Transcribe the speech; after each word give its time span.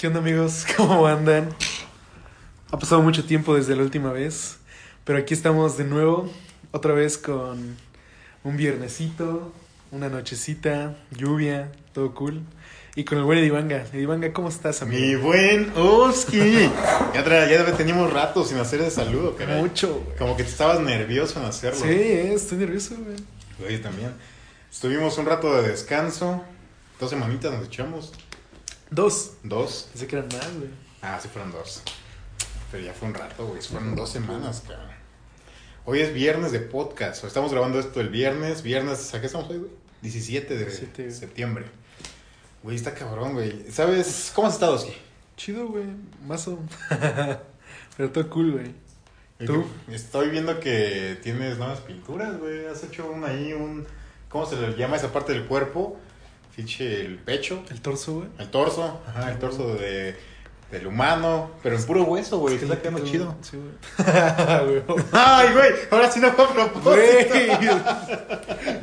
¿Qué 0.00 0.06
onda 0.06 0.20
amigos? 0.20 0.64
¿Cómo 0.78 1.06
andan? 1.06 1.54
Ha 2.70 2.78
pasado 2.78 3.02
mucho 3.02 3.22
tiempo 3.26 3.54
desde 3.54 3.76
la 3.76 3.82
última 3.82 4.10
vez, 4.10 4.56
pero 5.04 5.18
aquí 5.18 5.34
estamos 5.34 5.76
de 5.76 5.84
nuevo, 5.84 6.32
otra 6.70 6.94
vez 6.94 7.18
con 7.18 7.76
un 8.42 8.56
viernesito, 8.56 9.52
una 9.90 10.08
nochecita, 10.08 10.96
lluvia, 11.10 11.70
todo 11.92 12.14
cool. 12.14 12.40
Y 12.94 13.04
con 13.04 13.18
el 13.18 13.24
buen 13.24 13.40
Edivanga. 13.40 13.84
Edivanga, 13.92 14.32
¿cómo 14.32 14.48
estás, 14.48 14.80
amigo? 14.80 15.02
Mi 15.02 15.16
buen 15.16 15.70
Oski. 15.76 16.70
Ya, 17.12 17.50
ya 17.50 17.76
teníamos 17.76 18.10
rato 18.10 18.42
sin 18.42 18.56
hacer 18.56 18.80
ese 18.80 18.92
saludo, 18.92 19.36
caray. 19.36 19.60
Mucho, 19.60 20.00
güey. 20.02 20.16
Como 20.16 20.34
que 20.34 20.44
te 20.44 20.50
estabas 20.50 20.80
nervioso 20.80 21.40
en 21.40 21.44
hacerlo. 21.44 21.78
Sí, 21.78 21.90
eh, 21.90 22.32
estoy 22.32 22.56
nervioso, 22.56 22.96
güey. 23.04 23.16
Güey, 23.58 23.82
también. 23.82 24.14
Estuvimos 24.72 25.18
un 25.18 25.26
rato 25.26 25.60
de 25.60 25.68
descanso. 25.68 26.42
Dos 26.98 27.10
semanitas 27.10 27.52
nos 27.52 27.66
echamos. 27.66 28.14
Dos. 28.90 29.34
Dos. 29.44 29.88
Pensé 29.92 30.08
que 30.08 30.16
eran 30.16 30.28
más, 30.28 30.52
güey. 30.58 30.70
Ah, 31.00 31.20
sí 31.22 31.28
fueron 31.28 31.52
dos. 31.52 31.82
Pero 32.72 32.82
ya 32.84 32.92
fue 32.92 33.06
un 33.06 33.14
rato, 33.14 33.46
güey. 33.46 33.62
Fueron 33.62 33.94
dos 33.94 34.10
semanas, 34.10 34.64
cabrón. 34.66 34.90
Hoy 35.84 36.00
es 36.00 36.12
viernes 36.12 36.50
de 36.50 36.58
podcast. 36.58 37.22
Estamos 37.22 37.52
grabando 37.52 37.78
esto 37.78 38.00
el 38.00 38.08
viernes. 38.08 38.64
Viernes, 38.64 39.14
¿a 39.14 39.20
qué 39.20 39.26
estamos 39.26 39.48
hoy, 39.48 39.58
güey? 39.58 39.70
17 40.02 40.56
de 40.56 40.64
17, 40.64 41.02
güey. 41.04 41.14
septiembre. 41.14 41.66
Güey, 42.64 42.74
está 42.74 42.92
cabrón, 42.92 43.34
güey. 43.34 43.70
¿Sabes 43.70 44.32
cómo 44.34 44.48
has 44.48 44.54
estado, 44.54 44.74
Oski? 44.74 44.92
Chido, 45.36 45.68
güey. 45.68 45.84
Mazo. 46.26 46.58
pero 47.96 48.10
todo 48.10 48.28
cool, 48.28 48.52
güey. 48.52 48.74
¿Tú? 49.46 49.64
Estoy 49.88 50.30
viendo 50.30 50.58
que 50.58 51.16
tienes 51.22 51.58
nuevas 51.58 51.78
pinturas, 51.80 52.38
güey. 52.38 52.66
Has 52.66 52.82
hecho 52.82 53.08
un 53.08 53.24
ahí, 53.24 53.52
un... 53.52 53.86
¿Cómo 54.28 54.46
se 54.46 54.56
le 54.56 54.76
llama 54.76 54.96
esa 54.96 55.12
parte 55.12 55.32
del 55.32 55.46
cuerpo? 55.46 55.96
Fiche 56.60 57.00
el 57.06 57.16
pecho, 57.18 57.62
El 57.70 57.80
torso, 57.80 58.14
güey. 58.14 58.28
el 58.38 58.50
torso. 58.50 59.00
Ajá, 59.08 59.30
el 59.30 59.38
torso 59.38 59.74
de, 59.76 60.14
del 60.70 60.86
humano. 60.86 61.52
Pero 61.62 61.76
en 61.76 61.82
puro 61.84 62.02
hueso, 62.04 62.38
güey. 62.38 62.58
Te 62.58 62.64
está 62.64 62.78
quedando 62.80 63.00
chido. 63.04 63.34
Sí, 63.40 63.56
güey. 63.56 63.72
Ay, 65.12 65.52
güey. 65.54 65.70
Ahora 65.90 66.10
sí 66.10 66.20
no 66.20 66.30
fue 66.32 66.44
a 66.44 66.48
propósito. 66.48 66.90
Güey. 66.90 67.70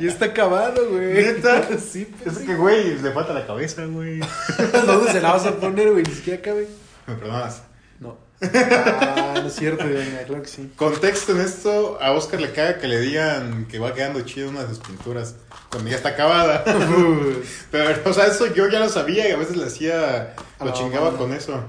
Y 0.00 0.06
está 0.06 0.26
acabado, 0.26 0.88
güey. 0.90 1.12
¿Neta? 1.14 1.66
Sí, 1.78 2.08
Es 2.24 2.38
que, 2.38 2.54
güey, 2.54 3.00
le 3.00 3.10
falta 3.12 3.32
la 3.32 3.46
cabeza, 3.46 3.84
güey. 3.86 4.20
¿Dónde 4.86 5.12
se 5.12 5.20
la 5.20 5.32
vas 5.32 5.46
a 5.46 5.56
poner, 5.56 5.90
güey? 5.92 6.04
Ni 6.04 6.14
siquiera 6.14 6.40
cabe. 6.42 6.68
¿Me 7.06 7.14
perdonas? 7.14 7.62
No. 8.00 8.16
Ah, 8.40 9.34
no 9.42 9.48
es 9.48 9.54
cierto, 9.54 9.84
venga, 9.84 10.22
claro 10.24 10.42
que 10.42 10.48
sí. 10.48 10.70
Contexto 10.76 11.32
en 11.32 11.40
esto, 11.40 11.98
a 12.00 12.12
Oscar 12.12 12.40
le 12.40 12.52
caga 12.52 12.78
que 12.78 12.86
le 12.86 13.00
digan 13.00 13.66
que 13.66 13.80
va 13.80 13.92
quedando 13.94 14.20
chido 14.20 14.48
una 14.50 14.62
de 14.62 14.68
sus 14.68 14.78
pinturas 14.78 15.34
cuando 15.70 15.90
ya 15.90 15.96
está 15.96 16.10
acabada. 16.10 16.64
Pero, 17.70 18.00
o 18.04 18.12
sea, 18.12 18.26
eso 18.26 18.52
yo 18.54 18.68
ya 18.68 18.80
lo 18.80 18.88
sabía 18.88 19.28
y 19.28 19.32
a 19.32 19.36
veces 19.36 19.56
le 19.56 19.66
hacía, 19.66 20.34
lo 20.64 20.72
chingaba 20.72 21.16
con 21.16 21.32
eso. 21.32 21.62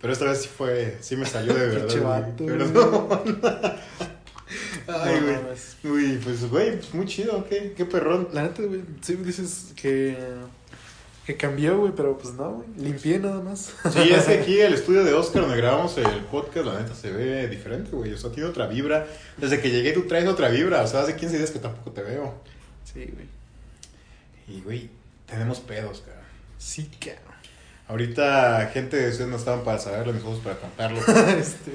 Pero 0.00 0.12
esta 0.12 0.26
vez 0.26 0.42
sí 0.42 0.48
fue, 0.54 0.98
sí 1.00 1.16
me 1.16 1.26
salió 1.26 1.54
de 1.54 1.66
verdad. 1.78 2.34
Perdón. 2.36 3.40
Ay, 4.88 5.20
No, 5.20 5.26
güey. 5.82 6.12
Uy, 6.14 6.20
pues, 6.22 6.48
güey, 6.48 6.76
pues 6.76 6.94
muy 6.94 7.06
chido, 7.06 7.44
qué, 7.48 7.72
qué 7.76 7.84
perrón. 7.84 8.28
La 8.32 8.42
neta, 8.42 8.62
güey, 8.62 8.82
sí 9.00 9.16
dices 9.16 9.72
que. 9.74 10.16
que 11.26 11.36
cambió, 11.36 11.78
güey, 11.78 11.92
pero 11.96 12.16
pues 12.16 12.34
no, 12.34 12.52
güey. 12.52 12.68
Limpié 12.76 13.18
nada 13.18 13.42
más. 13.42 13.72
Sí, 13.92 14.12
es 14.12 14.26
que 14.26 14.34
aquí 14.34 14.60
el 14.60 14.74
estudio 14.74 15.02
de 15.02 15.12
Oscar 15.14 15.42
donde 15.42 15.56
grabamos 15.56 15.98
el 15.98 16.20
podcast, 16.30 16.66
la 16.66 16.80
neta 16.80 16.94
se 16.94 17.10
ve 17.10 17.48
diferente, 17.48 17.90
güey. 17.90 18.12
O 18.12 18.18
sea, 18.18 18.30
tiene 18.30 18.48
otra 18.48 18.68
vibra. 18.68 19.06
Desde 19.38 19.60
que 19.60 19.70
llegué 19.70 19.92
tú 19.92 20.02
traes 20.02 20.28
otra 20.28 20.48
vibra. 20.50 20.82
O 20.82 20.86
sea, 20.86 21.00
hace 21.00 21.16
15 21.16 21.38
días 21.38 21.50
que 21.50 21.58
tampoco 21.58 21.90
te 21.90 22.02
veo. 22.02 22.34
Sí, 22.84 23.10
güey. 23.12 23.26
Y, 24.48 24.60
güey, 24.60 24.90
tenemos 25.26 25.60
pedos, 25.60 26.02
cara. 26.02 26.22
Sí, 26.58 26.90
cabrón. 27.00 27.36
Ahorita, 27.88 28.68
gente, 28.72 29.08
ustedes 29.08 29.30
no 29.30 29.36
estaban 29.36 29.62
para 29.62 29.78
saberlo, 29.78 30.12
nosotros 30.12 30.40
para 30.40 30.56
contarlo. 30.56 30.98
este, 31.38 31.72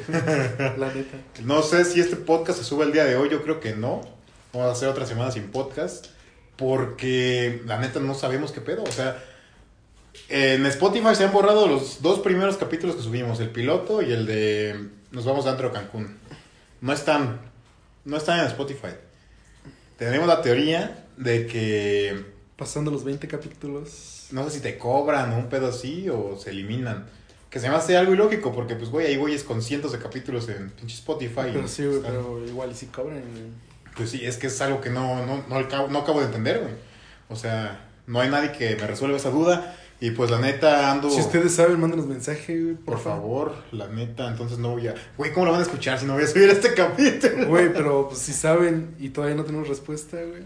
la 0.78 0.94
neta. 0.94 1.18
No 1.44 1.62
sé 1.62 1.86
si 1.86 2.02
este 2.02 2.18
podcast 2.18 2.60
se 2.60 2.66
sube 2.66 2.84
el 2.84 2.92
día 2.92 3.06
de 3.06 3.16
hoy, 3.16 3.30
yo 3.30 3.42
creo 3.44 3.62
que 3.62 3.76
no. 3.76 4.02
Vamos 4.52 4.68
a 4.68 4.72
hacer 4.72 4.90
otra 4.90 5.06
semana 5.06 5.32
sin 5.32 5.52
podcast. 5.52 6.08
Porque 6.58 7.62
la 7.66 7.80
neta 7.80 8.00
no 8.02 8.14
sabemos 8.14 8.52
qué 8.52 8.60
pedo. 8.60 8.84
O 8.84 8.92
sea, 8.92 9.24
en 10.28 10.66
Spotify 10.66 11.16
se 11.16 11.24
han 11.24 11.32
borrado 11.32 11.68
los 11.68 12.02
dos 12.02 12.20
primeros 12.20 12.58
capítulos 12.58 12.98
que 12.98 13.02
subimos: 13.02 13.40
el 13.40 13.50
piloto 13.50 14.02
y 14.02 14.12
el 14.12 14.26
de 14.26 14.90
Nos 15.12 15.26
vamos 15.26 15.46
dentro 15.46 15.70
de 15.70 15.74
Cancún. 15.74 16.18
No 16.82 16.92
están. 16.92 17.40
No 18.04 18.18
están 18.18 18.42
en 18.42 18.48
Spotify. 18.48 18.96
Tenemos 19.98 20.28
la 20.28 20.42
teoría 20.42 21.06
de 21.16 21.48
que 21.48 22.31
Pasando 22.62 22.92
los 22.92 23.04
20 23.04 23.28
capítulos. 23.28 24.28
no 24.30 24.44
sé 24.44 24.52
si 24.52 24.60
te 24.60 24.78
cobran 24.78 25.34
un 25.34 25.50
pedo 25.50 25.70
así 25.70 26.08
o 26.10 26.38
se 26.38 26.52
eliminan. 26.52 27.08
Que 27.50 27.60
se 27.60 27.68
me 27.68 27.76
hace 27.76 27.98
algo 27.98 28.14
ilógico 28.14 28.52
porque, 28.52 28.76
pues, 28.76 28.92
güey, 28.92 29.08
hay 29.08 29.18
güeyes 29.18 29.44
con 29.44 29.64
cientos 29.64 29.94
de 29.94 29.98
capítulos 29.98 30.48
en 30.48 30.70
pinche 30.70 30.94
Spotify. 30.94 31.50
Pero 31.52 31.68
sí, 31.68 31.84
güey, 31.88 32.02
pero 32.04 32.46
igual 32.46 32.70
y 32.70 32.76
sí 32.76 32.86
cobran. 32.86 33.24
Pues 33.98 34.12
sí, 34.12 34.24
es 34.24 34.38
que 34.38 34.46
es 34.46 34.62
algo 34.62 34.80
que 34.80 34.92
no, 34.92 35.26
no, 35.26 35.44
no, 35.50 35.56
acabo, 35.56 35.88
no 35.88 35.98
acabo 35.98 36.20
de 36.20 36.28
entender, 36.28 36.60
güey. 36.60 36.74
O 37.30 37.36
sea, 37.36 37.90
no 38.06 38.20
hay 38.20 38.30
nadie 38.30 38.52
que 38.52 38.76
me 38.76 38.86
resuelva 38.86 39.18
esa 39.18 39.32
duda. 39.32 39.76
Y 40.00 40.12
pues 40.12 40.30
la 40.30 40.38
neta 40.38 40.92
ando... 40.92 41.10
Si 41.10 41.20
ustedes 41.20 41.56
saben, 41.56 41.80
mándenos 41.80 42.06
mensaje, 42.06 42.62
güey, 42.62 42.76
Por 42.76 43.00
favor, 43.00 43.56
la 43.72 43.88
neta, 43.88 44.28
entonces 44.28 44.60
no 44.60 44.70
voy 44.74 44.88
a... 44.88 44.94
Güey, 45.18 45.34
¿cómo 45.34 45.48
lo 45.48 45.52
van 45.52 45.62
a 45.62 45.64
escuchar 45.64 46.00
si 46.00 46.06
no 46.06 46.14
voy 46.14 46.26
a 46.26 46.28
subir 46.28 46.48
este 46.48 46.74
capítulo? 46.76 47.48
Güey, 47.48 47.74
pero 47.74 48.08
pues 48.08 48.20
si 48.20 48.34
saben 48.34 48.94
y 49.00 49.10
todavía 49.10 49.36
no 49.36 49.46
tenemos 49.46 49.68
respuesta, 49.68 50.18
güey, 50.18 50.44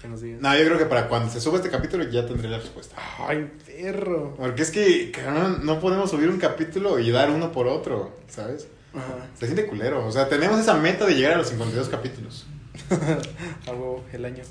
que 0.00 0.08
nos 0.08 0.20
digan. 0.20 0.40
No, 0.40 0.56
yo 0.56 0.64
creo 0.64 0.78
que 0.78 0.86
para 0.86 1.08
cuando 1.08 1.30
se 1.30 1.40
suba 1.40 1.56
este 1.56 1.70
capítulo 1.70 2.04
ya 2.04 2.26
tendré 2.26 2.48
la 2.48 2.58
respuesta. 2.58 2.96
Ay, 3.18 3.50
perro. 3.66 4.34
Porque 4.36 4.62
es 4.62 4.70
que, 4.70 5.10
cabrón, 5.10 5.60
no 5.64 5.80
podemos 5.80 6.10
subir 6.10 6.28
un 6.28 6.38
capítulo 6.38 6.98
y 6.98 7.10
dar 7.10 7.30
uno 7.30 7.52
por 7.52 7.66
otro, 7.66 8.16
¿sabes? 8.28 8.68
Ajá. 8.94 9.28
Se 9.38 9.46
siente 9.46 9.66
culero. 9.66 10.06
O 10.06 10.12
sea, 10.12 10.28
tenemos 10.28 10.58
esa 10.58 10.74
meta 10.74 11.06
de 11.06 11.14
llegar 11.14 11.34
a 11.34 11.38
los 11.38 11.48
52 11.48 11.88
capítulos. 11.88 12.46
Huevo, 13.66 14.04
el 14.12 14.24
año. 14.24 14.42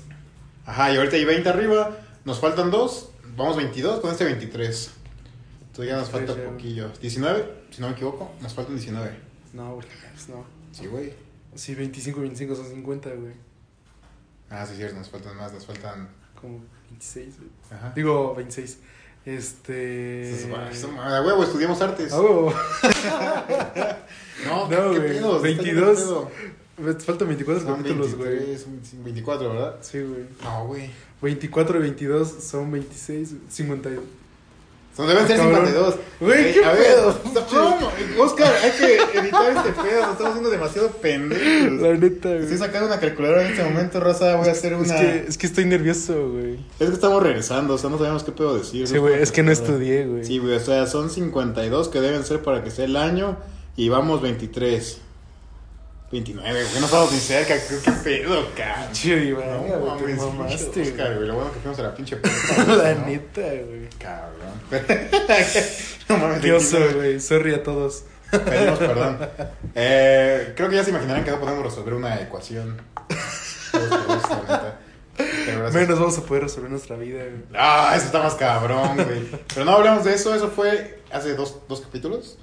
Ajá, 0.64 0.92
y 0.92 0.96
ahorita 0.96 1.16
hay 1.16 1.24
20 1.24 1.48
arriba. 1.48 1.98
Nos 2.24 2.38
faltan 2.38 2.70
dos. 2.70 3.10
Vamos 3.36 3.56
22 3.56 4.00
con 4.00 4.10
este 4.10 4.24
23. 4.24 4.90
Entonces 5.66 5.86
ya 5.86 5.96
nos 5.98 6.10
falta 6.10 6.34
sí. 6.34 6.40
poquillo. 6.46 6.90
19, 7.00 7.44
si 7.70 7.80
no 7.80 7.88
me 7.88 7.94
equivoco. 7.94 8.32
Nos 8.40 8.54
faltan 8.54 8.76
19. 8.76 9.10
No, 9.52 9.74
güey, 9.74 9.86
no. 10.28 10.44
Sí, 10.72 10.86
güey. 10.86 11.12
Sí, 11.54 11.74
25 11.74 12.18
y 12.18 12.22
25 12.22 12.54
son 12.54 12.68
50, 12.68 13.10
güey. 13.10 13.32
Ah, 14.50 14.66
sí, 14.66 14.74
cierto. 14.76 14.96
Nos 14.96 15.08
faltan 15.08 15.36
más. 15.36 15.52
Nos 15.52 15.64
faltan. 15.64 16.08
Como 16.40 16.60
26, 16.90 17.36
güey. 17.38 17.50
Ajá. 17.70 17.92
Digo, 17.94 18.34
26. 18.34 18.78
Este. 19.24 20.30
Es- 20.30 20.84
A 20.84 21.22
huevo, 21.22 21.44
estudiamos 21.44 21.80
artes. 21.82 22.12
A 22.12 22.20
huevo. 22.20 22.52
No, 24.46 24.68
No, 24.68 24.68
¿qué, 24.68 24.76
qué 24.76 24.98
güey. 24.98 25.08
pedo? 25.18 25.40
22. 25.40 25.98
¿Qué 25.98 26.04
pedo? 26.04 26.30
Faltan 27.00 27.28
24 27.28 27.62
Son 27.64 27.76
capítulos, 27.76 28.14
güey. 28.14 28.36
23, 28.38 29.04
24, 29.04 29.48
¿verdad? 29.52 29.76
Sí, 29.82 30.00
güey. 30.00 30.24
No, 30.42 30.66
güey. 30.66 30.90
24 31.20 31.78
y 31.78 31.82
22 31.82 32.28
son 32.42 32.70
26, 32.72 33.30
güey. 33.34 33.42
52. 33.50 34.04
Son, 35.00 35.08
deben 35.08 35.26
ser 35.26 35.36
Cabrón. 35.38 35.66
52. 35.66 35.94
Güey, 36.20 36.40
Eh, 36.50 36.52
¿qué 36.54 36.64
a 36.64 36.72
ver, 36.72 36.82
pedo? 36.82 37.20
no, 37.54 38.22
Oscar, 38.24 38.52
hay 38.62 38.70
que 38.72 39.18
editar 39.18 39.56
este 39.56 39.72
pedo. 39.82 40.00
Nos 40.02 40.10
estamos 40.12 40.26
haciendo 40.30 40.50
demasiado 40.50 40.88
pendejos. 40.90 41.80
La 41.80 41.94
neta, 41.94 42.28
güey. 42.28 42.42
Estoy 42.42 42.58
sacando 42.58 42.86
una 42.88 43.00
calculadora 43.00 43.42
en 43.46 43.52
este 43.52 43.64
momento, 43.64 44.00
Rosa. 44.00 44.36
Voy 44.36 44.48
a 44.48 44.52
hacer 44.52 44.74
una. 44.74 44.94
Es 44.94 45.00
que, 45.00 45.24
es 45.28 45.38
que 45.38 45.46
estoy 45.46 45.64
nervioso, 45.64 46.30
güey. 46.30 46.54
Es 46.78 46.88
que 46.88 46.94
estamos 46.94 47.22
regresando, 47.22 47.74
o 47.74 47.78
sea, 47.78 47.88
no 47.88 47.98
sabemos 47.98 48.24
qué 48.24 48.32
puedo 48.32 48.58
decir. 48.58 48.86
Sí, 48.86 48.98
güey, 48.98 49.14
es 49.22 49.32
que 49.32 49.42
no 49.42 49.50
estudié, 49.50 50.06
güey. 50.06 50.24
Sí, 50.24 50.38
güey, 50.38 50.54
o 50.56 50.60
sea, 50.60 50.86
son 50.86 51.08
52 51.10 51.88
que 51.88 52.00
deben 52.00 52.24
ser 52.24 52.42
para 52.42 52.62
que 52.62 52.70
sea 52.70 52.84
el 52.84 52.96
año 52.96 53.38
y 53.76 53.88
vamos 53.88 54.20
23. 54.20 54.98
29, 56.12 56.64
güey, 56.64 56.80
no 56.80 56.86
estamos 56.86 57.12
ni 57.12 57.18
cerca, 57.20 57.54
qué, 57.54 57.78
qué 57.84 57.90
pedo, 58.02 58.48
cabrón. 58.56 58.92
Chido, 58.92 59.18
Iván, 59.18 59.46
No 59.68 59.96
güey, 59.96 60.14
te 60.16 60.20
mamaste, 60.20 60.82
Oscar, 60.82 61.06
güey. 61.06 61.16
güey, 61.16 61.28
lo 61.28 61.34
bueno 61.36 61.52
que 61.52 61.60
fuimos 61.60 61.78
a 61.78 61.82
la 61.82 61.94
pinche 61.94 62.16
puerta. 62.56 62.74
La 62.74 62.94
¿no? 62.94 63.06
neta, 63.06 63.40
güey. 63.40 63.88
Cabrón. 63.98 64.50
no 66.08 66.18
mames, 66.18 66.42
29. 66.42 66.94
güey. 66.94 67.20
Sorry 67.20 67.54
a 67.54 67.62
todos. 67.62 68.04
Pedimos 68.30 68.78
perdón. 68.78 69.18
Eh, 69.74 70.52
creo 70.56 70.68
que 70.68 70.76
ya 70.76 70.84
se 70.84 70.90
imaginarán 70.90 71.24
que 71.24 71.30
no 71.30 71.40
podemos 71.40 71.64
resolver 71.64 71.94
una 71.94 72.20
ecuación. 72.20 72.80
Menos 75.72 75.98
vamos 75.98 76.18
a 76.18 76.22
poder 76.22 76.44
resolver 76.44 76.70
nuestra 76.70 76.96
vida, 76.96 77.22
güey. 77.24 77.42
Ah, 77.54 77.92
eso 77.94 78.06
está 78.06 78.22
más 78.22 78.34
cabrón, 78.34 78.96
güey. 78.96 79.28
Pero 79.52 79.64
no 79.64 79.72
hablamos 79.72 80.04
de 80.04 80.14
eso, 80.14 80.34
eso 80.34 80.48
fue 80.48 81.02
hace 81.12 81.34
dos, 81.34 81.58
dos 81.68 81.80
capítulos. 81.82 82.38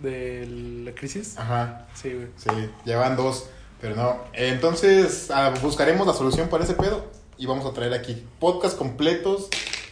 De 0.00 0.46
la 0.84 0.92
crisis. 0.94 1.36
Ajá, 1.38 1.86
Sí, 1.94 2.12
güey. 2.14 2.28
sí, 2.36 2.70
llevan 2.84 3.16
dos, 3.16 3.46
pero 3.80 3.94
no. 3.96 4.24
Entonces, 4.32 5.30
ah, 5.30 5.52
buscaremos 5.62 6.06
la 6.06 6.12
solución 6.14 6.48
para 6.48 6.64
ese 6.64 6.74
pedo 6.74 7.06
y 7.36 7.46
vamos 7.46 7.66
a 7.66 7.72
traer 7.72 7.92
aquí 7.94 8.24
podcast 8.38 8.76
completos, 8.78 9.48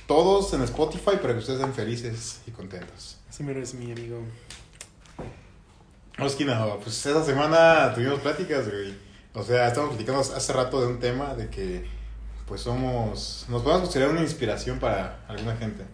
todos 0.07 0.53
en 0.55 0.63
Spotify, 0.63 1.17
para 1.21 1.35
que 1.35 1.41
ustedes 1.41 1.59
sean 1.61 1.75
felices 1.75 2.41
y 2.47 2.51
contentos. 2.51 3.19
Así 3.29 3.43
me 3.43 3.53
eres 3.53 3.75
mi 3.75 3.93
amigo. 3.93 4.21
Oskina, 6.19 6.67
pues 6.83 7.05
esa 7.07 7.25
semana 7.25 7.93
tuvimos 7.95 8.21
pláticas, 8.21 8.69
güey. 8.69 8.95
O 9.35 9.43
sea, 9.43 9.69
estamos 9.69 9.91
platicando 9.91 10.21
hace 10.21 10.53
rato 10.53 10.81
de 10.81 10.89
un 10.89 10.99
tema 10.99 11.35
de 11.35 11.49
que, 11.49 11.87
pues 12.47 12.63
somos, 12.63 13.47
nos 13.49 13.63
podemos 13.63 13.83
considerar 13.85 14.11
una 14.11 14.23
inspiración 14.23 14.79
para 14.81 15.21
alguna 15.29 15.55
gente. 15.57 15.85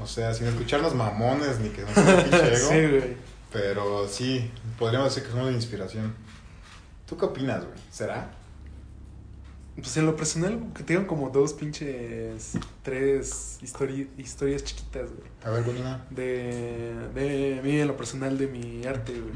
O 0.00 0.06
sea, 0.06 0.32
sin 0.34 0.46
escucharnos 0.46 0.94
mamones 0.94 1.60
ni 1.60 1.68
que 1.70 1.82
nos 1.82 1.96
el 1.96 2.22
pinche 2.22 2.46
ego. 2.54 2.68
sí, 2.68 2.86
güey. 2.98 3.16
Pero 3.52 4.08
sí, 4.08 4.50
podríamos 4.78 5.08
decir 5.10 5.24
que 5.24 5.30
somos 5.30 5.46
una 5.48 5.54
inspiración. 5.56 6.14
¿Tú 7.06 7.16
qué 7.18 7.26
opinas, 7.26 7.64
güey? 7.64 7.78
¿Será? 7.90 8.30
Pues 9.76 9.96
en 9.96 10.06
lo 10.06 10.16
personal, 10.16 10.60
que 10.74 10.82
tengan 10.82 11.04
como 11.06 11.28
dos 11.30 11.52
pinches. 11.54 12.52
Tres 12.82 13.58
histori- 13.62 14.08
historias 14.18 14.64
chiquitas, 14.64 15.10
güey. 15.10 15.30
A 15.44 15.50
ver, 15.50 15.64
Gonina. 15.64 16.04
De, 16.10 16.94
de 17.14 17.60
mí 17.62 17.78
en 17.80 17.88
lo 17.88 17.96
personal 17.96 18.36
de 18.38 18.46
mi 18.48 18.84
arte, 18.86 19.12
güey. 19.18 19.32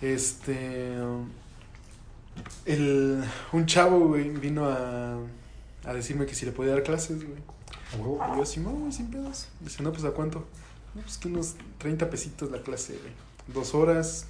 Este. 0.00 0.96
El, 2.66 3.22
un 3.52 3.66
chavo, 3.66 4.08
güey, 4.08 4.28
vino 4.30 4.66
a, 4.68 5.18
a 5.84 5.92
decirme 5.94 6.26
que 6.26 6.34
si 6.34 6.44
le 6.46 6.52
podía 6.52 6.72
dar 6.72 6.82
clases, 6.82 7.24
güey. 7.24 7.38
Y 7.94 8.36
yo 8.36 8.42
así, 8.42 8.60
no, 8.60 8.70
güey, 8.70 8.92
sin 8.92 9.10
pedos. 9.10 9.48
Dice, 9.60 9.82
no, 9.82 9.92
pues 9.92 10.04
¿a 10.04 10.10
cuánto? 10.10 10.44
No, 10.94 11.02
pues 11.02 11.18
que 11.18 11.28
unos 11.28 11.54
30 11.78 12.10
pesitos 12.10 12.50
la 12.50 12.62
clase, 12.62 12.98
güey. 12.98 13.12
Dos 13.52 13.74
horas 13.74 14.26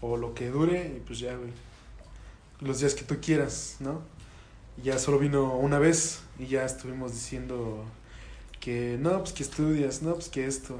o 0.00 0.16
lo 0.16 0.34
que 0.34 0.48
dure 0.48 0.94
y 0.96 1.00
pues 1.00 1.18
ya, 1.18 1.34
güey. 1.36 1.50
Los 2.60 2.80
días 2.80 2.94
que 2.94 3.04
tú 3.04 3.16
quieras, 3.20 3.76
¿no? 3.80 4.02
Y 4.76 4.82
ya 4.82 4.98
solo 4.98 5.18
vino 5.18 5.56
una 5.56 5.78
vez 5.78 6.20
y 6.38 6.46
ya 6.46 6.64
estuvimos 6.64 7.12
diciendo 7.12 7.84
que 8.60 8.96
no, 9.00 9.18
pues 9.20 9.32
que 9.32 9.42
estudias, 9.42 10.02
no, 10.02 10.14
pues 10.14 10.28
que 10.28 10.46
esto. 10.46 10.76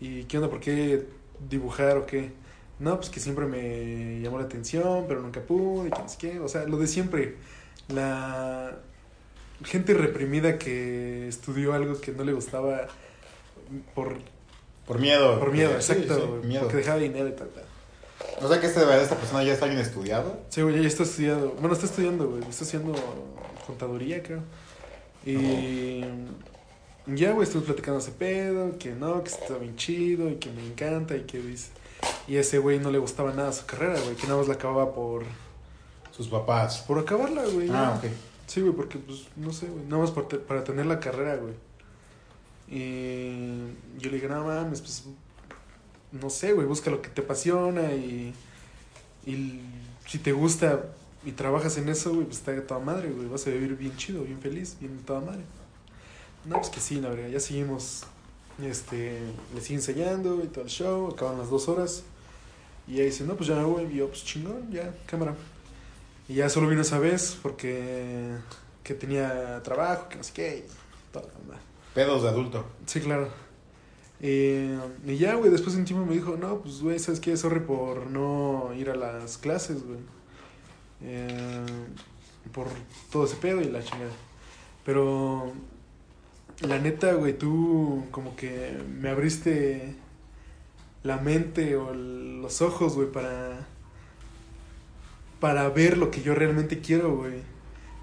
¿Y 0.00 0.24
qué 0.24 0.38
onda? 0.38 0.50
¿Por 0.50 0.60
qué 0.60 1.06
dibujar 1.48 1.96
o 1.96 2.06
qué? 2.06 2.32
No, 2.78 2.96
pues 2.96 3.10
que 3.10 3.20
siempre 3.20 3.46
me 3.46 4.20
llamó 4.20 4.38
la 4.38 4.44
atención, 4.44 5.06
pero 5.08 5.20
nunca 5.20 5.40
pude, 5.40 5.88
y 5.88 6.16
qué. 6.18 6.38
O 6.40 6.48
sea, 6.48 6.64
lo 6.64 6.78
de 6.78 6.86
siempre. 6.86 7.36
La 7.88 8.78
gente 9.64 9.94
reprimida 9.94 10.58
que 10.58 11.28
estudió 11.28 11.72
algo 11.74 12.00
que 12.00 12.12
no 12.12 12.24
le 12.24 12.32
gustaba 12.32 12.86
por, 13.94 14.16
Por 14.86 14.98
miedo. 14.98 15.38
por 15.38 15.52
miedo, 15.52 15.80
Sí, 15.80 15.92
exacto. 15.92 16.40
sí, 16.42 16.46
miedo. 16.46 16.62
Porque 16.62 16.78
dejaba 16.78 16.98
dinero 16.98 17.28
y 17.28 17.32
tal, 17.32 17.48
tal. 17.48 17.64
O 18.42 18.48
sea 18.48 18.60
que 18.60 18.66
este, 18.66 18.80
esta 19.02 19.16
persona 19.16 19.42
ya 19.44 19.52
está 19.52 19.66
bien 19.66 19.78
estudiado. 19.78 20.40
Sí, 20.48 20.62
güey, 20.62 20.80
ya 20.80 20.88
está 20.88 21.02
estudiando. 21.04 21.50
Bueno, 21.60 21.72
está 21.74 21.86
estudiando, 21.86 22.28
güey. 22.28 22.42
Está 22.48 22.64
estudiando 22.64 22.94
contaduría, 23.66 24.22
creo. 24.22 24.40
Y 25.26 26.00
ya, 27.06 27.32
güey, 27.32 27.46
estuve 27.46 27.62
platicando 27.62 27.98
ese 28.00 28.12
pedo, 28.12 28.78
que 28.78 28.90
no, 28.92 29.22
que 29.22 29.30
está 29.30 29.56
bien 29.58 29.76
chido 29.76 30.28
y 30.28 30.36
que 30.36 30.50
me 30.50 30.64
encanta 30.66 31.16
y 31.16 31.22
que 31.22 31.38
dice... 31.38 31.70
Y 32.26 32.36
ese 32.36 32.58
güey 32.58 32.78
no 32.78 32.90
le 32.90 32.98
gustaba 32.98 33.32
nada 33.32 33.52
su 33.52 33.66
carrera, 33.66 33.98
güey, 34.00 34.14
que 34.14 34.24
nada 34.26 34.38
más 34.38 34.48
la 34.48 34.54
acababa 34.54 34.94
por, 34.94 35.24
Sus 36.16 36.28
papás. 36.28 36.84
por 36.86 36.98
acabarla, 36.98 37.44
güey. 37.46 37.68
ya. 37.68 37.88
Ah, 37.88 37.94
ok. 37.98 38.10
Sí, 38.48 38.60
güey, 38.62 38.72
porque, 38.74 38.98
pues, 38.98 39.28
no 39.36 39.52
sé, 39.52 39.66
güey, 39.68 39.84
nada 39.84 40.02
más 40.02 40.10
por 40.10 40.26
te- 40.26 40.38
para 40.38 40.64
tener 40.64 40.86
la 40.86 40.98
carrera, 40.98 41.36
güey. 41.36 41.54
Y 42.70 43.68
yo 43.98 44.10
le 44.10 44.16
dije, 44.16 44.28
no 44.28 44.44
mames, 44.44 44.80
pues, 44.80 45.04
no 46.12 46.28
sé, 46.30 46.52
güey, 46.52 46.66
busca 46.66 46.90
lo 46.90 47.00
que 47.00 47.08
te 47.10 47.22
apasiona 47.22 47.92
y, 47.94 48.34
y 49.26 49.60
si 50.06 50.18
te 50.18 50.32
gusta 50.32 50.84
y 51.24 51.32
trabajas 51.32 51.76
en 51.78 51.88
eso, 51.88 52.12
güey, 52.14 52.24
pues 52.26 52.38
está 52.38 52.60
toda 52.66 52.80
madre, 52.80 53.10
güey, 53.10 53.28
vas 53.28 53.46
a 53.46 53.50
vivir 53.50 53.76
bien 53.76 53.96
chido, 53.96 54.22
bien 54.24 54.40
feliz, 54.40 54.76
bien 54.80 54.98
toda 55.04 55.20
madre. 55.20 55.42
No, 56.44 56.56
pues 56.56 56.70
que 56.70 56.80
sí, 56.80 57.00
la 57.00 57.10
verdad, 57.10 57.28
ya 57.28 57.40
seguimos, 57.40 58.04
este, 58.62 59.18
le 59.54 59.60
sigue 59.60 59.76
enseñando 59.76 60.42
y 60.42 60.48
todo 60.48 60.64
el 60.64 60.70
show, 60.70 61.08
acaban 61.08 61.38
las 61.38 61.50
dos 61.50 61.68
horas. 61.68 62.04
Y 62.86 62.94
ella 62.94 63.04
dice, 63.04 63.24
no, 63.24 63.34
pues 63.36 63.48
ya 63.48 63.56
me 63.56 63.64
voy, 63.64 63.84
y 63.84 63.96
yo, 63.96 64.08
pues 64.08 64.24
chingón, 64.24 64.70
ya, 64.72 64.94
cámara. 65.06 65.34
Y 66.28 66.34
ya 66.34 66.48
solo 66.48 66.68
vino 66.68 66.82
esa 66.82 66.98
vez 66.98 67.38
porque 67.42 68.30
que 68.82 68.94
tenía 68.94 69.62
trabajo, 69.62 70.08
que 70.08 70.16
no 70.16 70.22
sé 70.22 70.32
qué, 70.32 70.58
y 70.66 71.12
toda 71.12 71.26
la 71.26 71.32
onda. 71.40 71.56
Pedos 71.94 72.22
de 72.22 72.28
adulto. 72.28 72.64
Sí, 72.86 73.00
claro. 73.00 73.28
Eh, 74.20 74.78
y 75.06 75.16
ya, 75.16 75.34
güey, 75.34 75.50
después 75.50 75.74
de 75.74 75.80
un 75.80 75.84
tiempo 75.86 76.04
me 76.04 76.14
dijo, 76.14 76.36
no, 76.36 76.58
pues, 76.60 76.80
güey, 76.82 76.98
¿sabes 76.98 77.20
qué? 77.20 77.36
Sorry 77.36 77.60
por 77.60 78.06
no 78.08 78.72
ir 78.76 78.90
a 78.90 78.96
las 78.96 79.38
clases, 79.38 79.84
güey. 79.86 79.98
Eh, 81.02 81.64
por 82.52 82.66
todo 83.12 83.24
ese 83.24 83.36
pedo 83.36 83.60
y 83.60 83.64
la 83.64 83.82
chingada. 83.82 84.10
Pero, 84.84 85.52
la 86.62 86.78
neta, 86.78 87.12
güey, 87.14 87.36
tú 87.38 88.04
como 88.10 88.34
que 88.36 88.76
me 88.98 89.08
abriste 89.10 89.94
la 91.04 91.18
mente 91.18 91.76
o 91.76 91.92
el- 91.92 92.42
los 92.42 92.60
ojos, 92.62 92.94
güey, 92.96 93.10
para... 93.12 93.66
Para 95.40 95.68
ver 95.68 95.96
lo 95.98 96.10
que 96.10 96.22
yo 96.22 96.34
realmente 96.34 96.80
quiero, 96.80 97.16
güey. 97.16 97.42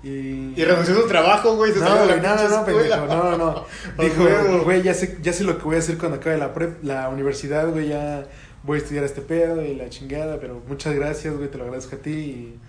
Y... 0.03 0.53
Y 0.55 0.63
renunció 0.63 0.97
a 0.97 1.01
su 1.01 1.07
trabajo, 1.07 1.55
güey. 1.55 1.73
Se 1.73 1.79
No, 1.79 1.87
salió 1.87 2.01
de 2.05 2.07
güey, 2.07 2.21
la 2.21 2.35
no, 2.35 2.35
pinche 2.37 2.49
no, 2.49 2.59
no, 2.59 2.65
pendejo, 2.65 3.05
no, 3.07 3.37
no. 3.37 3.65
Dijo, 4.03 4.63
güey, 4.63 4.83
ya 4.83 4.93
sé, 4.93 5.17
ya 5.21 5.33
sé 5.33 5.43
lo 5.43 5.57
que 5.57 5.63
voy 5.63 5.75
a 5.77 5.79
hacer 5.79 5.97
cuando 5.97 6.17
acabe 6.17 6.37
la 6.37 6.53
prep, 6.53 6.83
la 6.83 7.09
universidad, 7.09 7.69
güey, 7.69 7.89
ya 7.89 8.25
voy 8.63 8.79
a 8.79 8.81
estudiar 8.81 9.03
este 9.03 9.21
pedo 9.21 9.63
y 9.63 9.75
la 9.75 9.89
chingada, 9.89 10.39
pero 10.39 10.61
muchas 10.67 10.93
gracias, 10.95 11.35
güey, 11.35 11.49
te 11.49 11.57
lo 11.57 11.63
agradezco 11.65 11.95
a 11.95 11.99
ti 11.99 12.11
y, 12.11 12.59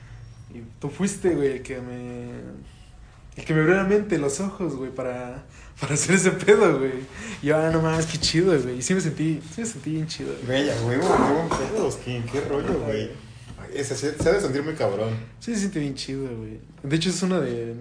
y 0.56 0.62
tú 0.80 0.88
fuiste, 0.88 1.34
güey, 1.34 1.52
el 1.52 1.62
que 1.62 1.78
me... 1.80 2.30
El 3.36 3.44
que 3.44 3.52
me 3.52 3.60
abrió 3.60 3.76
la 3.76 3.84
mente, 3.84 4.16
los 4.16 4.40
ojos, 4.40 4.76
güey, 4.76 4.90
para, 4.90 5.44
para 5.80 5.92
hacer 5.92 6.14
ese 6.14 6.30
pedo, 6.30 6.78
güey. 6.78 6.92
Y 7.42 7.48
yo, 7.48 7.58
ah, 7.58 7.68
no 7.70 7.82
mames, 7.82 8.06
qué 8.06 8.16
chido, 8.16 8.58
güey. 8.58 8.78
Y 8.78 8.82
sí 8.82 8.94
me 8.94 9.00
sentí, 9.02 9.42
sí 9.54 9.60
me 9.60 9.66
sentí 9.66 9.90
bien 9.90 10.06
chido. 10.06 10.32
güey. 10.46 10.64
Güey, 10.64 10.98
huevo, 10.98 11.48
qué 12.02 12.22
qué 12.32 12.40
rollo, 12.48 12.80
güey. 12.80 13.25
Ese 13.74 13.96
se, 13.96 14.16
se 14.16 14.28
ha 14.28 14.32
de 14.32 14.40
sentir 14.40 14.62
muy 14.62 14.74
cabrón. 14.74 15.10
Sí 15.40 15.54
se 15.54 15.60
siente 15.60 15.80
bien 15.80 15.94
chido, 15.94 16.28
güey. 16.36 16.60
De 16.82 16.96
hecho, 16.96 17.10
es 17.10 17.22
una 17.22 17.40
de... 17.40 17.74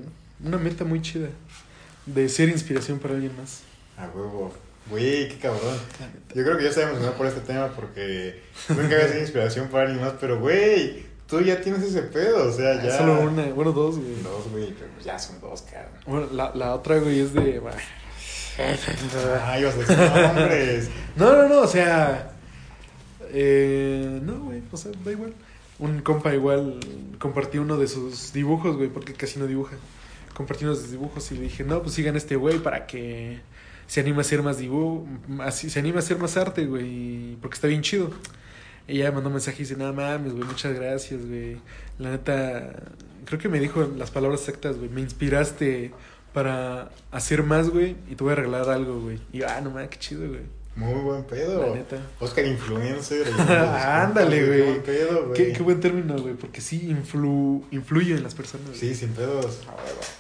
Una 0.43 0.57
meta 0.57 0.83
muy 0.83 1.01
chida. 1.01 1.29
De 2.05 2.29
ser 2.29 2.49
inspiración 2.49 2.99
para 2.99 3.13
alguien 3.15 3.35
más. 3.37 3.61
A 3.98 4.07
huevo. 4.07 4.53
Güey, 4.89 5.29
qué 5.29 5.38
cabrón. 5.39 5.77
Yo 6.36 6.43
creo 6.43 6.57
que 6.57 6.63
ya 6.63 6.69
estoy 6.69 6.83
emocionado 6.83 7.15
por 7.15 7.25
este 7.25 7.41
tema 7.41 7.69
porque 7.69 8.41
nunca 8.69 8.95
había 8.95 9.07
sido 9.07 9.21
inspiración 9.21 9.67
para 9.69 9.86
alguien 9.88 10.05
más, 10.05 10.13
pero 10.19 10.39
güey, 10.39 11.03
tú 11.27 11.41
ya 11.41 11.60
tienes 11.60 11.81
ese 11.81 12.03
pedo, 12.03 12.50
o 12.50 12.53
sea, 12.53 12.83
ya. 12.83 12.95
Solo 12.95 13.21
una, 13.21 13.45
bueno, 13.45 13.71
dos, 13.71 13.98
güey. 13.98 14.21
Dos, 14.21 14.51
güey, 14.51 14.74
pero 14.74 14.91
ya 15.03 15.17
son 15.17 15.41
dos, 15.41 15.63
cabrón. 15.63 15.91
Bueno, 16.05 16.27
la, 16.33 16.53
la 16.53 16.75
otra, 16.75 17.00
güey, 17.00 17.19
es 17.19 17.33
de... 17.33 17.60
Ay, 18.57 19.62
ibas 19.62 19.75
a 19.75 19.77
decir 19.79 19.98
nombres. 19.98 20.89
No, 21.15 21.36
no, 21.36 21.50
no, 21.50 21.62
o 21.62 21.67
sea... 21.67 22.31
Eh, 23.38 24.19
no, 24.21 24.39
güey, 24.41 24.62
o 24.71 24.77
sea, 24.77 24.91
da 25.03 25.12
igual. 25.12 25.33
Un 25.77 26.01
compa 26.01 26.34
igual 26.34 26.79
compartí 27.20 27.58
uno 27.58 27.77
de 27.77 27.88
sus 27.88 28.32
dibujos, 28.34 28.77
güey, 28.77 28.89
porque 28.89 29.13
casi 29.13 29.39
no 29.39 29.48
dibuja. 29.48 29.75
Compartí 30.34 30.63
uno 30.65 30.74
de 30.74 30.82
sus 30.82 30.91
dibujos 30.91 31.32
y 31.32 31.36
le 31.36 31.41
dije, 31.41 31.63
no, 31.63 31.82
pues 31.82 31.96
sigan 31.96 32.15
este 32.15 32.36
güey 32.36 32.60
para 32.60 32.88
que 32.88 33.39
se 33.88 34.00
anime 34.00 34.17
a 34.17 34.22
hacer 34.22 34.41
más 34.41 34.58
dibujo, 34.58 35.08
así, 35.39 35.70
se 35.70 35.79
anime 35.79 35.98
a 35.98 36.00
hacer 36.00 36.17
más 36.17 36.38
arte, 36.38 36.65
güey, 36.65 37.36
porque 37.41 37.55
está 37.55 37.67
bien 37.67 37.82
chido. 37.82 38.10
Ella 38.88 39.12
mandó 39.12 39.29
un 39.29 39.34
mensaje 39.34 39.58
y 39.58 39.60
dice, 39.65 39.75
no 39.75 39.91
mames, 39.94 40.34
güey, 40.34 40.46
muchas 40.46 40.74
gracias, 40.75 41.25
güey. 41.25 41.58
La 41.98 42.12
neta, 42.12 42.74
creo 43.25 43.39
que 43.39 43.50
me 43.50 43.60
dijo 43.60 43.88
las 43.98 44.12
palabras 44.12 44.41
exactas, 44.41 44.77
güey, 44.77 44.89
me 44.89 45.01
inspiraste 45.01 45.91
para 46.34 46.91
hacer 47.12 47.44
más, 47.44 47.70
güey, 47.70 47.96
y 48.10 48.15
te 48.15 48.24
voy 48.24 48.34
a 48.34 48.36
regalar 48.36 48.70
algo, 48.70 49.00
güey. 49.01 49.20
Y 49.32 49.39
yo, 49.39 49.48
ah, 49.50 49.62
no 49.62 49.72
mames, 49.72 49.89
qué 49.89 50.00
chido, 50.00 50.27
güey. 50.27 50.41
Muy 50.75 51.01
buen 51.01 51.24
pedo. 51.24 51.70
La 51.70 51.75
neta. 51.75 51.98
Oscar 52.20 52.46
Influencer. 52.46 53.25
Ándale, 53.50 54.39
Qué 54.39 54.46
güey. 54.46 54.62
buen 54.63 54.84
pedo, 54.84 55.25
güey. 55.27 55.34
Qué, 55.38 55.53
qué 55.53 55.63
buen 55.63 55.79
término, 55.79 56.17
güey, 56.17 56.34
porque 56.34 56.60
sí 56.60 56.89
influ, 56.89 57.63
influye 57.72 58.13
en 58.15 58.24
las 58.24 58.36
personas. 58.36 58.72
Sí, 58.74 58.94
sin 58.94 59.10
pedos. 59.13 59.60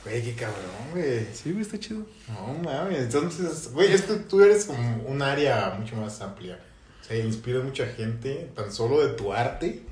Güey, 0.05 0.23
qué 0.23 0.33
cabrón, 0.33 0.61
güey. 0.93 1.27
Sí, 1.33 1.51
güey, 1.51 1.61
está 1.61 1.77
chido. 1.77 2.05
No 2.29 2.53
mames, 2.63 2.99
entonces, 2.99 3.69
güey, 3.73 3.91
es 3.91 4.03
que 4.03 4.13
tú 4.15 4.41
eres 4.41 4.63
como 4.65 5.03
un 5.07 5.21
área 5.21 5.75
mucho 5.77 5.97
más 5.97 6.21
amplia. 6.21 6.57
O 7.01 7.03
sea, 7.03 7.17
inspiras 7.17 7.63
mucha 7.63 7.85
gente, 7.87 8.49
tan 8.55 8.71
solo 8.71 9.05
de 9.05 9.13
tu 9.13 9.33
arte. 9.33 9.83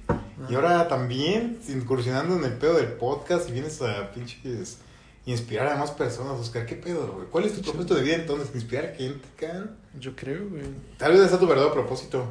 Y 0.50 0.55
ahora 0.55 0.88
también 0.88 1.60
incursionando 1.67 2.38
en 2.38 2.46
el 2.46 2.53
pedo 2.53 2.75
del 2.75 2.88
podcast 2.93 3.50
y 3.50 3.51
vienes 3.51 3.82
a 3.82 4.12
pinches 4.12 4.77
inspirar 5.25 5.68
a 5.68 5.75
más 5.77 5.92
personas. 5.92 6.39
Oscar, 6.39 6.65
¿qué 6.65 6.75
pedo, 6.75 7.08
güey? 7.13 7.27
¿Cuál 7.27 7.46
es 7.46 7.53
tu 7.53 7.62
propósito 7.62 7.96
de 7.96 8.03
vida 8.03 8.15
entonces? 8.15 8.50
¿Inspirar 8.53 8.96
gente, 8.96 9.27
can? 9.38 9.72
Yo 10.00 10.15
creo, 10.15 10.48
güey. 10.50 10.63
Tal 10.98 11.12
vez 11.12 11.22
ese 11.22 11.30
sea 11.30 11.39
tu 11.39 11.48
verdadero 11.48 11.74
propósito. 11.74 12.25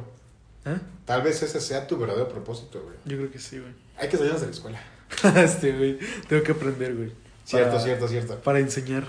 ¿Ah? 0.65 0.77
Tal 1.05 1.21
vez 1.21 1.41
ese 1.43 1.59
sea 1.59 1.87
tu 1.87 1.97
verdadero 1.97 2.29
propósito, 2.29 2.81
güey. 2.81 2.95
Yo 3.05 3.17
creo 3.17 3.31
que 3.31 3.39
sí, 3.39 3.59
güey. 3.59 3.71
Hay 3.97 4.07
que 4.09 4.17
salirnos 4.17 4.41
de 4.41 4.47
la 4.47 4.53
escuela. 4.53 4.81
este, 5.35 5.71
güey. 5.77 5.99
Tengo 6.27 6.43
que 6.43 6.51
aprender, 6.51 6.95
güey. 6.95 7.11
Cierto, 7.45 7.71
Para- 7.71 7.83
cierto, 7.83 8.07
cierto. 8.07 8.39
Para 8.39 8.59
enseñar. 8.59 9.03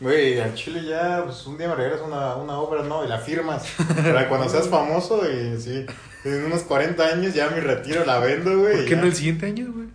Güey, 0.00 0.38
al 0.38 0.54
Chile 0.54 0.84
ya, 0.88 1.22
pues 1.24 1.44
un 1.46 1.58
día 1.58 1.66
me 1.68 1.74
regresas 1.74 2.06
una, 2.06 2.36
una 2.36 2.58
obra, 2.60 2.84
¿no? 2.84 3.04
Y 3.04 3.08
la 3.08 3.18
firmas. 3.18 3.66
Para 3.96 4.28
cuando 4.28 4.48
seas 4.48 4.68
famoso, 4.70 5.22
y 5.28 5.60
sí. 5.60 5.86
En 6.24 6.44
unos 6.44 6.62
40 6.62 7.04
años 7.04 7.34
ya 7.34 7.48
mi 7.50 7.58
retiro 7.60 8.04
la 8.04 8.20
vendo, 8.20 8.58
güey. 8.60 8.76
¿Por 8.76 8.84
qué 8.84 8.90
ya. 8.92 8.96
no 9.00 9.06
el 9.06 9.14
siguiente 9.16 9.46
año, 9.46 9.72
güey? 9.74 9.88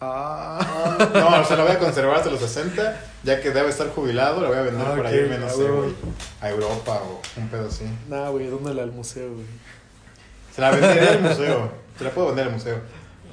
Ah. 0.00 0.98
No, 1.14 1.40
o 1.40 1.44
sea, 1.44 1.56
la 1.56 1.62
voy 1.64 1.72
a 1.72 1.78
conservar 1.78 2.16
hasta 2.16 2.30
los 2.30 2.40
60, 2.40 3.00
ya 3.24 3.40
que 3.40 3.50
debe 3.50 3.70
estar 3.70 3.88
jubilado, 3.90 4.40
la 4.42 4.48
voy 4.48 4.58
a 4.58 4.62
vender 4.62 4.86
Ah, 4.86 4.94
para 4.96 5.10
irme, 5.14 5.38
no 5.38 5.48
sé, 5.48 5.64
güey, 5.68 5.94
a 6.40 6.50
Europa 6.50 7.00
o 7.02 7.22
un 7.40 7.48
pedo 7.48 7.66
así. 7.68 7.84
Nah, 8.08 8.28
güey, 8.28 8.46
dónale 8.48 8.82
al 8.82 8.92
museo, 8.92 9.32
güey. 9.32 9.46
Se 10.54 10.60
la 10.60 10.70
vendería 10.70 11.12
al 11.12 11.22
museo, 11.22 11.72
se 11.98 12.04
la 12.04 12.10
puedo 12.10 12.28
vender 12.28 12.46
al 12.46 12.52
museo. 12.52 12.78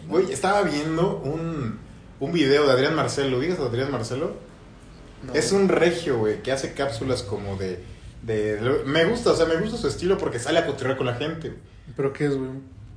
Güey, 0.08 0.32
estaba 0.32 0.62
viendo 0.64 1.18
un, 1.18 1.80
un 2.20 2.32
video 2.32 2.66
de 2.66 2.72
Adrián 2.72 2.96
Marcelo, 2.96 3.38
¿ubicas 3.38 3.60
a 3.60 3.64
Adrián 3.64 3.92
Marcelo? 3.92 4.34
No. 5.24 5.34
Es 5.34 5.52
un 5.54 5.70
regio, 5.70 6.18
güey, 6.18 6.42
que 6.44 6.52
hace 6.52 6.74
cápsulas 6.74 7.24
como 7.24 7.56
de, 7.58 7.84
de, 8.24 8.56
de- 8.58 8.84
Me 8.86 9.06
gusta, 9.06 9.32
o 9.32 9.36
sea, 9.36 9.46
me 9.46 9.56
gusta 9.58 9.78
su 9.78 9.88
estilo 9.88 10.18
porque 10.18 10.40
sale 10.40 10.60
a 10.60 10.66
cotorrear 10.66 10.98
con 10.98 11.06
la 11.08 11.16
gente. 11.16 11.54
¿Pero 11.96 12.12
qué 12.14 12.26
es, 12.26 12.36
güey? 12.38 12.50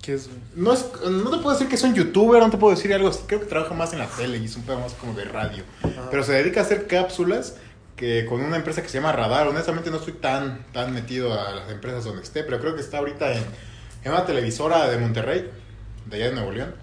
¿Qué 0.03 0.15
es, 0.15 0.29
güey? 0.29 0.39
No, 0.55 0.73
es, 0.73 0.87
no 1.11 1.31
te 1.31 1.39
puedo 1.39 1.53
decir 1.53 1.69
que 1.69 1.75
es 1.75 1.83
un 1.83 1.95
youtuber, 1.95 2.41
no 2.41 2.51
te 2.51 2.57
puedo 2.57 2.75
decir 2.75 2.93
algo. 2.95 3.11
Creo 3.27 3.41
que 3.41 3.47
trabaja 3.47 3.75
más 3.75 3.93
en 3.93 3.99
la 3.99 4.07
tele 4.07 4.39
y 4.39 4.45
es 4.45 4.57
un 4.57 4.63
pedo 4.63 4.79
más 4.79 4.93
como 4.95 5.15
de 5.15 5.25
radio. 5.25 5.65
Ajá. 5.83 6.09
Pero 6.11 6.23
se 6.23 6.33
dedica 6.33 6.61
a 6.61 6.63
hacer 6.63 6.87
cápsulas 6.87 7.57
que 7.97 8.27
con 8.27 8.43
una 8.43 8.57
empresa 8.57 8.83
que 8.83 8.89
se 8.89 8.99
llama 8.99 9.13
Radar. 9.13 9.49
Honestamente 9.49 9.91
no 9.91 9.97
estoy 9.97 10.15
tan, 10.15 10.65
tan 10.73 10.93
metido 10.93 11.33
a 11.33 11.53
las 11.55 11.71
empresas 11.71 12.05
donde 12.05 12.23
esté, 12.23 12.45
pero 12.45 12.61
creo 12.61 12.75
que 12.75 12.83
está 12.83 12.99
ahorita 12.99 13.33
en, 13.33 13.43
en 14.05 14.13
una 14.13 14.25
televisora 14.25 14.89
de 14.89 14.99
Monterrey, 14.99 15.51
de 16.07 16.17
allá 16.17 16.27
de 16.27 16.33
Nuevo 16.33 16.53
León. 16.53 16.75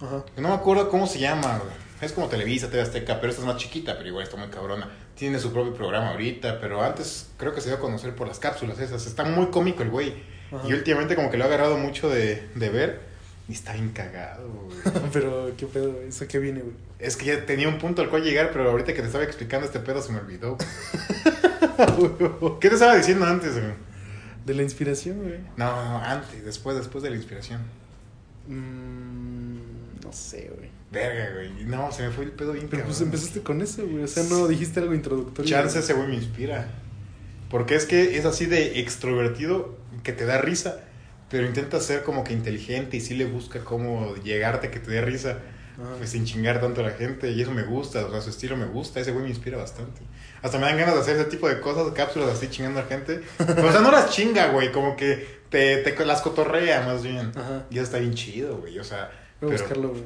Ajá. 0.00 0.24
No 0.36 0.48
me 0.48 0.54
acuerdo 0.54 0.88
cómo 0.88 1.06
se 1.06 1.20
llama, 1.20 1.58
güey. 1.58 1.82
Es 2.00 2.12
como 2.12 2.26
Televisa, 2.26 2.68
TV 2.68 2.82
Azteca, 2.82 3.20
pero 3.20 3.30
esta 3.30 3.42
es 3.42 3.46
más 3.46 3.58
chiquita, 3.58 3.96
pero 3.96 4.08
igual 4.08 4.24
está 4.24 4.36
muy 4.36 4.48
cabrona. 4.48 4.90
Tiene 5.14 5.38
su 5.38 5.52
propio 5.52 5.72
programa 5.72 6.10
ahorita, 6.10 6.58
pero 6.60 6.82
antes 6.82 7.28
creo 7.36 7.54
que 7.54 7.60
se 7.60 7.68
dio 7.68 7.76
a 7.76 7.80
conocer 7.80 8.16
por 8.16 8.26
las 8.26 8.40
cápsulas 8.40 8.80
esas. 8.80 9.06
Está 9.06 9.22
muy 9.22 9.46
cómico 9.46 9.84
el 9.84 9.90
güey. 9.90 10.14
Ajá. 10.52 10.68
Y 10.68 10.74
últimamente 10.74 11.16
como 11.16 11.30
que 11.30 11.38
lo 11.38 11.44
ha 11.44 11.46
agarrado 11.46 11.78
mucho 11.78 12.10
de, 12.10 12.46
de 12.54 12.68
ver 12.68 13.12
y 13.48 13.54
está 13.54 13.72
bien 13.72 13.90
cagado, 13.90 14.48
güey. 14.48 15.08
Pero, 15.12 15.52
¿qué 15.56 15.66
pedo? 15.66 16.00
¿Eso 16.02 16.26
qué 16.28 16.38
viene, 16.38 16.60
güey? 16.60 16.74
Es 16.98 17.16
que 17.16 17.26
ya 17.26 17.44
tenía 17.44 17.68
un 17.68 17.78
punto 17.78 18.02
al 18.02 18.08
cual 18.08 18.22
llegar, 18.22 18.52
pero 18.52 18.70
ahorita 18.70 18.94
que 18.94 19.00
te 19.00 19.06
estaba 19.06 19.24
explicando 19.24 19.66
este 19.66 19.80
pedo 19.80 20.00
se 20.00 20.12
me 20.12 20.20
olvidó. 20.20 20.56
¿Qué 22.60 22.68
te 22.68 22.74
estaba 22.74 22.94
diciendo 22.94 23.26
antes, 23.26 23.54
güey? 23.54 23.72
De 24.46 24.54
la 24.54 24.62
inspiración, 24.62 25.20
güey. 25.20 25.40
No, 25.56 25.84
no, 25.84 25.98
antes, 25.98 26.44
después, 26.44 26.76
después 26.76 27.02
de 27.02 27.10
la 27.10 27.16
inspiración. 27.16 27.60
Mm, 28.46 29.56
no 30.04 30.12
sé, 30.12 30.52
güey. 30.56 30.70
Verga, 30.92 31.34
güey. 31.34 31.64
No, 31.64 31.90
se 31.90 32.04
me 32.04 32.12
fue 32.12 32.24
el 32.24 32.30
pedo 32.30 32.52
bien 32.52 32.68
Pero 32.70 32.84
pues 32.84 33.00
empezaste 33.00 33.42
con 33.42 33.60
eso, 33.62 33.84
güey. 33.84 34.04
O 34.04 34.08
sea, 34.08 34.22
no 34.22 34.46
dijiste 34.46 34.78
algo 34.78 34.94
introductorio. 34.94 35.50
Chance 35.50 35.80
ese 35.80 35.94
güey 35.94 36.06
me 36.06 36.14
inspira. 36.14 36.68
Porque 37.50 37.74
es 37.74 37.84
que 37.84 38.16
es 38.16 38.24
así 38.26 38.46
de 38.46 38.78
extrovertido 38.78 39.76
que 40.02 40.12
te 40.12 40.24
da 40.26 40.38
risa, 40.38 40.80
pero 41.30 41.46
intenta 41.46 41.80
ser 41.80 42.02
como 42.02 42.24
que 42.24 42.32
inteligente 42.32 42.96
y 42.96 43.00
sí 43.00 43.14
le 43.14 43.24
busca 43.24 43.60
cómo 43.64 44.14
llegarte 44.16 44.66
a 44.68 44.70
que 44.70 44.80
te 44.80 44.90
dé 44.90 45.00
risa, 45.00 45.38
Ajá. 45.80 45.94
pues 45.98 46.10
sin 46.10 46.24
chingar 46.24 46.60
tanto 46.60 46.80
a 46.80 46.84
la 46.84 46.90
gente. 46.90 47.30
Y 47.30 47.40
eso 47.42 47.52
me 47.52 47.62
gusta, 47.62 48.04
o 48.06 48.10
sea, 48.10 48.20
su 48.20 48.30
estilo 48.30 48.56
me 48.56 48.66
gusta. 48.66 49.00
Ese 49.00 49.12
güey 49.12 49.24
me 49.24 49.30
inspira 49.30 49.56
bastante. 49.58 50.02
Hasta 50.42 50.58
me 50.58 50.66
dan 50.66 50.76
ganas 50.76 50.94
de 50.96 51.00
hacer 51.00 51.16
ese 51.16 51.24
tipo 51.26 51.48
de 51.48 51.60
cosas, 51.60 51.92
cápsulas 51.94 52.30
así 52.30 52.48
chingando 52.48 52.80
a 52.80 52.82
la 52.82 52.88
gente. 52.88 53.22
Pero, 53.38 53.68
o 53.68 53.72
sea, 53.72 53.80
no 53.80 53.90
las 53.90 54.10
chinga, 54.10 54.48
güey, 54.48 54.72
como 54.72 54.96
que 54.96 55.40
te, 55.48 55.78
te 55.78 56.04
las 56.04 56.20
cotorrea 56.20 56.82
más 56.82 57.02
bien. 57.02 57.30
Ajá. 57.36 57.64
Y 57.70 57.74
eso 57.76 57.84
está 57.84 57.98
bien 57.98 58.14
chido, 58.14 58.58
güey. 58.58 58.78
O 58.78 58.84
sea, 58.84 59.10
Voy 59.40 59.50
a 59.50 59.56
pero- 59.56 59.62
buscarlo, 59.62 59.88
güey. 59.90 60.02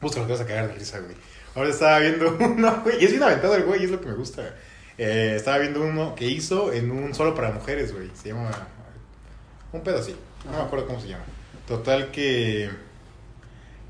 Justo 0.00 0.18
lo 0.20 0.26
que 0.26 0.32
vas 0.32 0.40
a 0.40 0.46
cagar 0.46 0.68
de 0.68 0.74
risa, 0.74 0.98
güey. 0.98 1.14
Ahora 1.54 1.68
estaba 1.70 1.98
viendo 2.00 2.36
uno, 2.40 2.80
güey. 2.82 3.00
Y 3.00 3.04
es 3.04 3.10
bien 3.10 3.22
aventado 3.22 3.54
el 3.54 3.62
güey, 3.64 3.82
y 3.82 3.84
es 3.84 3.90
lo 3.90 4.00
que 4.00 4.08
me 4.08 4.14
gusta. 4.14 4.56
Eh, 4.98 5.34
estaba 5.36 5.58
viendo 5.58 5.80
uno 5.82 6.14
que 6.14 6.24
hizo 6.26 6.72
en 6.72 6.90
un 6.90 7.14
solo 7.14 7.34
para 7.34 7.50
mujeres, 7.52 7.92
güey. 7.94 8.10
Se 8.20 8.28
llama. 8.30 8.50
Un 9.72 9.80
pedo 9.82 9.98
así. 9.98 10.14
No 10.44 10.52
me 10.58 10.64
acuerdo 10.64 10.86
cómo 10.86 11.00
se 11.00 11.08
llama. 11.08 11.24
Total 11.66 12.10
que. 12.10 12.70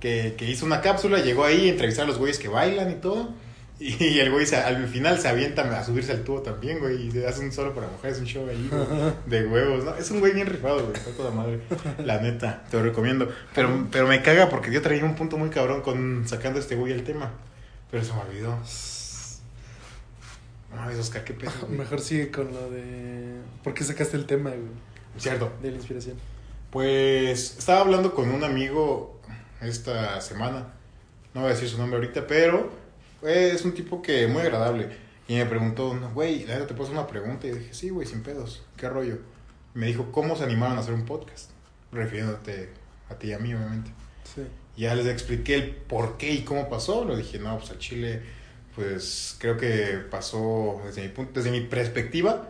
Que, 0.01 0.35
que 0.37 0.51
hizo 0.51 0.67
una 0.67 0.81
cápsula, 0.81 1.19
llegó 1.21 1.45
ahí 1.45 1.69
a 1.69 1.73
entrevistar 1.73 2.05
a 2.05 2.09
los 2.09 2.19
güeyes 2.19 2.39
que 2.39 2.49
bailan 2.49 2.91
y 2.91 2.95
todo. 2.97 3.31
Y 3.79 4.21
el 4.21 4.31
güey 4.31 4.47
se- 4.47 4.57
al 4.57 4.87
final 4.87 5.19
se 5.19 5.27
avienta 5.29 5.63
a 5.79 5.85
subirse 5.85 6.13
al 6.13 6.23
tubo 6.23 6.41
también, 6.43 6.79
güey. 6.79 7.07
Y 7.07 7.11
se 7.11 7.27
hace 7.27 7.41
un 7.41 7.51
solo 7.51 7.75
para 7.75 7.89
mujeres, 7.89 8.19
un 8.21 8.27
show 8.27 8.49
ahí, 8.49 8.71
de 9.27 9.47
huevos, 9.47 9.85
¿no? 9.85 9.95
Es 9.97 10.09
un 10.13 10.21
güey 10.21 10.33
bien 10.35 10.47
rifado, 10.47 10.87
güey. 10.87 11.01
Toda 11.17 11.31
madre. 11.33 11.61
La 12.05 12.21
neta, 12.21 12.63
te 12.71 12.77
lo 12.77 12.83
recomiendo. 12.85 13.29
Pero, 13.55 13.89
pero 13.91 14.07
me 14.07 14.23
caga 14.23 14.49
porque 14.49 14.71
yo 14.73 14.83
traía 14.83 15.05
un 15.05 15.17
punto 15.17 15.37
muy 15.37 15.51
cabrón 15.51 15.81
con 15.83 16.29
sacando 16.29 16.61
este 16.61 16.77
güey 16.77 16.93
el 16.93 17.03
tema. 17.03 17.33
Pero 17.91 18.05
se 18.05 18.13
me 18.13 18.21
olvidó. 18.21 18.57
No 20.71 20.77
mames, 20.77 20.99
Oscar, 20.99 21.25
qué 21.25 21.35
pedo. 21.35 21.51
Mejor 21.69 22.01
sigue 22.01 22.31
con 22.31 22.53
lo 22.53 22.71
de. 22.71 23.37
¿Por 23.63 23.75
qué 23.75 23.85
sacaste 23.85 24.17
el 24.17 24.27
tema, 24.27 24.51
güey? 24.51 24.92
Cierto. 25.19 25.53
De 25.63 25.71
la 25.71 25.77
inspiración. 25.77 26.17
Pues 26.71 27.59
estaba 27.59 27.81
hablando 27.81 28.15
con 28.15 28.31
un 28.31 28.45
amigo 28.45 29.21
esta 29.61 30.21
semana. 30.21 30.73
No 31.35 31.43
voy 31.43 31.51
a 31.51 31.55
decir 31.55 31.69
su 31.69 31.79
nombre 31.79 31.99
ahorita, 31.99 32.27
pero 32.27 32.71
es 33.23 33.65
un 33.65 33.73
tipo 33.73 34.03
que 34.03 34.27
muy 34.27 34.43
agradable. 34.43 34.89
Y 35.29 35.37
me 35.37 35.47
preguntó, 35.47 35.95
"No, 35.95 36.13
güey, 36.13 36.45
te 36.45 36.67
puedo 36.69 36.85
hacer 36.85 36.97
una 36.97 37.07
pregunta. 37.07 37.47
Y 37.47 37.53
dije, 37.53 37.75
sí, 37.75 37.91
güey, 37.91 38.07
sin 38.07 38.23
pedos. 38.23 38.63
¿Qué 38.77 38.89
rollo? 38.89 39.19
Me 39.75 39.87
dijo, 39.87 40.11
¿cómo 40.13 40.37
se 40.37 40.45
animaron 40.45 40.77
a 40.77 40.81
hacer 40.81 40.95
un 40.95 41.05
podcast? 41.05 41.51
Refiriéndote 41.93 42.71
a 43.09 43.15
ti 43.15 43.29
y 43.29 43.33
a 43.33 43.39
mí, 43.39 43.55
obviamente. 43.55 43.91
Sí. 44.35 44.43
Ya 44.77 44.95
les 44.95 45.07
expliqué 45.07 45.55
el 45.55 45.71
por 45.71 46.17
qué 46.17 46.33
y 46.33 46.43
cómo 46.43 46.69
pasó. 46.69 47.05
Le 47.05 47.17
dije, 47.17 47.39
no, 47.39 47.59
pues 47.59 47.71
al 47.71 47.79
Chile, 47.79 48.23
pues 48.75 49.37
creo 49.39 49.57
que 49.57 50.01
pasó 50.11 50.81
desde 50.85 51.03
mi, 51.03 51.09
punto, 51.09 51.33
desde 51.35 51.51
mi 51.51 51.61
perspectiva. 51.61 52.49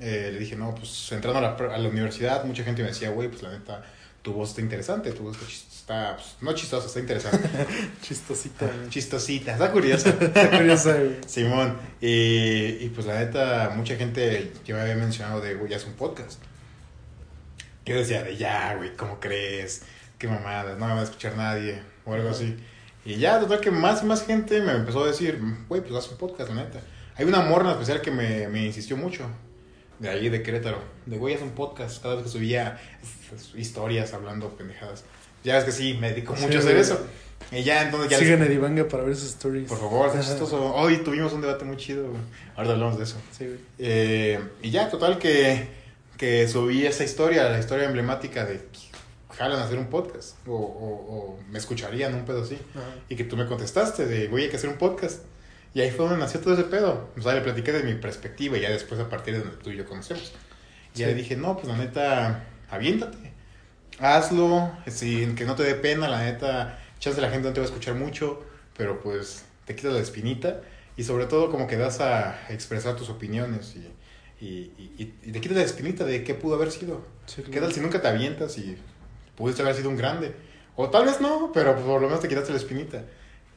Eh, 0.00 0.30
le 0.32 0.38
dije, 0.38 0.56
no, 0.56 0.74
pues 0.74 1.12
entrando 1.12 1.38
a 1.38 1.42
la, 1.42 1.74
a 1.74 1.78
la 1.78 1.88
universidad, 1.88 2.44
mucha 2.44 2.64
gente 2.64 2.82
me 2.82 2.88
decía, 2.88 3.10
güey, 3.10 3.28
pues 3.28 3.42
la 3.42 3.50
neta, 3.50 3.84
tu 4.22 4.32
voz 4.32 4.50
está 4.50 4.60
interesante, 4.62 5.12
tu 5.12 5.22
voz 5.22 5.36
está, 5.42 6.16
pues, 6.16 6.36
no 6.40 6.52
chistosa, 6.54 6.86
está 6.86 6.98
interesante. 6.98 7.48
Chistosita. 8.02 8.70
Chistosita, 8.88 9.52
está 9.52 9.70
curiosa. 9.70 10.08
Está 10.20 10.50
curiosa, 10.50 10.94
güey. 10.94 11.16
Simón, 11.26 11.76
y, 12.00 12.78
y 12.80 12.92
pues 12.94 13.06
la 13.06 13.18
neta, 13.18 13.72
mucha 13.76 13.96
gente 13.96 14.52
yo 14.64 14.76
me 14.76 14.82
había 14.82 14.96
mencionado 14.96 15.40
de, 15.40 15.54
güey, 15.54 15.72
haz 15.74 15.84
un 15.84 15.92
podcast. 15.92 16.40
Yo 17.84 17.96
decía, 17.96 18.22
de 18.22 18.36
ya, 18.36 18.74
güey, 18.76 18.96
¿cómo 18.96 19.20
crees? 19.20 19.82
Qué 20.18 20.26
mamada, 20.26 20.74
no 20.76 20.86
me 20.86 20.94
va 20.94 21.00
a 21.00 21.04
escuchar 21.04 21.36
nadie, 21.36 21.82
o 22.06 22.14
algo 22.14 22.30
así. 22.30 22.56
Y 23.04 23.16
ya, 23.16 23.38
total, 23.38 23.60
que 23.60 23.70
más 23.70 24.02
y 24.02 24.06
más 24.06 24.24
gente 24.24 24.62
me 24.62 24.72
empezó 24.72 25.04
a 25.04 25.08
decir, 25.08 25.38
güey, 25.68 25.82
pues 25.82 25.94
haz 25.94 26.10
un 26.10 26.16
podcast, 26.16 26.48
la 26.48 26.64
neta. 26.64 26.80
Hay 27.16 27.26
una 27.26 27.40
morna 27.42 27.72
especial 27.72 28.00
que 28.00 28.10
me, 28.10 28.48
me 28.48 28.64
insistió 28.64 28.96
mucho, 28.96 29.28
de 29.98 30.08
ahí 30.08 30.28
de 30.28 30.42
Querétaro, 30.42 30.78
de, 31.06 31.18
güey, 31.18 31.36
un 31.42 31.50
podcast, 31.50 32.02
cada 32.02 32.14
vez 32.16 32.24
que 32.24 32.30
subía 32.30 32.78
pues, 33.30 33.52
historias 33.56 34.12
hablando 34.12 34.50
pendejadas. 34.56 35.04
Ya 35.44 35.56
ves 35.56 35.64
que 35.64 35.72
sí, 35.72 35.94
me 36.00 36.10
dedico 36.10 36.34
Sí, 36.36 36.42
mucho 36.44 36.56
a 36.58 36.60
hacer 36.60 36.72
güey. 36.72 36.82
eso. 36.82 37.06
Y 37.52 37.62
ya, 37.62 37.82
entonces 37.82 38.10
ya... 38.10 38.18
les- 38.18 38.26
Sigan 38.26 38.42
a 38.42 38.46
Divanga 38.46 38.88
para 38.88 39.02
ver 39.04 39.14
sus 39.14 39.28
stories. 39.30 39.68
por 39.68 39.78
favor, 39.78 40.08
Ajá. 40.08 40.20
chistoso. 40.22 40.74
Hoy 40.74 40.98
tuvimos 40.98 41.32
un 41.34 41.42
debate 41.42 41.64
muy 41.64 41.76
chido. 41.76 42.08
güey. 42.08 42.20
Ahora 42.56 42.70
hablamos 42.72 42.96
de 42.98 43.04
eso. 43.04 43.16
Sí, 43.30 43.46
güey. 43.46 43.58
Eh, 43.78 44.40
y 44.62 44.70
ya, 44.70 44.88
total, 44.88 45.18
que, 45.18 45.68
que 46.16 46.48
subí 46.48 46.86
esa 46.86 47.04
historia, 47.04 47.48
la 47.50 47.58
historia 47.60 47.84
emblemática 47.84 48.46
de 48.46 48.60
jalan 49.36 49.58
a 49.58 49.64
hacer 49.64 49.78
un 49.78 49.88
podcast. 49.88 50.36
O, 50.46 50.54
o, 50.54 50.56
o 50.56 51.38
me 51.50 51.58
escucharían 51.58 52.14
un 52.14 52.24
pedo 52.24 52.42
así. 52.42 52.56
Ajá. 52.74 52.86
Y 53.10 53.16
que 53.16 53.24
tú 53.24 53.36
me 53.36 53.46
contestaste 53.46 54.06
de, 54.06 54.28
güey, 54.28 54.44
hay 54.44 54.50
que 54.50 54.56
hacer 54.56 54.70
un 54.70 54.78
podcast. 54.78 55.20
Y 55.74 55.80
ahí 55.80 55.90
fue 55.90 56.06
donde 56.06 56.20
nació 56.20 56.40
todo 56.40 56.54
ese 56.54 56.64
pedo. 56.64 57.10
O 57.18 57.20
sea, 57.20 57.34
le 57.34 57.40
platiqué 57.40 57.72
de 57.72 57.82
mi 57.82 57.94
perspectiva 57.94 58.56
y 58.56 58.60
ya 58.60 58.70
después 58.70 59.00
a 59.00 59.08
partir 59.08 59.34
de 59.34 59.40
donde 59.40 59.56
tú 59.56 59.70
y 59.70 59.76
yo 59.76 59.84
conocemos. 59.84 60.32
Y 60.94 60.98
ya 61.00 61.06
Sí. 61.08 61.12
le 61.12 61.14
dije, 61.20 61.36
no, 61.36 61.56
pues 61.56 61.66
la 61.66 61.76
neta, 61.76 62.44
aviéntate. 62.70 63.32
Hazlo, 63.98 64.72
sin 64.88 65.34
que 65.34 65.44
no 65.44 65.54
te 65.54 65.62
dé 65.62 65.74
pena, 65.74 66.08
la 66.08 66.22
neta, 66.24 66.78
chance 66.98 67.20
la 67.20 67.30
gente 67.30 67.48
no 67.48 67.54
te 67.54 67.60
va 67.60 67.66
a 67.66 67.68
escuchar 67.68 67.94
mucho, 67.94 68.44
pero 68.76 69.00
pues 69.00 69.44
te 69.66 69.74
quitas 69.76 69.92
la 69.92 70.00
espinita 70.00 70.60
y 70.96 71.04
sobre 71.04 71.26
todo 71.26 71.50
como 71.50 71.66
que 71.66 71.76
das 71.76 72.00
a 72.00 72.40
expresar 72.50 72.96
tus 72.96 73.08
opiniones 73.08 73.74
y, 73.76 74.44
y, 74.44 74.72
y- 74.98 75.14
y 75.22 75.32
te 75.32 75.40
quitas 75.40 75.56
la 75.58 75.62
espinita 75.64 76.04
de 76.04 76.24
qué 76.24 76.34
pudo 76.34 76.56
haber 76.56 76.70
sido. 76.72 77.04
Sí, 77.26 77.42
¿Qué 77.42 77.60
tal 77.60 77.72
si 77.72 77.80
nunca 77.80 78.00
te 78.02 78.08
avientas 78.08 78.58
y 78.58 78.76
pudiste 79.36 79.62
haber 79.62 79.74
sido 79.74 79.90
un 79.90 79.96
grande? 79.96 80.34
O 80.76 80.90
tal 80.90 81.04
vez 81.06 81.20
no, 81.20 81.50
pero 81.54 81.76
por 81.76 82.00
lo 82.00 82.08
menos 82.08 82.20
te 82.20 82.28
quitaste 82.28 82.50
la 82.52 82.58
espinita. 82.58 83.04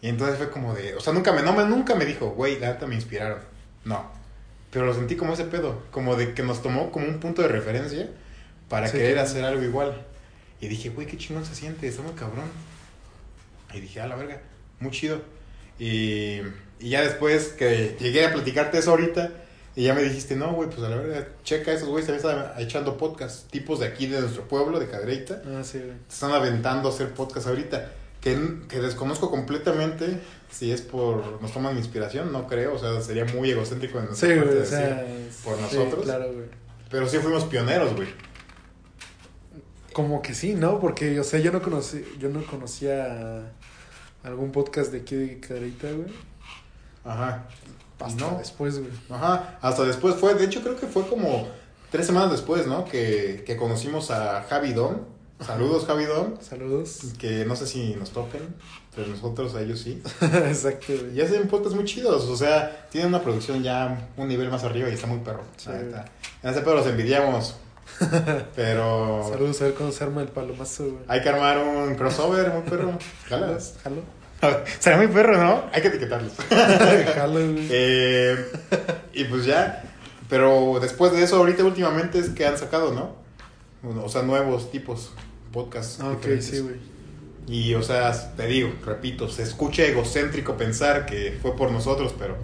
Y 0.01 0.09
entonces 0.09 0.37
fue 0.37 0.49
como 0.51 0.73
de, 0.75 0.95
o 0.95 0.99
sea, 0.99 1.13
nunca 1.13 1.31
me, 1.33 1.41
no 1.41 1.53
me, 1.53 1.65
nunca 1.65 1.95
me 1.95 2.05
dijo, 2.05 2.29
güey, 2.31 2.59
la 2.59 2.73
neta 2.73 2.85
me 2.87 2.95
inspiraron. 2.95 3.39
No. 3.83 4.09
Pero 4.71 4.85
lo 4.85 4.93
sentí 4.93 5.15
como 5.15 5.33
ese 5.33 5.45
pedo, 5.45 5.81
como 5.91 6.15
de 6.15 6.33
que 6.33 6.43
nos 6.43 6.61
tomó 6.61 6.91
como 6.91 7.07
un 7.07 7.19
punto 7.19 7.41
de 7.41 7.47
referencia 7.47 8.09
para 8.69 8.87
Sí, 8.87 8.97
querer 8.97 9.17
hacer 9.19 9.43
algo 9.43 9.63
igual. 9.63 10.05
Y 10.61 10.67
dije, 10.67 10.89
güey, 10.89 11.07
qué 11.07 11.17
chingón 11.17 11.45
se 11.45 11.55
siente, 11.55 11.87
está 11.87 12.01
muy 12.03 12.13
cabrón. 12.13 12.45
Y 13.73 13.79
dije, 13.79 14.01
a 14.01 14.07
la 14.07 14.15
verga, 14.15 14.39
muy 14.79 14.91
chido. 14.91 15.21
Y, 15.79 16.41
y 16.79 16.89
ya 16.89 17.01
después 17.01 17.49
que 17.49 17.95
llegué 17.99 18.25
a 18.25 18.33
platicarte 18.33 18.77
eso 18.79 18.91
ahorita, 18.91 19.31
y 19.75 19.83
ya 19.83 19.93
me 19.93 20.01
dijiste, 20.01 20.35
no, 20.35 20.53
güey, 20.53 20.69
pues 20.69 20.81
a 20.81 20.89
la 20.89 20.95
verga, 20.97 21.27
checa, 21.43 21.71
esos 21.71 21.87
güeyes 21.87 22.07
también 22.07 22.25
están 22.41 22.59
echando 22.61 22.97
podcast, 22.97 23.49
tipos 23.51 23.79
de 23.79 23.85
aquí 23.87 24.07
de 24.07 24.19
nuestro 24.21 24.47
pueblo, 24.47 24.79
de 24.79 24.87
Cadereyta, 24.87 25.41
Ah, 25.45 25.63
sí, 25.63 25.77
güey. 25.79 25.93
están 26.09 26.31
aventando 26.31 26.89
a 26.89 26.91
hacer 26.91 27.13
podcast 27.13 27.47
ahorita. 27.47 27.91
Que 28.67 28.79
desconozco 28.79 29.29
completamente 29.29 30.19
si 30.51 30.71
es 30.71 30.81
por 30.81 31.41
nos 31.41 31.51
toman 31.53 31.77
inspiración, 31.77 32.31
no 32.31 32.47
creo, 32.47 32.73
o 32.75 32.79
sea, 32.79 32.99
sería 33.01 33.25
muy 33.25 33.51
egocéntrico 33.51 33.99
en 33.99 34.15
Sí, 34.15 34.27
nuestra 34.27 34.35
parte 34.35 34.45
güey, 34.45 34.57
o 34.57 34.61
decir 34.61 34.77
sea. 34.77 35.05
por 35.43 35.55
sí, 35.55 35.61
nosotros. 35.61 36.03
claro, 36.05 36.33
güey. 36.33 36.45
Pero 36.89 37.07
sí 37.07 37.17
fuimos 37.17 37.43
pioneros, 37.45 37.95
güey. 37.95 38.07
Como 39.93 40.21
que 40.21 40.33
sí, 40.33 40.53
¿no? 40.53 40.79
Porque, 40.79 41.19
o 41.19 41.23
sea, 41.23 41.39
yo 41.39 41.51
no 41.51 41.61
conocí, 41.61 42.05
yo 42.19 42.29
no 42.29 42.45
conocía 42.45 43.51
algún 44.23 44.51
podcast 44.51 44.91
de 44.91 44.99
aquí 44.99 45.15
de 45.15 45.39
Cadereyta, 45.39 45.91
güey. 45.91 46.07
Ajá. 47.03 47.47
Hasta 47.99 48.29
No. 48.29 48.37
después, 48.37 48.77
güey. 48.79 48.91
Ajá, 49.09 49.57
hasta 49.61 49.83
después 49.85 50.15
fue, 50.15 50.35
de 50.35 50.45
hecho 50.45 50.61
creo 50.61 50.75
que 50.75 50.85
fue 50.85 51.07
como 51.07 51.47
tres 51.89 52.05
semanas 52.05 52.31
después, 52.31 52.67
¿no? 52.67 52.85
Que, 52.85 53.43
que 53.45 53.57
conocimos 53.57 54.11
a 54.11 54.43
Javi 54.47 54.73
Don. 54.73 55.01
Saludos 55.45 55.85
Javi 55.85 56.05
Don. 56.05 56.37
Saludos. 56.41 57.13
Que 57.19 57.45
no 57.45 57.55
sé 57.55 57.67
si 57.67 57.95
nos 57.95 58.09
topen, 58.11 58.41
pero 58.95 59.07
nosotros 59.07 59.53
a 59.55 59.61
ellos 59.61 59.79
sí. 59.79 60.01
Exacto. 60.21 60.93
Y 61.13 61.21
hacen 61.21 61.47
podcasts 61.47 61.75
muy 61.75 61.85
chidos, 61.85 62.23
o 62.25 62.35
sea, 62.35 62.87
tienen 62.89 63.09
una 63.09 63.21
producción 63.21 63.63
ya 63.63 64.09
un 64.17 64.27
nivel 64.27 64.49
más 64.49 64.63
arriba 64.63 64.89
y 64.89 64.93
está 64.93 65.07
muy 65.07 65.19
perro. 65.19 65.43
Sí. 65.57 65.69
En 65.69 66.49
ese 66.49 66.61
pedo 66.61 66.75
los 66.75 66.87
envidiamos. 66.87 67.55
Pero 68.55 69.27
Saludos 69.31 69.61
a 69.61 69.65
ver 69.65 69.73
cuándo 69.73 69.95
se 69.95 70.03
arma 70.03 70.21
el 70.21 70.27
palomazo, 70.27 70.83
güey. 70.83 70.97
hay 71.07 71.21
que 71.21 71.29
armar 71.29 71.57
un 71.59 71.95
crossover, 71.95 72.51
muy 72.51 72.63
perro. 72.63 72.97
¿Jalas? 73.29 73.75
Jalo. 73.83 74.01
Será 74.79 74.97
muy 74.97 75.07
perro, 75.07 75.37
¿no? 75.37 75.63
Hay 75.71 75.81
que 75.81 75.87
etiquetarlos. 75.87 76.33
Jalo, 77.15 77.33
güey. 77.33 77.67
Eh, 77.71 78.51
y 79.13 79.23
pues 79.25 79.45
ya. 79.45 79.83
Pero 80.29 80.79
después 80.81 81.11
de 81.13 81.23
eso, 81.23 81.37
ahorita 81.37 81.63
últimamente 81.63 82.19
es 82.19 82.29
que 82.29 82.45
han 82.45 82.57
sacado, 82.57 82.93
¿no? 82.93 83.26
O 84.03 84.09
sea, 84.09 84.21
nuevos 84.23 84.71
tipos, 84.71 85.11
podcasts. 85.51 85.99
Ah, 86.01 86.11
ok, 86.11 86.39
sí, 86.39 86.59
güey. 86.59 86.75
Y, 87.47 87.73
o 87.75 87.81
sea, 87.83 88.35
te 88.35 88.45
digo, 88.47 88.69
repito, 88.85 89.29
se 89.29 89.43
escucha 89.43 89.83
egocéntrico 89.83 90.57
pensar 90.57 91.05
que 91.05 91.37
fue 91.41 91.55
por 91.55 91.71
nosotros, 91.71 92.13
pero 92.19 92.35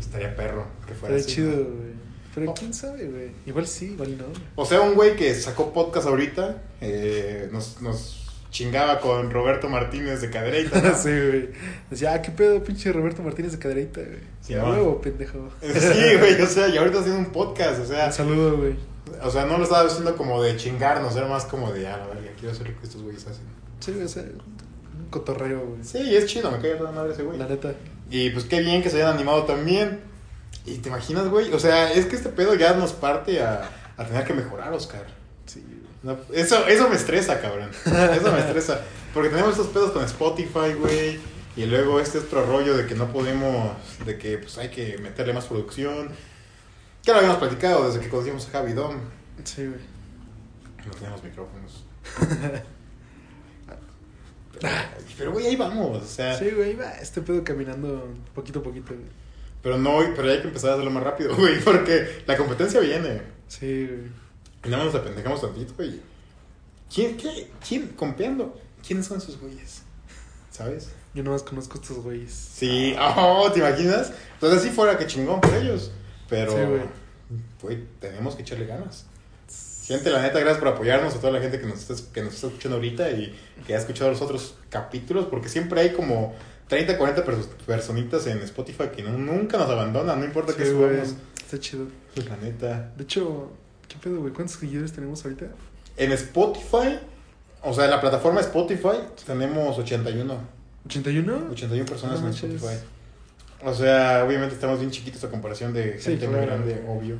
estaría 0.00 0.34
perro 0.34 0.66
que 0.86 0.94
fuera 0.94 1.16
Está 1.16 1.26
así. 1.26 1.36
chido, 1.36 1.50
¿no? 1.50 1.56
güey. 1.64 1.88
Pero 2.34 2.50
Oh. 2.50 2.54
quién 2.54 2.72
sabe, 2.72 3.06
güey. 3.08 3.30
Igual 3.46 3.66
sí, 3.66 3.86
igual 3.92 4.16
no. 4.16 4.24
O 4.56 4.64
sea, 4.64 4.80
un 4.80 4.94
güey 4.94 5.16
que 5.16 5.34
sacó 5.34 5.72
podcast 5.72 6.06
ahorita, 6.06 6.62
eh, 6.80 7.48
nos, 7.52 7.82
nos 7.82 8.14
chingaba 8.50 9.00
con 9.00 9.30
Roberto 9.30 9.68
Martínez 9.68 10.22
de 10.22 10.30
Cadereita, 10.30 10.80
¿no? 10.80 10.94
sí, 10.96 11.10
güey. 11.10 11.48
Decía, 11.90 12.14
ah, 12.14 12.22
qué 12.22 12.30
pedo, 12.30 12.62
pinche 12.64 12.90
Roberto 12.92 13.22
Martínez 13.22 13.52
de 13.52 13.58
Cadereyta, 13.58 14.00
güey. 14.00 14.20
Sí, 14.40 14.54
huevo, 14.54 15.00
pendejo. 15.02 15.50
Sí, 15.60 16.16
güey, 16.18 16.40
o 16.40 16.46
sea, 16.46 16.68
y 16.68 16.78
ahorita 16.78 17.00
haciendo 17.00 17.18
un 17.20 17.32
podcast, 17.32 17.80
o 17.80 17.86
sea, 17.86 18.06
Un 18.06 18.12
saludo, 18.12 18.56
güey. 18.56 18.74
O 19.22 19.30
sea, 19.30 19.44
no 19.46 19.58
lo 19.58 19.64
estaba 19.64 19.86
haciendo 19.86 20.16
como 20.16 20.42
de 20.42 20.56
chingarnos, 20.56 21.16
era 21.16 21.26
más 21.26 21.44
como 21.44 21.72
de, 21.72 21.86
ah, 21.86 21.96
la 21.98 22.06
verga, 22.06 22.30
quiero 22.38 22.52
hacer 22.52 22.68
lo 22.68 22.78
que 22.78 22.86
estos 22.86 23.02
güeyes 23.02 23.26
hacen. 23.26 23.44
Sí, 23.80 23.92
o 24.02 24.08
sea, 24.08 24.22
un 24.22 25.06
cotorreo, 25.10 25.60
güey. 25.66 25.84
Sí, 25.84 26.16
es 26.16 26.26
chido, 26.26 26.50
me 26.50 26.58
cae 26.58 26.74
toda 26.74 26.92
madre 26.92 27.12
ese 27.12 27.22
güey. 27.22 27.38
La 27.38 27.46
neta. 27.46 27.74
Y 28.10 28.30
pues 28.30 28.44
qué 28.44 28.60
bien 28.60 28.82
que 28.82 28.90
se 28.90 28.96
hayan 28.96 29.14
animado 29.14 29.44
también. 29.44 30.00
Y 30.64 30.78
te 30.78 30.88
imaginas, 30.88 31.28
güey, 31.28 31.52
o 31.52 31.58
sea, 31.58 31.92
es 31.92 32.06
que 32.06 32.16
este 32.16 32.28
pedo 32.28 32.54
ya 32.54 32.74
nos 32.74 32.92
parte 32.92 33.40
a, 33.42 33.70
a 33.96 34.04
tener 34.04 34.24
que 34.24 34.34
mejorar, 34.34 34.72
Oscar. 34.72 35.06
Sí. 35.46 35.64
No, 36.02 36.16
eso, 36.32 36.66
eso 36.66 36.88
me 36.88 36.96
estresa, 36.96 37.40
cabrón. 37.40 37.70
Eso 37.84 38.32
me 38.32 38.38
estresa. 38.38 38.80
Porque 39.12 39.30
tenemos 39.30 39.52
estos 39.52 39.68
pedos 39.68 39.90
con 39.90 40.04
Spotify, 40.04 40.74
güey. 40.78 41.18
Y 41.56 41.66
luego 41.66 41.98
este 41.98 42.18
otro 42.18 42.46
rollo 42.46 42.76
de 42.76 42.86
que 42.86 42.94
no 42.94 43.12
podemos, 43.12 43.72
de 44.06 44.16
que 44.16 44.38
pues 44.38 44.58
hay 44.58 44.68
que 44.68 44.96
meterle 44.98 45.32
más 45.32 45.46
producción. 45.46 46.10
Que 47.04 47.12
lo 47.12 47.18
habíamos 47.18 47.38
platicado 47.38 47.86
desde 47.86 48.00
que 48.00 48.08
conocimos 48.08 48.46
a 48.48 48.50
Javi 48.50 48.72
Dom. 48.72 48.96
Sí, 49.44 49.66
güey. 49.66 49.80
No 50.86 50.92
tenemos 50.92 51.22
micrófonos. 51.24 51.84
Pero, 54.60 54.72
pero, 55.16 55.32
güey, 55.32 55.46
ahí 55.46 55.56
vamos. 55.56 56.02
O 56.02 56.06
sea, 56.06 56.36
Sí, 56.38 56.50
güey, 56.50 56.74
va 56.74 56.90
este 56.92 57.22
pedo 57.22 57.44
caminando 57.44 58.08
poquito 58.34 58.58
a 58.60 58.62
poquito, 58.62 58.94
güey. 58.94 59.06
pero 59.62 59.78
no, 59.78 59.98
pero 60.16 60.30
hay 60.30 60.40
que 60.40 60.48
empezar 60.48 60.70
a 60.70 60.72
hacerlo 60.74 60.90
más 60.90 61.02
rápido, 61.04 61.34
güey. 61.36 61.60
Porque 61.60 62.22
la 62.26 62.36
competencia 62.36 62.80
viene. 62.80 63.22
Sí, 63.46 63.86
güey. 63.86 64.10
Y 64.64 64.68
nada 64.68 64.84
más 64.84 64.92
nos 64.92 65.02
apendejamos 65.02 65.40
tantito, 65.40 65.74
güey. 65.76 66.00
¿Quién, 66.92 67.16
qué? 67.16 67.50
¿Quién? 67.66 67.88
Compeando. 67.88 68.58
¿Quiénes 68.86 69.06
son 69.06 69.18
esos 69.18 69.38
güeyes? 69.38 69.82
¿Sabes? 70.50 70.88
Yo 71.14 71.22
nomás 71.22 71.42
conozco 71.42 71.78
a 71.78 71.82
estos 71.82 71.98
güeyes. 71.98 72.32
Sí, 72.32 72.94
oh, 72.98 73.50
¿te 73.52 73.60
imaginas? 73.60 74.12
Entonces 74.34 74.60
así 74.60 74.70
fuera 74.70 74.96
que 74.98 75.06
chingón 75.06 75.40
por 75.40 75.54
ellos. 75.54 75.90
Pero, 76.28 76.52
güey. 77.62 77.78
tenemos 78.00 78.34
que 78.36 78.42
echarle 78.42 78.66
ganas. 78.66 79.06
Gente, 79.86 80.10
la 80.10 80.20
neta, 80.20 80.38
gracias 80.38 80.58
por 80.58 80.68
apoyarnos, 80.68 81.14
a 81.14 81.18
toda 81.18 81.32
la 81.32 81.40
gente 81.40 81.58
que 81.58 81.66
nos, 81.66 81.78
está, 81.88 82.12
que 82.12 82.22
nos 82.22 82.34
está 82.34 82.48
escuchando 82.48 82.76
ahorita 82.76 83.10
y 83.10 83.34
que 83.66 83.74
ha 83.74 83.78
escuchado 83.78 84.10
los 84.10 84.20
otros 84.20 84.54
capítulos, 84.68 85.26
porque 85.26 85.48
siempre 85.48 85.80
hay 85.80 85.92
como 85.92 86.34
30, 86.68 86.98
40 86.98 87.24
perso- 87.24 87.48
personitas 87.66 88.26
en 88.26 88.38
Spotify 88.42 88.88
que 88.94 89.02
no- 89.02 89.16
nunca 89.16 89.56
nos 89.56 89.70
abandonan, 89.70 90.18
no 90.20 90.26
importa 90.26 90.52
Sí, 90.52 90.58
güey. 90.58 90.90
subamos. 90.90 91.14
Está 91.42 91.58
chido. 91.58 91.86
La 92.28 92.36
neta. 92.36 92.92
De 92.96 93.04
hecho, 93.04 93.50
¿qué 93.88 93.96
pedo, 94.02 94.20
güey? 94.20 94.32
¿Cuántos 94.34 94.56
seguidores 94.56 94.92
tenemos 94.92 95.24
ahorita? 95.24 95.46
En 95.96 96.12
Spotify, 96.12 96.98
o 97.62 97.72
sea, 97.72 97.86
en 97.86 97.90
la 97.90 98.00
plataforma 98.02 98.40
Spotify, 98.42 98.98
tenemos 99.26 99.78
81. 99.78 100.38
¿81? 100.86 101.50
81 101.50 101.86
personas 101.86 102.20
No 102.20 102.26
en. 102.28 102.34
Spotify. 102.34 102.78
O 103.64 103.74
sea, 103.74 104.24
obviamente 104.24 104.54
estamos 104.54 104.78
bien 104.78 104.90
chiquitos 104.90 105.22
a 105.24 105.30
comparación 105.30 105.72
de 105.72 105.98
Sí, 105.98 106.10
gente 106.10 106.26
muy 106.28 106.36
claro. 106.36 106.52
grande, 106.52 106.84
obvio. 106.88 107.16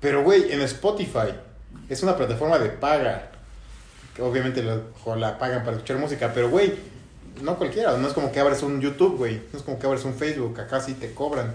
Pero, 0.00 0.22
güey, 0.22 0.52
en 0.52 0.60
Spotify 0.62 1.34
es 1.88 2.02
una 2.02 2.16
plataforma 2.16 2.58
de 2.58 2.70
paga. 2.70 3.30
Que 4.14 4.22
obviamente 4.22 4.62
la, 4.62 4.80
la 5.16 5.38
pagan 5.38 5.62
para 5.62 5.76
escuchar 5.76 5.98
música, 5.98 6.32
pero, 6.34 6.48
güey, 6.48 6.72
no 7.42 7.56
cualquiera. 7.58 7.96
No 7.98 8.08
es 8.08 8.14
como 8.14 8.32
que 8.32 8.40
abres 8.40 8.62
un 8.62 8.80
YouTube, 8.80 9.16
güey. 9.18 9.42
No 9.52 9.58
es 9.58 9.62
como 9.64 9.78
que 9.78 9.86
abres 9.86 10.04
un 10.04 10.14
Facebook. 10.14 10.58
Acá 10.58 10.80
sí 10.80 10.94
te 10.94 11.12
cobran. 11.12 11.54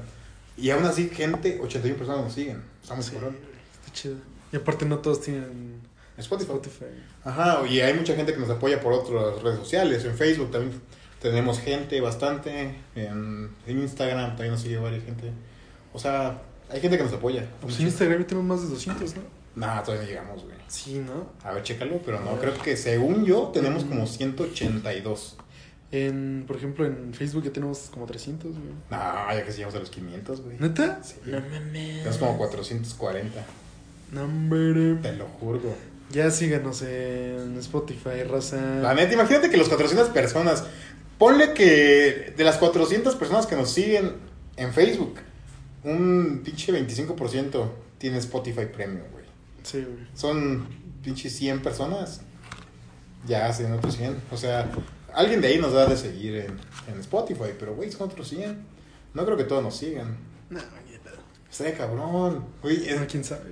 Y 0.58 0.70
aún 0.70 0.86
así, 0.86 1.10
gente, 1.10 1.60
81 1.62 1.98
personas 1.98 2.24
nos 2.24 2.34
siguen. 2.34 2.62
Estamos 2.84 3.06
Sí, 3.06 3.14
cabrón. 3.14 3.38
Está 3.80 3.94
chido. 3.94 4.16
Y 4.52 4.58
aparte 4.58 4.86
no 4.86 5.00
todos 5.00 5.22
tienen 5.22 5.82
Spotify. 6.18 6.52
Spotify. 6.52 6.86
Ajá, 7.24 7.62
y 7.68 7.80
hay 7.80 7.94
mucha 7.96 8.14
gente 8.16 8.34
que 8.34 8.40
nos 8.40 8.50
apoya 8.50 8.80
por 8.80 8.94
otras 8.94 9.42
redes 9.42 9.58
sociales. 9.60 10.06
En 10.06 10.16
Facebook 10.16 10.52
también 10.52 10.80
tenemos 11.22 11.60
gente 11.60 12.00
bastante. 12.02 12.76
En, 12.96 13.50
en 13.68 13.82
Instagram 13.82 14.30
también 14.32 14.52
nos 14.52 14.62
sigue 14.62 14.78
varias 14.78 15.04
gente. 15.04 15.32
O 15.94 16.00
sea, 16.00 16.42
hay 16.70 16.82
gente 16.82 16.98
que 16.98 17.04
nos 17.04 17.14
apoya. 17.14 17.46
Pues 17.62 17.80
en 17.80 17.88
Instagram 17.88 18.22
ya 18.22 18.28
tenemos 18.28 18.48
más 18.48 18.62
de 18.68 18.74
200, 18.74 19.16
¿no? 19.16 19.22
Nah, 19.56 19.82
todavía 19.84 20.04
no 20.04 20.10
llegamos, 20.10 20.44
güey. 20.44 20.56
Sí, 20.68 21.00
¿no? 21.06 21.28
A 21.44 21.52
ver, 21.54 21.64
chécalo, 21.64 22.00
pero 22.06 22.22
no, 22.22 22.38
creo 22.40 22.54
que 22.62 22.78
según 22.78 23.26
yo 23.26 23.50
tenemos 23.54 23.84
como 23.84 24.08
182. 24.08 25.38
En, 25.94 26.46
por 26.48 26.56
ejemplo, 26.56 26.86
en 26.86 27.14
Facebook 27.14 27.44
ya 27.44 27.52
tenemos 27.52 27.90
como 27.92 28.06
300, 28.06 28.52
güey. 28.52 28.64
Nah, 28.90 29.34
ya 29.34 29.44
que 29.46 29.52
llegamos 29.52 29.76
a 29.76 29.80
los 29.80 29.90
500, 29.90 30.42
güey. 30.42 30.58
¿Neta? 30.58 31.04
Sí. 31.04 31.16
No 31.26 31.42
mames. 31.42 31.98
Tenemos 31.98 32.18
como 32.18 32.38
440, 32.38 33.44
No, 34.14 34.24
hombre. 34.24 34.96
te 35.02 35.12
lo 35.18 35.26
juro. 35.26 35.60
Ya 36.12 36.32
síganos 36.32 36.82
en 36.82 37.58
Spotify, 37.60 38.24
raza. 38.30 38.56
La 38.82 38.94
neta, 38.94 39.14
imagínate 39.14 39.50
que 39.50 39.58
los 39.58 39.68
400 39.68 40.10
personas, 40.10 40.64
ponle 41.22 41.54
que 41.54 42.34
de 42.36 42.44
las 42.44 42.58
400 42.58 43.16
personas 43.16 43.46
que 43.46 43.56
nos 43.56 43.70
siguen 43.70 44.16
en 44.58 44.74
Facebook, 44.74 45.18
un 45.84 46.42
pinche 46.44 46.74
25% 46.74 47.70
tiene 48.00 48.18
Spotify 48.18 48.66
Premium, 48.66 49.06
güey. 49.12 49.26
Sí, 49.62 49.84
güey. 49.84 50.08
Son 50.16 50.68
pinche 51.04 51.30
100 51.30 51.62
personas, 51.62 52.22
ya 53.28 53.46
hacen 53.46 53.72
otros 53.72 53.96
100. 53.98 54.18
O 54.32 54.38
sea, 54.38 54.72
alguien 55.14 55.42
de 55.42 55.50
ahí 55.50 55.60
nos 55.60 55.74
da 55.74 55.86
de 55.86 55.96
seguir 55.96 56.38
en, 56.38 56.58
en 56.92 57.00
Spotify, 57.02 57.52
pero 57.60 57.76
güey, 57.76 57.92
son 57.92 58.10
otros 58.10 58.28
100. 58.28 58.66
No 59.14 59.24
creo 59.24 59.38
que 59.38 59.44
todos 59.44 59.62
nos 59.62 59.76
sigan. 59.78 60.18
No, 60.50 60.60
ya 60.60 60.98
no. 61.06 61.22
Está 61.52 61.72
cabrón, 61.78 62.46
güey. 62.64 62.88
es- 62.90 63.00
No, 63.00 63.06
quién 63.06 63.24
sabe. 63.24 63.44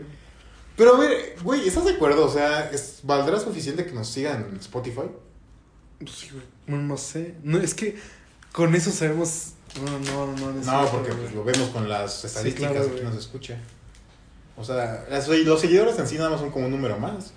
Pero 0.75 0.95
a 0.95 0.99
ver, 1.01 1.35
güey, 1.43 1.67
¿estás 1.67 1.85
de 1.85 1.91
acuerdo? 1.91 2.25
O 2.25 2.31
sea, 2.31 2.71
¿es- 2.71 3.01
¿valdrá 3.03 3.39
suficiente 3.39 3.85
que 3.85 3.91
nos 3.93 4.07
sigan 4.09 4.47
en 4.49 4.57
Spotify? 4.57 5.03
Sí, 6.05 6.29
güey. 6.31 6.43
No, 6.67 6.77
no 6.77 6.97
sé. 6.97 7.35
No, 7.43 7.57
es 7.59 7.73
que 7.73 7.97
con 8.51 8.73
eso 8.75 8.91
sabemos. 8.91 9.53
No, 9.83 9.99
no, 9.99 10.27
no. 10.37 10.51
No, 10.51 10.63
cierto, 10.63 10.89
porque 10.91 11.11
pues, 11.13 11.33
lo 11.33 11.43
vemos 11.43 11.69
con 11.69 11.87
las 11.89 12.23
estadísticas 12.25 12.71
claro, 12.71 12.87
de 12.87 12.95
que 12.95 13.03
nos 13.03 13.15
escucha. 13.15 13.57
O 14.57 14.63
sea, 14.63 15.05
las- 15.09 15.27
los 15.27 15.61
seguidores 15.61 15.97
en 15.99 16.07
sí 16.07 16.17
nada 16.17 16.29
más 16.31 16.39
son 16.39 16.51
como 16.51 16.65
un 16.65 16.71
número 16.71 16.97
más. 16.97 17.31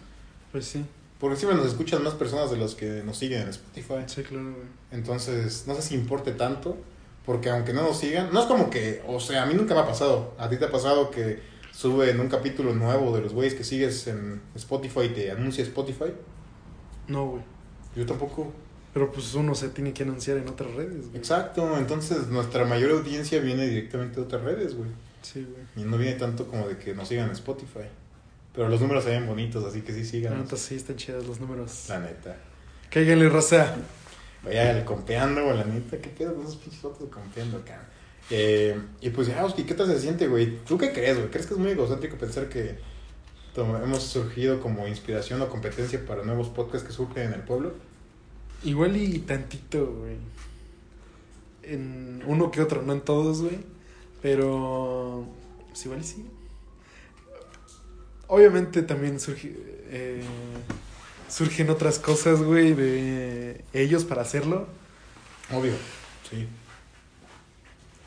Pues 0.50 0.64
sí. 0.66 0.84
Porque 1.18 1.36
siempre 1.36 1.56
nos 1.56 1.66
escuchan 1.68 2.02
más 2.02 2.14
personas 2.14 2.50
de 2.50 2.56
los 2.56 2.74
que 2.74 3.02
nos 3.04 3.16
siguen 3.18 3.42
en 3.42 3.48
Spotify. 3.48 3.94
Sí, 4.06 4.22
claro, 4.22 4.52
güey. 4.52 4.66
Entonces, 4.90 5.64
no 5.66 5.74
sé 5.74 5.82
si 5.82 5.94
importe 5.94 6.32
tanto. 6.32 6.76
Porque 7.24 7.50
aunque 7.50 7.72
no 7.72 7.82
nos 7.82 7.98
sigan, 8.00 8.32
no 8.32 8.40
es 8.40 8.46
como 8.46 8.68
que, 8.68 9.00
o 9.06 9.20
sea, 9.20 9.44
a 9.44 9.46
mí 9.46 9.54
nunca 9.54 9.74
me 9.74 9.80
ha 9.80 9.86
pasado. 9.86 10.34
A 10.38 10.48
ti 10.48 10.56
te 10.56 10.64
ha 10.64 10.70
pasado 10.72 11.10
que 11.12 11.40
suben 11.72 12.18
un 12.18 12.28
capítulo 12.28 12.74
nuevo 12.74 13.14
de 13.14 13.22
los 13.22 13.32
güeyes 13.32 13.54
que 13.54 13.62
sigues 13.62 14.08
en 14.08 14.42
Spotify 14.56 15.02
y 15.04 15.08
te 15.10 15.30
anuncia 15.30 15.62
Spotify. 15.62 16.12
No, 17.06 17.26
güey. 17.26 17.42
Yo 17.96 18.06
tampoco. 18.06 18.52
Pero 18.94 19.10
pues 19.10 19.34
uno 19.34 19.54
se 19.54 19.68
tiene 19.70 19.92
que 19.94 20.02
anunciar 20.02 20.36
en 20.36 20.48
otras 20.48 20.72
redes, 20.74 21.06
güey. 21.08 21.16
Exacto, 21.16 21.76
entonces 21.78 22.28
nuestra 22.28 22.64
mayor 22.66 22.90
audiencia 22.90 23.40
viene 23.40 23.66
directamente 23.66 24.16
de 24.16 24.22
otras 24.22 24.42
redes, 24.42 24.74
güey. 24.74 24.90
Sí, 25.22 25.46
güey. 25.50 25.86
Y 25.86 25.88
no 25.88 25.96
viene 25.96 26.16
tanto 26.18 26.46
como 26.46 26.68
de 26.68 26.76
que 26.76 26.94
nos 26.94 27.08
sigan 27.08 27.26
en 27.26 27.32
Spotify. 27.32 27.88
Pero 28.54 28.68
los 28.68 28.80
números 28.82 29.04
se 29.04 29.10
ven 29.10 29.26
bonitos, 29.26 29.64
así 29.64 29.80
que 29.80 29.92
sí 29.92 30.00
La 30.00 30.06
sigan. 30.06 30.38
neta 30.42 30.56
sí 30.56 30.74
están 30.74 30.96
chidos 30.96 31.26
los 31.26 31.40
números. 31.40 31.86
La 31.88 32.00
neta. 32.00 32.36
Cáiganle, 32.90 33.30
raza. 33.30 33.74
Vaya 34.44 34.76
el 34.76 34.84
compeando, 34.84 35.42
güey, 35.44 35.56
la 35.56 35.64
neta, 35.64 35.96
¿qué 35.98 36.10
pedo 36.10 36.34
con 36.34 36.42
esos 36.44 36.56
pinches 36.56 36.80
fotos 36.80 37.00
de 37.00 37.08
compeando 37.08 37.58
acá? 37.58 37.88
Eh, 38.28 38.78
y 39.00 39.10
pues, 39.10 39.28
ya, 39.28 39.46
¿qué 39.54 39.74
tal 39.74 39.86
se 39.86 40.00
siente, 40.00 40.26
güey? 40.26 40.58
¿Tú 40.64 40.76
qué 40.76 40.92
crees, 40.92 41.16
güey? 41.16 41.30
¿Crees 41.30 41.46
que 41.46 41.54
es 41.54 41.60
muy 41.60 41.70
egocéntrico 41.70 42.16
pensar 42.18 42.48
que 42.48 42.76
hemos 43.56 44.02
surgido 44.02 44.60
como 44.60 44.86
inspiración 44.86 45.42
o 45.42 45.48
competencia 45.48 46.04
para 46.06 46.22
nuevos 46.22 46.48
podcasts 46.48 46.86
que 46.86 46.94
surgen 46.94 47.28
en 47.28 47.34
el 47.34 47.42
pueblo? 47.42 47.74
Igual 48.64 48.96
y 48.96 49.18
tantito, 49.20 49.86
güey. 49.86 50.16
En 51.62 52.22
uno 52.26 52.50
que 52.50 52.60
otro, 52.60 52.82
no 52.82 52.92
en 52.92 53.00
todos, 53.00 53.42
güey. 53.42 53.58
Pero. 54.22 55.26
Pues 55.68 55.84
igual 55.84 56.00
y 56.00 56.04
sí. 56.04 56.26
Obviamente 58.28 58.82
también 58.82 59.20
surge, 59.20 59.54
eh, 59.90 60.22
surgen 61.28 61.68
otras 61.68 61.98
cosas, 61.98 62.42
güey, 62.42 62.72
de 62.72 63.64
ellos 63.74 64.04
para 64.04 64.22
hacerlo. 64.22 64.66
Obvio, 65.52 65.74
sí. 66.30 66.48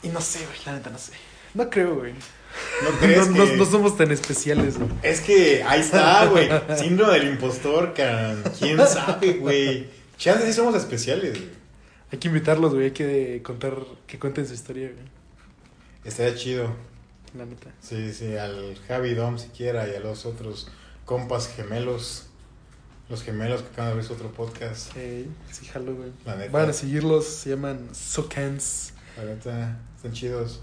Y 0.02 0.08
no 0.10 0.22
sé, 0.22 0.46
güey, 0.46 0.58
la 0.66 0.74
neta 0.74 0.90
no 0.90 0.98
sé. 0.98 1.14
No 1.54 1.70
creo, 1.70 1.96
güey. 1.96 2.14
¿No 2.84 2.90
crees 3.00 3.30
No, 3.30 3.38
no- 3.38 3.46
que...? 3.46 3.58
no 3.58 3.66
somos 3.66 3.98
tan 3.98 4.12
especiales, 4.12 4.78
güey. 4.78 4.90
Es 5.04 5.22
que 5.22 5.64
ahí 5.64 5.82
está, 5.82 6.26
güey. 6.28 6.50
Síndrome 6.78 7.14
del 7.20 7.28
impostor. 7.30 7.94
¿Quién 7.94 8.78
sabe, 8.88 9.34
güey? 9.34 9.88
Chance 10.18 10.46
sí 10.48 10.54
somos 10.54 10.76
especiales, 10.76 11.32
güey. 11.38 11.50
Hay 12.12 12.20
que 12.20 12.28
invitarlos, 12.28 12.74
güey. 12.74 12.86
Hay 12.86 12.92
que 12.92 13.42
contar, 13.44 13.76
que 14.08 14.20
cuenten 14.20 14.48
su 14.48 14.54
historia, 14.54 14.90
güey. 14.94 15.06
Estaría 16.04 16.36
chido. 16.36 16.70
La 17.38 17.46
neta. 17.46 17.70
Sí, 17.82 18.14
sí, 18.14 18.38
al 18.38 18.78
Javi 18.88 19.14
Dom 19.14 19.38
siquiera 19.38 19.88
y 19.90 19.96
a 19.96 20.00
los 20.00 20.26
otros 20.26 20.70
compas 21.04 21.48
gemelos. 21.50 22.28
Los 23.10 23.24
gemelos 23.24 23.62
que 23.62 23.68
acaban 23.68 23.88
de 23.88 23.92
abrir 23.94 24.06
su 24.08 24.14
otro 24.14 24.32
podcast. 24.32 24.94
Sí, 24.94 25.28
sí, 25.52 25.66
jalo, 25.66 25.96
güey. 25.96 26.12
La 26.26 26.36
neta. 26.36 26.52
Van 26.52 26.70
a 26.70 26.74
seguirlos, 26.74 27.26
se 27.28 27.50
llaman 27.52 27.90
Sokans. 27.94 28.94
La 29.18 29.26
neta, 29.26 29.80
están 29.96 30.14
chidos. 30.14 30.62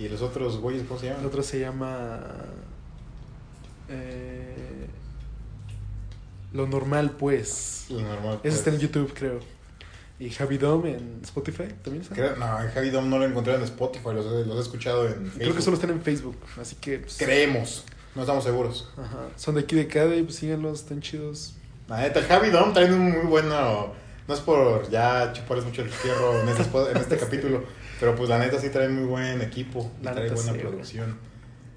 Y 0.00 0.08
los 0.08 0.20
otros 0.22 0.56
güeyes, 0.58 0.82
¿cómo 0.88 0.98
se 0.98 1.06
El 1.06 1.12
llaman? 1.12 1.26
otro 1.26 1.42
se 1.42 1.60
llama. 1.60 2.20
eh, 3.88 4.86
lo 6.52 6.66
normal, 6.66 7.12
pues. 7.18 7.86
Lo 7.90 8.00
normal. 8.00 8.34
Ese 8.36 8.40
pues. 8.42 8.54
está 8.54 8.70
en 8.70 8.78
YouTube, 8.78 9.12
creo. 9.14 9.38
Y 10.18 10.30
Javi 10.30 10.58
Dom 10.58 10.84
en 10.86 11.20
Spotify 11.22 11.64
también 11.82 12.02
está. 12.02 12.14
Creo- 12.14 12.36
no, 12.36 12.60
el 12.60 12.70
Javi 12.70 12.90
Dom 12.90 13.08
no 13.08 13.18
lo 13.18 13.24
encontré 13.24 13.54
en 13.54 13.62
Spotify, 13.62 14.08
los, 14.14 14.26
he- 14.26 14.44
los 14.46 14.56
he 14.58 14.60
escuchado 14.60 15.06
en 15.06 15.14
Facebook. 15.14 15.38
Creo 15.38 15.54
que 15.54 15.62
solo 15.62 15.76
están 15.76 15.90
en 15.90 16.02
Facebook. 16.02 16.36
Así 16.60 16.76
que. 16.76 16.98
pues, 16.98 17.16
Creemos, 17.16 17.84
no 18.14 18.22
estamos 18.22 18.44
seguros. 18.44 18.88
Ajá. 18.96 19.28
Son 19.36 19.54
de 19.54 19.62
aquí 19.62 19.76
de 19.76 19.86
cada 19.86 20.14
y 20.16 20.22
pues 20.22 20.36
síganlos, 20.36 20.80
están 20.80 21.00
chidos. 21.00 21.54
La 21.88 22.00
neta, 22.00 22.20
el 22.20 22.26
Javi 22.26 22.50
Dom 22.50 22.72
trae 22.72 22.92
un 22.92 23.10
muy 23.12 23.26
bueno. 23.26 23.92
No 24.28 24.34
es 24.34 24.40
por 24.40 24.88
ya 24.90 25.32
chuparles 25.32 25.64
mucho 25.64 25.82
el 25.82 25.88
fierro 25.90 26.40
en 26.40 26.48
este, 26.50 26.62
en 26.90 26.96
este 26.98 27.16
capítulo, 27.16 27.64
pero 28.00 28.16
pues 28.16 28.28
la 28.28 28.38
neta 28.38 28.58
sí 28.58 28.70
trae 28.70 28.88
muy 28.88 29.04
buen 29.04 29.40
equipo 29.42 29.90
y 30.00 30.04
La 30.04 30.12
trae 30.12 30.26
buena 30.30 30.42
sí, 30.42 30.48
güey. 30.50 30.60
producción. 30.62 31.18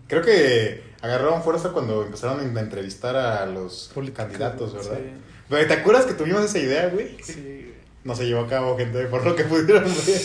Creo 0.07 0.21
que 0.21 0.81
agarraron 1.01 1.43
fuerza 1.43 1.69
cuando 1.69 2.03
empezaron 2.03 2.39
a 2.39 2.59
entrevistar 2.59 3.15
a 3.15 3.45
los 3.45 3.91
candidatos, 4.13 4.73
¿verdad? 4.73 4.97
Sí. 4.97 5.11
Pero, 5.49 5.67
¿Te 5.67 5.73
acuerdas 5.73 6.05
que 6.05 6.13
tuvimos 6.13 6.43
esa 6.43 6.59
idea, 6.59 6.87
güey? 6.89 7.17
Sí. 7.21 7.73
No 8.03 8.15
se 8.15 8.25
llevó 8.25 8.41
a 8.41 8.47
cabo, 8.49 8.77
gente, 8.77 9.05
por 9.05 9.23
lo 9.25 9.35
que 9.35 9.43
pudieron 9.43 9.83
ver. 9.83 10.21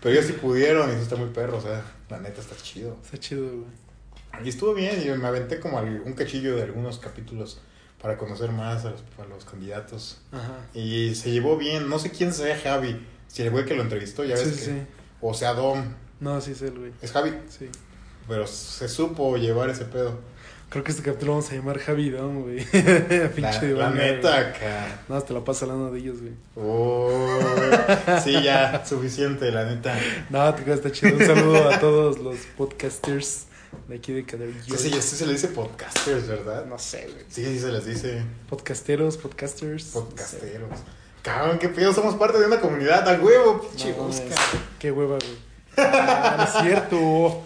Pero 0.00 0.14
ellos 0.14 0.26
sí 0.26 0.32
pudieron 0.34 0.88
y 0.88 0.92
eso 0.92 1.02
está 1.02 1.16
muy 1.16 1.30
perro, 1.30 1.58
o 1.58 1.60
sea, 1.60 1.82
la 2.10 2.18
neta 2.20 2.40
está 2.40 2.54
chido. 2.62 2.96
Está 3.04 3.18
chido, 3.18 3.42
güey. 3.44 4.44
Y 4.44 4.48
estuvo 4.50 4.72
bien, 4.74 5.02
y 5.04 5.08
me 5.18 5.26
aventé 5.26 5.58
como 5.58 5.78
un 5.78 6.12
cachillo 6.12 6.54
de 6.54 6.62
algunos 6.62 6.98
capítulos 6.98 7.60
para 8.00 8.16
conocer 8.16 8.52
más 8.52 8.84
a 8.84 8.90
los, 8.90 9.00
a 9.20 9.24
los 9.28 9.44
candidatos. 9.44 10.20
Ajá. 10.30 10.66
Y 10.74 11.16
se 11.16 11.32
llevó 11.32 11.56
bien, 11.56 11.88
no 11.88 11.98
sé 11.98 12.10
quién 12.12 12.32
sea 12.32 12.56
Javi, 12.56 13.04
si 13.26 13.42
el 13.42 13.50
güey 13.50 13.64
que 13.64 13.74
lo 13.74 13.82
entrevistó, 13.82 14.22
ya 14.24 14.34
ves 14.36 14.44
Sí, 14.44 14.50
que... 14.50 14.56
sí. 14.64 14.72
O 15.20 15.34
sea, 15.34 15.52
Dom, 15.54 15.82
No, 16.20 16.40
sí 16.40 16.52
es 16.52 16.62
él, 16.62 16.78
güey. 16.78 16.92
es 17.02 17.12
Javi, 17.12 17.32
Sí. 17.48 17.68
pero 18.28 18.46
se 18.46 18.88
supo 18.88 19.36
llevar 19.36 19.70
ese 19.70 19.84
pedo. 19.84 20.18
Creo 20.70 20.84
que 20.84 20.90
este 20.90 21.02
capítulo 21.02 21.32
vamos 21.32 21.50
a 21.50 21.54
llamar 21.54 21.78
Javi 21.78 22.10
Dom, 22.10 22.42
güey. 22.42 22.58
La, 22.58 23.28
Pinche 23.34 23.68
la 23.72 23.86
banda, 23.86 24.02
neta, 24.04 24.38
acá. 24.38 25.00
No, 25.08 25.20
te 25.22 25.32
la 25.32 25.42
paso 25.42 25.64
hablando 25.64 25.90
de 25.90 25.98
ellos, 25.98 26.18
güey. 26.20 26.34
Oh, 26.56 27.40
sí, 28.22 28.32
ya, 28.42 28.84
suficiente, 28.88 29.50
la 29.50 29.64
neta. 29.64 29.98
No, 30.28 30.54
te 30.54 30.64
quedas, 30.64 30.78
está 30.80 30.92
chido. 30.92 31.16
Un 31.16 31.26
saludo 31.26 31.70
a 31.70 31.80
todos 31.80 32.18
los 32.18 32.36
podcasters 32.58 33.46
de 33.88 33.96
aquí 33.96 34.12
de 34.12 34.24
Caderillo. 34.26 34.76
Sí, 34.76 34.90
sí, 34.90 35.00
sí 35.00 35.16
se 35.16 35.26
le 35.26 35.32
dice 35.32 35.48
podcasters, 35.48 36.28
¿verdad? 36.28 36.66
No 36.66 36.78
sé, 36.78 37.04
güey. 37.10 37.24
Sí, 37.30 37.44
sí 37.46 37.58
se 37.58 37.72
les 37.72 37.86
dice 37.86 38.22
Podcasteros, 38.50 39.16
podcasters. 39.16 39.84
podcasteros. 39.86 40.68
Cabrón, 41.28 41.58
qué 41.58 41.68
pedo, 41.68 41.92
somos 41.92 42.14
parte 42.14 42.38
de 42.38 42.46
una 42.46 42.58
comunidad, 42.60 43.06
a 43.06 43.20
huevo, 43.20 43.60
pinche 43.60 43.94
No. 43.96 44.08
Qué 44.78 44.90
hueva, 44.90 45.18
güey. 45.18 45.36
Ah, 45.76 46.44
es 46.48 46.62
cierto. 46.62 46.96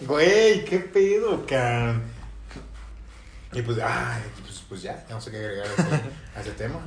Güey, 0.07 0.63
qué 0.65 0.79
pedo, 0.79 1.45
cabrón. 1.45 2.01
Y 3.51 3.61
pues, 3.61 3.77
ay, 3.83 4.23
pues, 4.41 4.63
pues 4.67 4.81
ya, 4.81 5.05
ya 5.07 5.13
no 5.15 5.21
sé 5.21 5.29
qué 5.31 5.37
agregar 5.37 5.67
a 5.67 5.73
ese, 5.73 6.01
a 6.37 6.41
ese 6.41 6.51
tema. 6.51 6.79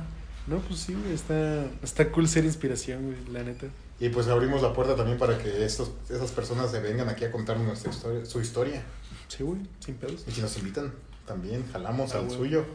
No, 0.47 0.57
pues 0.59 0.79
sí, 0.79 0.93
güey. 0.95 1.13
Está, 1.13 1.65
está 1.83 2.09
cool 2.11 2.27
ser 2.27 2.43
inspiración, 2.45 3.03
güey, 3.05 3.17
la 3.33 3.43
neta. 3.43 3.67
Y 3.99 4.09
pues 4.09 4.27
abrimos 4.27 4.61
la 4.61 4.73
puerta 4.73 4.95
también 4.95 5.17
para 5.17 5.37
que 5.37 5.63
estos, 5.63 5.91
esas 6.09 6.31
personas 6.31 6.71
se 6.71 6.79
vengan 6.81 7.07
aquí 7.09 7.23
a 7.25 7.31
contarnos 7.31 7.65
nuestra 7.67 7.91
historia, 7.91 8.25
su 8.25 8.41
historia. 8.41 8.81
Sí, 9.27 9.43
güey, 9.43 9.59
sin 9.79 9.95
pedos. 9.95 10.23
Y 10.27 10.31
si 10.31 10.41
nos 10.41 10.57
invitan, 10.57 10.91
también 11.25 11.63
jalamos 11.71 12.13
Ah, 12.13 12.17
al 12.17 12.25
güey. 12.25 12.37
suyo. 12.37 12.65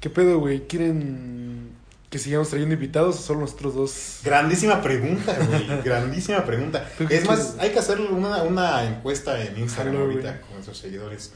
¿Qué 0.00 0.10
pedo, 0.10 0.38
güey? 0.38 0.66
¿Quieren 0.66 1.70
que 2.10 2.18
sigamos 2.18 2.48
trayendo 2.48 2.74
invitados 2.74 3.16
o 3.16 3.22
solo 3.22 3.40
nosotros 3.40 3.74
dos? 3.74 4.20
Grandísima 4.24 4.80
pregunta, 4.82 5.36
güey. 5.46 5.82
Grandísima 5.84 6.44
pregunta. 6.44 6.88
¿Tú 6.96 7.06
qué 7.06 7.16
Es 7.16 7.26
más, 7.26 7.56
hay 7.58 7.70
que 7.70 7.78
hacer 7.78 8.00
una, 8.00 8.42
una 8.44 8.84
encuesta 8.84 9.42
en 9.44 9.58
Instagram 9.58 9.96
ahorita 9.96 10.40
con 10.42 10.52
nuestros 10.54 10.78
seguidores. 10.78 11.32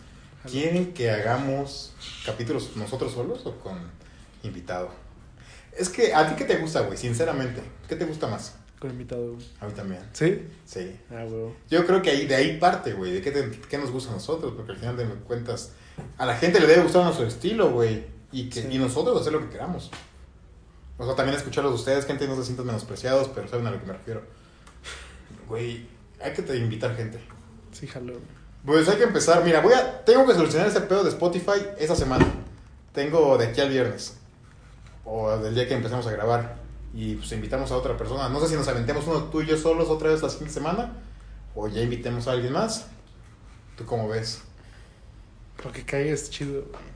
¿Quieren 0.50 0.92
que 0.92 1.10
hagamos 1.10 1.92
capítulos 2.26 2.70
nosotros 2.76 3.12
solos 3.12 3.42
o 3.44 3.52
con 3.58 3.78
invitado? 4.42 4.90
Es 5.76 5.88
que, 5.88 6.12
¿a 6.14 6.28
ti 6.28 6.34
qué 6.36 6.44
te 6.44 6.56
gusta, 6.56 6.80
güey? 6.80 6.98
Sinceramente, 6.98 7.62
¿qué 7.88 7.96
te 7.96 8.04
gusta 8.04 8.26
más? 8.26 8.54
Con 8.80 8.90
invitado, 8.90 9.34
güey. 9.34 9.46
A 9.60 9.66
mí 9.66 9.72
también. 9.74 10.00
¿Sí? 10.12 10.42
Sí. 10.66 10.96
Ah, 11.10 11.24
güey. 11.24 11.52
Yo 11.70 11.86
creo 11.86 12.02
que 12.02 12.10
ahí, 12.10 12.26
de 12.26 12.34
ahí 12.34 12.58
parte, 12.58 12.92
güey, 12.94 13.12
de 13.12 13.22
qué, 13.22 13.30
te- 13.30 13.50
qué 13.68 13.78
nos 13.78 13.90
gusta 13.92 14.10
a 14.10 14.14
nosotros, 14.14 14.54
porque 14.56 14.72
al 14.72 14.78
final 14.78 14.96
de 14.96 15.04
cuentas, 15.26 15.70
a 16.18 16.26
la 16.26 16.34
gente 16.36 16.58
le 16.60 16.66
debe 16.66 16.82
gustar 16.82 17.04
nuestro 17.04 17.26
estilo, 17.26 17.70
güey, 17.70 18.04
y, 18.32 18.48
que, 18.50 18.62
Sí. 18.62 18.68
y 18.72 18.78
nosotros 18.78 19.20
hacer 19.20 19.32
lo 19.32 19.40
que 19.40 19.50
queramos. 19.50 19.90
O 20.98 21.04
sea, 21.06 21.14
también 21.14 21.36
escucharlos 21.36 21.72
de 21.72 21.78
ustedes, 21.78 22.06
gente, 22.06 22.28
no 22.28 22.36
se 22.36 22.44
sientan 22.44 22.66
menospreciados, 22.66 23.28
pero 23.34 23.48
saben 23.48 23.66
a 23.66 23.70
lo 23.70 23.80
que 23.80 23.86
me 23.86 23.92
refiero. 23.94 24.22
Güey, 25.48 25.86
hay 26.22 26.32
que 26.32 26.42
te 26.42 26.56
invitar 26.56 26.94
gente. 26.96 27.18
Sí, 27.72 27.86
jalo. 27.86 28.14
Pues 28.64 28.88
hay 28.88 28.96
que 28.96 29.04
empezar, 29.04 29.44
mira, 29.44 29.60
voy 29.60 29.72
a, 29.72 30.04
tengo 30.04 30.26
que 30.26 30.34
solucionar 30.34 30.68
ese 30.68 30.80
pedo 30.82 31.02
de 31.02 31.10
Spotify 31.10 31.66
esa 31.78 31.96
semana. 31.96 32.24
Tengo 32.92 33.36
de 33.36 33.46
aquí 33.46 33.60
al 33.60 33.70
viernes, 33.70 34.18
o 35.04 35.36
del 35.38 35.54
día 35.54 35.66
que 35.66 35.74
empecemos 35.74 36.06
a 36.06 36.12
grabar, 36.12 36.56
y 36.94 37.16
pues 37.16 37.32
invitamos 37.32 37.72
a 37.72 37.76
otra 37.76 37.96
persona. 37.96 38.28
No 38.28 38.38
sé 38.40 38.48
si 38.48 38.54
nos 38.54 38.68
aventemos 38.68 39.06
uno 39.06 39.24
tú 39.24 39.40
y 39.40 39.46
yo 39.46 39.56
solos 39.56 39.88
otra 39.88 40.10
vez 40.10 40.22
la 40.22 40.28
siguiente 40.28 40.54
semana, 40.54 40.92
o 41.54 41.66
ya 41.66 41.80
invitemos 41.80 42.28
a 42.28 42.32
alguien 42.32 42.52
más. 42.52 42.86
¿Tú 43.76 43.84
cómo 43.84 44.08
ves? 44.08 44.42
Porque 45.60 45.84
caigas 45.84 46.30
chido, 46.30 46.62
güey. 46.70 46.91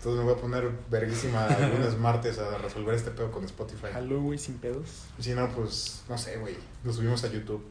Entonces 0.00 0.24
me 0.24 0.30
voy 0.30 0.38
a 0.38 0.40
poner 0.40 0.70
verguísima 0.90 1.46
el 1.46 1.72
lunes, 1.76 1.98
martes 1.98 2.38
a 2.38 2.56
resolver 2.56 2.94
este 2.94 3.10
pedo 3.10 3.30
con 3.30 3.44
Spotify. 3.44 3.88
Jalo, 3.92 4.22
güey, 4.22 4.38
sin 4.38 4.54
pedos. 4.56 5.02
Si 5.18 5.34
no, 5.34 5.46
pues, 5.50 6.04
no 6.08 6.16
sé, 6.16 6.38
güey. 6.38 6.56
Lo 6.84 6.90
subimos 6.90 7.22
a 7.22 7.30
YouTube. 7.30 7.62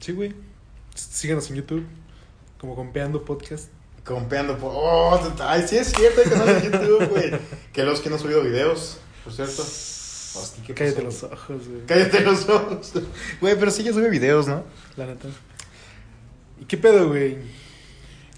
Sí, 0.00 0.12
güey. 0.12 0.34
Síganos 0.94 1.50
en 1.50 1.56
YouTube. 1.56 1.86
Como 2.58 2.74
Compeando 2.74 3.22
Podcast. 3.22 3.68
Compeando 4.02 4.56
por... 4.56 4.70
Oh, 4.74 5.34
ay, 5.40 5.68
sí 5.68 5.76
es 5.76 5.92
cierto, 5.92 6.22
hay 6.22 6.30
canal 6.30 6.46
de 6.46 6.70
YouTube, 6.70 7.06
güey. 7.10 7.38
Que 7.74 7.82
los 7.82 8.00
que 8.00 8.08
no 8.08 8.16
han 8.16 8.22
subido 8.22 8.42
videos, 8.42 8.96
por 9.22 9.34
cierto. 9.34 9.60
Hostia, 9.60 10.64
¿qué 10.66 10.72
Cállate 10.72 11.02
los 11.02 11.22
ojos, 11.22 11.68
güey. 11.68 11.84
Cállate 11.86 12.20
los 12.22 12.48
ojos. 12.48 12.92
Güey, 13.42 13.58
pero 13.58 13.70
sí 13.70 13.82
ya 13.82 13.92
sube 13.92 14.08
videos, 14.08 14.48
¿no? 14.48 14.64
La 14.96 15.04
neta. 15.04 15.28
¿Y 16.58 16.64
qué 16.64 16.78
pedo, 16.78 17.08
güey? 17.08 17.36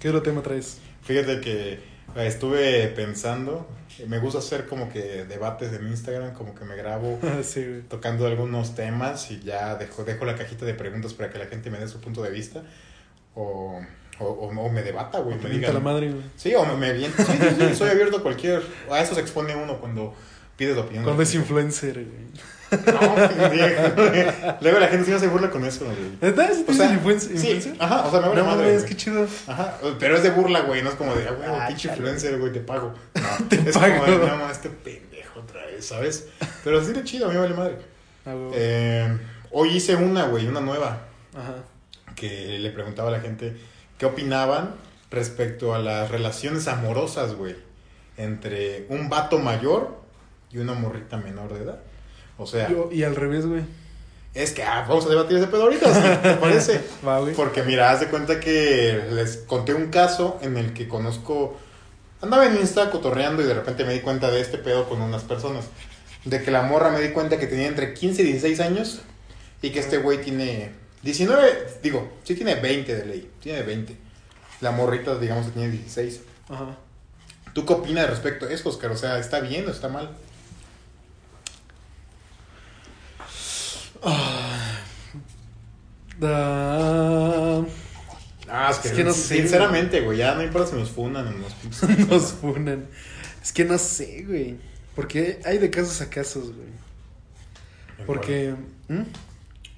¿Qué 0.01 0.09
otro 0.09 0.21
tema 0.21 0.43
traes? 0.43 0.79
Fíjate 1.03 1.39
que 1.39 1.96
estuve 2.15 2.87
pensando, 2.89 3.67
me 4.07 4.19
gusta 4.19 4.39
hacer 4.39 4.65
como 4.67 4.89
que 4.91 5.25
debates 5.25 5.71
en 5.73 5.87
Instagram, 5.87 6.33
como 6.33 6.55
que 6.55 6.65
me 6.65 6.75
grabo 6.75 7.19
sí, 7.43 7.83
tocando 7.89 8.25
algunos 8.27 8.75
temas 8.75 9.29
y 9.31 9.39
ya 9.41 9.75
dejo, 9.75 10.03
dejo 10.03 10.25
la 10.25 10.35
cajita 10.35 10.65
de 10.65 10.73
preguntas 10.73 11.13
para 11.13 11.29
que 11.29 11.37
la 11.39 11.45
gente 11.45 11.69
me 11.69 11.79
dé 11.79 11.87
su 11.87 11.99
punto 12.01 12.21
de 12.23 12.31
vista 12.31 12.63
o, 13.35 13.79
o, 14.19 14.25
o- 14.25 14.69
me 14.69 14.81
debata, 14.81 15.19
güey. 15.19 15.37
Me 15.37 15.49
digan, 15.49 15.73
la 15.73 15.79
madre, 15.79 16.09
güey. 16.11 16.23
Sí, 16.35 16.55
o 16.55 16.65
me, 16.65 16.75
me. 16.75 17.07
Sí, 17.07 17.75
soy 17.75 17.89
abierto 17.89 18.17
a 18.17 18.21
cualquier... 18.23 18.63
A 18.89 18.99
eso 18.99 19.13
se 19.13 19.21
expone 19.21 19.55
uno 19.55 19.79
cuando 19.79 20.15
pide 20.55 20.73
la 20.73 20.81
opinión. 20.81 21.03
Cuando 21.03 21.21
es 21.21 21.35
influencer, 21.35 21.93
güey. 21.93 22.07
No. 22.71 24.57
Luego 24.61 24.79
la 24.79 24.87
gente 24.87 25.05
sí 25.05 25.11
no 25.11 25.19
se 25.19 25.27
burla 25.27 25.49
con 25.49 25.63
eso, 25.65 25.85
güey. 25.85 26.33
¿Sí 26.53 26.65
O 26.67 26.73
sea, 26.73 26.91
influencer? 26.93 27.37
sí, 27.61 27.73
ajá, 27.79 28.05
o 28.05 28.11
sea, 28.11 28.21
me 28.21 28.27
vale 28.29 28.41
No 28.41 28.45
madre, 28.47 28.73
güey. 28.75 28.85
qué 28.85 28.95
chido. 28.95 29.27
Ajá, 29.47 29.77
pero 29.99 30.17
es 30.17 30.23
de 30.23 30.31
burla, 30.31 30.61
güey, 30.61 30.81
no 30.83 30.89
es 30.89 30.95
como 30.95 31.15
de, 31.15 31.27
ah, 31.27 31.31
güey, 31.31 31.47
Ah, 31.49 31.65
pinche 31.67 31.89
influencer, 31.89 32.37
güey, 32.39 32.51
te 32.51 32.59
pago. 32.59 32.93
No, 33.15 33.45
Te 33.49 33.69
es 33.69 33.77
pago. 33.77 33.95
como 34.05 34.05
de, 34.19 34.27
no, 34.27 34.49
este 34.51 34.69
pendejo 34.69 35.39
otra 35.39 35.65
vez, 35.65 35.85
¿sabes? 35.85 36.27
Pero 36.63 36.83
sí 36.83 36.93
de 36.93 37.03
chido, 37.03 37.25
a 37.25 37.29
mí 37.29 37.35
me 37.35 37.41
vale 37.41 37.53
madre. 37.55 37.77
Ah, 38.25 38.33
güey. 38.33 38.51
Eh, 38.53 39.17
Hoy 39.51 39.69
hice 39.77 39.95
una, 39.95 40.25
güey, 40.25 40.45
una 40.47 40.59
nueva, 40.59 41.03
Ajá. 41.33 41.55
que 42.15 42.59
le 42.59 42.69
preguntaba 42.71 43.07
a 43.09 43.11
la 43.13 43.21
gente 43.21 43.55
qué 43.97 44.05
opinaban 44.05 44.75
respecto 45.09 45.73
a 45.73 45.79
las 45.79 46.11
relaciones 46.11 46.67
amorosas, 46.67 47.33
güey, 47.35 47.55
entre 48.17 48.85
un 48.89 49.07
vato 49.07 49.39
mayor 49.39 50.01
y 50.51 50.57
una 50.57 50.73
morrita 50.73 51.15
menor 51.15 51.53
de 51.53 51.63
edad. 51.63 51.79
O 52.37 52.45
sea, 52.45 52.69
Yo- 52.69 52.89
y 52.91 53.03
al 53.03 53.15
revés, 53.15 53.45
güey. 53.45 53.61
es 54.33 54.51
que 54.51 54.63
ah, 54.63 54.85
vamos 54.87 55.05
a 55.05 55.09
debatir 55.09 55.37
ese 55.37 55.47
pedo 55.47 55.63
ahorita, 55.63 55.93
¿sí? 55.93 56.01
¿te 56.21 56.33
parece? 56.35 56.81
Va, 57.07 57.19
güey. 57.19 57.33
Porque 57.33 57.63
mira, 57.63 57.89
haz 57.91 57.99
de 58.01 58.07
cuenta 58.07 58.39
que 58.39 59.03
les 59.11 59.37
conté 59.37 59.73
un 59.73 59.87
caso 59.89 60.37
en 60.41 60.57
el 60.57 60.73
que 60.73 60.87
conozco. 60.87 61.57
Andaba 62.21 62.45
en 62.47 62.55
Insta 62.57 62.89
cotorreando 62.91 63.41
y 63.41 63.45
de 63.45 63.53
repente 63.53 63.83
me 63.85 63.93
di 63.93 63.99
cuenta 64.01 64.31
de 64.31 64.41
este 64.41 64.57
pedo 64.57 64.87
con 64.89 65.01
unas 65.01 65.23
personas. 65.23 65.65
De 66.25 66.41
que 66.43 66.51
la 66.51 66.61
morra 66.63 66.89
me 66.89 66.99
di 67.01 67.09
cuenta 67.09 67.37
que 67.37 67.47
tenía 67.47 67.67
entre 67.67 67.93
15 67.93 68.21
y 68.23 68.25
16 68.25 68.59
años 68.59 69.01
y 69.61 69.69
que 69.71 69.79
este 69.79 69.97
güey 69.99 70.21
tiene 70.21 70.71
19, 71.03 71.67
digo, 71.83 72.11
sí 72.23 72.35
tiene 72.35 72.55
20 72.55 72.95
de 72.95 73.05
ley, 73.05 73.31
tiene 73.39 73.61
20. 73.61 73.95
La 74.61 74.71
morrita, 74.71 75.15
digamos, 75.17 75.45
que 75.45 75.51
tiene 75.53 75.69
16. 75.69 76.21
Ajá. 76.49 76.75
¿Tú 77.53 77.65
qué 77.65 77.73
opinas 77.73 78.09
respecto 78.09 78.45
a 78.47 78.51
eso, 78.51 78.67
Oscar? 78.69 78.91
O 78.91 78.97
sea, 78.97 79.19
¿está 79.19 79.39
bien 79.39 79.67
o 79.67 79.71
está 79.71 79.87
mal? 79.87 80.09
Da- 86.19 87.65
Ah, 88.49 88.69
es 88.71 88.77
que, 88.77 88.87
Es 88.87 88.93
que 88.93 89.03
no 89.03 89.11
sé, 89.11 89.35
sinceramente, 89.37 90.01
güey, 90.01 90.19
ya 90.19 90.33
no 90.35 90.41
importa 90.41 90.69
si 90.71 90.75
nos 90.77 90.89
funan 90.89 91.27
o 91.27 91.31
nos 91.31 91.83
Nos 92.09 92.31
funan. 92.33 92.87
Es 93.41 93.51
que 93.51 93.65
no 93.65 93.77
sé, 93.77 94.23
güey. 94.25 94.55
Porque 94.95 95.39
hay 95.45 95.57
de 95.57 95.69
casos 95.69 95.99
a 96.01 96.09
casos, 96.09 96.45
güey. 96.55 98.05
Porque. 98.05 98.55
¿Mm? 98.87 99.01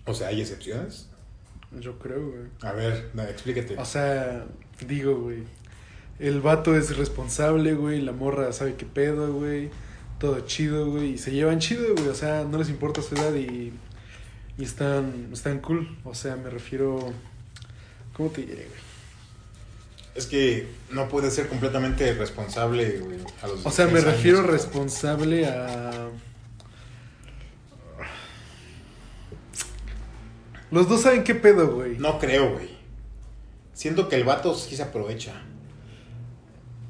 O 0.06 0.14
sea, 0.14 0.28
¿hay 0.28 0.42
excepciones? 0.42 1.08
Yo 1.80 1.98
creo, 1.98 2.28
güey. 2.30 2.44
A 2.62 2.72
ver, 2.74 3.10
no, 3.16 3.24
explícate. 3.24 3.76
O 3.78 3.86
sea, 3.86 4.46
digo, 4.88 5.20
güey. 5.20 5.44
El 6.20 6.40
vato 6.42 6.76
es 6.78 6.96
responsable, 6.96 7.74
güey. 7.74 8.02
La 8.02 8.12
morra 8.12 8.54
sabe 8.54 8.76
qué 8.76 8.86
pedo, 8.86 9.34
güey. 9.34 9.72
Todo 10.20 10.40
chido, 10.42 10.92
güey. 10.92 11.14
Y 11.14 11.18
se 11.18 11.32
llevan 11.32 11.60
chido, 11.60 11.96
güey. 11.96 12.08
O 12.10 12.16
sea, 12.16 12.44
no 12.44 12.58
les 12.60 12.70
importa 12.70 13.02
su 13.02 13.16
edad 13.16 13.34
y. 13.34 13.74
Y 14.60 14.66
están, 14.66 15.30
están 15.32 15.60
cool. 15.60 15.98
O 16.04 16.14
sea, 16.14 16.36
me 16.36 16.50
refiero. 16.50 17.14
¿Cómo 18.14 18.30
te 18.30 18.42
diré, 18.42 18.56
güey? 18.56 18.90
Es 20.16 20.26
que 20.26 20.68
no 20.92 21.08
puede 21.08 21.32
ser 21.32 21.48
completamente 21.48 22.14
responsable, 22.14 23.00
güey, 23.00 23.20
a 23.42 23.48
los 23.48 23.66
O 23.66 23.72
sea, 23.72 23.86
me 23.86 23.94
16 23.94 24.06
años, 24.06 24.16
refiero 24.18 24.42
responsable 24.44 25.46
a. 25.48 26.10
Los 30.72 30.90
dos 30.90 31.04
saben 31.04 31.24
qué 31.24 31.36
pedo, 31.36 31.74
güey. 31.76 31.98
No 31.98 32.20
creo, 32.20 32.52
güey. 32.52 32.70
Siento 33.74 34.10
que 34.10 34.18
el 34.18 34.26
vato 34.26 34.54
sí 34.56 34.76
se 34.76 34.84
aprovecha. 34.84 35.42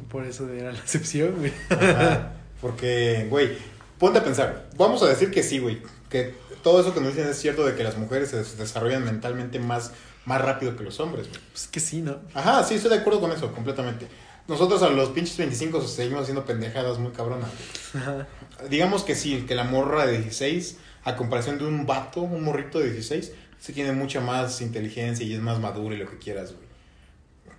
Por 0.09 0.25
eso 0.25 0.51
era 0.51 0.71
la 0.71 0.79
excepción, 0.79 1.35
güey. 1.37 1.53
Ajá. 1.69 2.33
Porque, 2.61 3.27
güey, 3.29 3.51
ponte 3.99 4.17
a 4.17 4.23
pensar. 4.23 4.69
Vamos 4.75 5.03
a 5.03 5.07
decir 5.07 5.29
que 5.29 5.43
sí, 5.43 5.59
güey. 5.59 5.83
Que 6.09 6.33
todo 6.63 6.81
eso 6.81 6.93
que 6.93 7.01
nos 7.01 7.15
dicen 7.15 7.29
es 7.29 7.37
cierto 7.39 7.65
de 7.65 7.75
que 7.75 7.83
las 7.83 7.97
mujeres 7.97 8.29
se 8.29 8.37
des- 8.37 8.57
desarrollan 8.57 9.03
mentalmente 9.05 9.59
más, 9.59 9.91
más 10.25 10.41
rápido 10.41 10.75
que 10.75 10.83
los 10.83 10.99
hombres, 10.99 11.27
güey. 11.29 11.39
Pues 11.51 11.67
que 11.67 11.79
sí, 11.79 12.01
¿no? 12.01 12.19
Ajá, 12.33 12.63
sí, 12.63 12.75
estoy 12.75 12.91
de 12.91 12.97
acuerdo 12.97 13.19
con 13.21 13.31
eso, 13.31 13.51
completamente. 13.53 14.07
Nosotros 14.47 14.81
a 14.83 14.89
los 14.89 15.09
pinches 15.09 15.37
25 15.37 15.81
seguimos 15.81 16.21
haciendo 16.23 16.43
pendejadas 16.45 16.97
muy 16.97 17.11
cabronas. 17.11 17.49
güey. 17.93 18.03
Ajá. 18.03 18.27
Digamos 18.69 19.03
que 19.03 19.15
sí, 19.15 19.45
que 19.47 19.55
la 19.55 19.63
morra 19.63 20.05
de 20.07 20.17
16, 20.19 20.77
a 21.03 21.15
comparación 21.15 21.57
de 21.59 21.65
un 21.65 21.85
vato, 21.85 22.21
un 22.21 22.43
morrito 22.43 22.79
de 22.79 22.91
16, 22.91 23.31
sí 23.59 23.73
tiene 23.73 23.91
mucha 23.91 24.21
más 24.21 24.61
inteligencia 24.61 25.25
y 25.25 25.33
es 25.33 25.39
más 25.41 25.59
maduro 25.59 25.93
y 25.93 25.97
lo 25.97 26.09
que 26.09 26.17
quieras, 26.17 26.53
güey. 26.53 26.67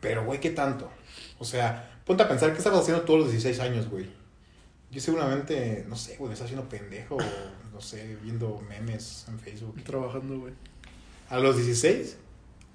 Pero, 0.00 0.24
güey, 0.24 0.40
¿qué 0.40 0.50
tanto? 0.50 0.90
O 1.38 1.44
sea, 1.44 2.00
ponte 2.04 2.22
a 2.22 2.28
pensar, 2.28 2.52
¿qué 2.52 2.58
estabas 2.58 2.80
haciendo 2.80 3.02
todos 3.04 3.20
los 3.20 3.30
16 3.30 3.60
años, 3.60 3.88
güey? 3.88 4.08
Yo 4.90 5.00
seguramente, 5.00 5.84
no 5.88 5.94
sé, 5.94 6.16
güey, 6.16 6.28
me 6.28 6.34
estaba 6.34 6.46
haciendo 6.46 6.68
pendejo, 6.68 7.18
no 7.80 7.86
sé, 7.86 8.14
viendo 8.22 8.60
memes 8.68 9.24
en 9.28 9.38
Facebook. 9.40 9.82
Trabajando, 9.84 10.38
güey. 10.38 10.52
¿A 11.30 11.38
los 11.38 11.56
16? 11.56 12.18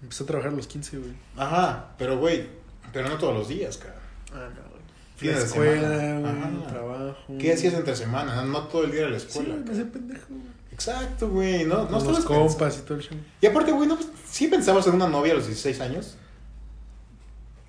Empecé 0.02 0.24
a 0.24 0.26
trabajar 0.26 0.52
a 0.52 0.56
los 0.56 0.66
15, 0.66 0.98
güey. 0.98 1.12
Ajá, 1.38 1.94
pero, 2.00 2.18
güey, 2.18 2.48
pero 2.92 3.08
no 3.08 3.16
todos 3.20 3.36
los 3.36 3.48
días, 3.48 3.78
cara. 3.78 4.00
Ah, 4.34 4.50
no, 4.50 4.62
güey. 4.72 4.82
Fines 5.16 5.36
La 5.36 5.40
de 5.42 5.46
escuela, 5.46 6.20
güey, 6.20 6.68
trabajo. 6.68 7.38
¿Qué 7.40 7.54
hacías 7.54 7.76
entre 7.76 7.96
semana? 7.96 8.44
No, 8.46 8.64
todo 8.64 8.86
el 8.86 8.92
día 8.94 9.06
a 9.06 9.10
la 9.10 9.20
Sí, 9.20 9.28
escuela. 9.28 9.54
güey, 9.54 9.64
me 9.66 9.72
hacía 9.72 9.92
pendejo, 9.92 10.26
güey. 10.30 10.56
Exacto, 10.72 11.30
güey, 11.30 11.66
no, 11.66 11.84
no 11.86 11.92
los 11.92 12.04
pensando. 12.04 12.28
compas 12.28 12.80
y 12.80 12.82
todo 12.82 12.96
el 12.98 13.04
show. 13.04 13.18
Y 13.42 13.46
aparte, 13.46 13.72
güey, 13.74 13.88
¿no? 13.88 14.00
¿sí 14.28 14.48
pensabas 14.48 14.88
en 14.88 14.96
una 14.96 15.08
novia 15.08 15.34
a 15.34 15.36
los 15.36 15.46
16 15.46 15.80
años? 15.82 16.18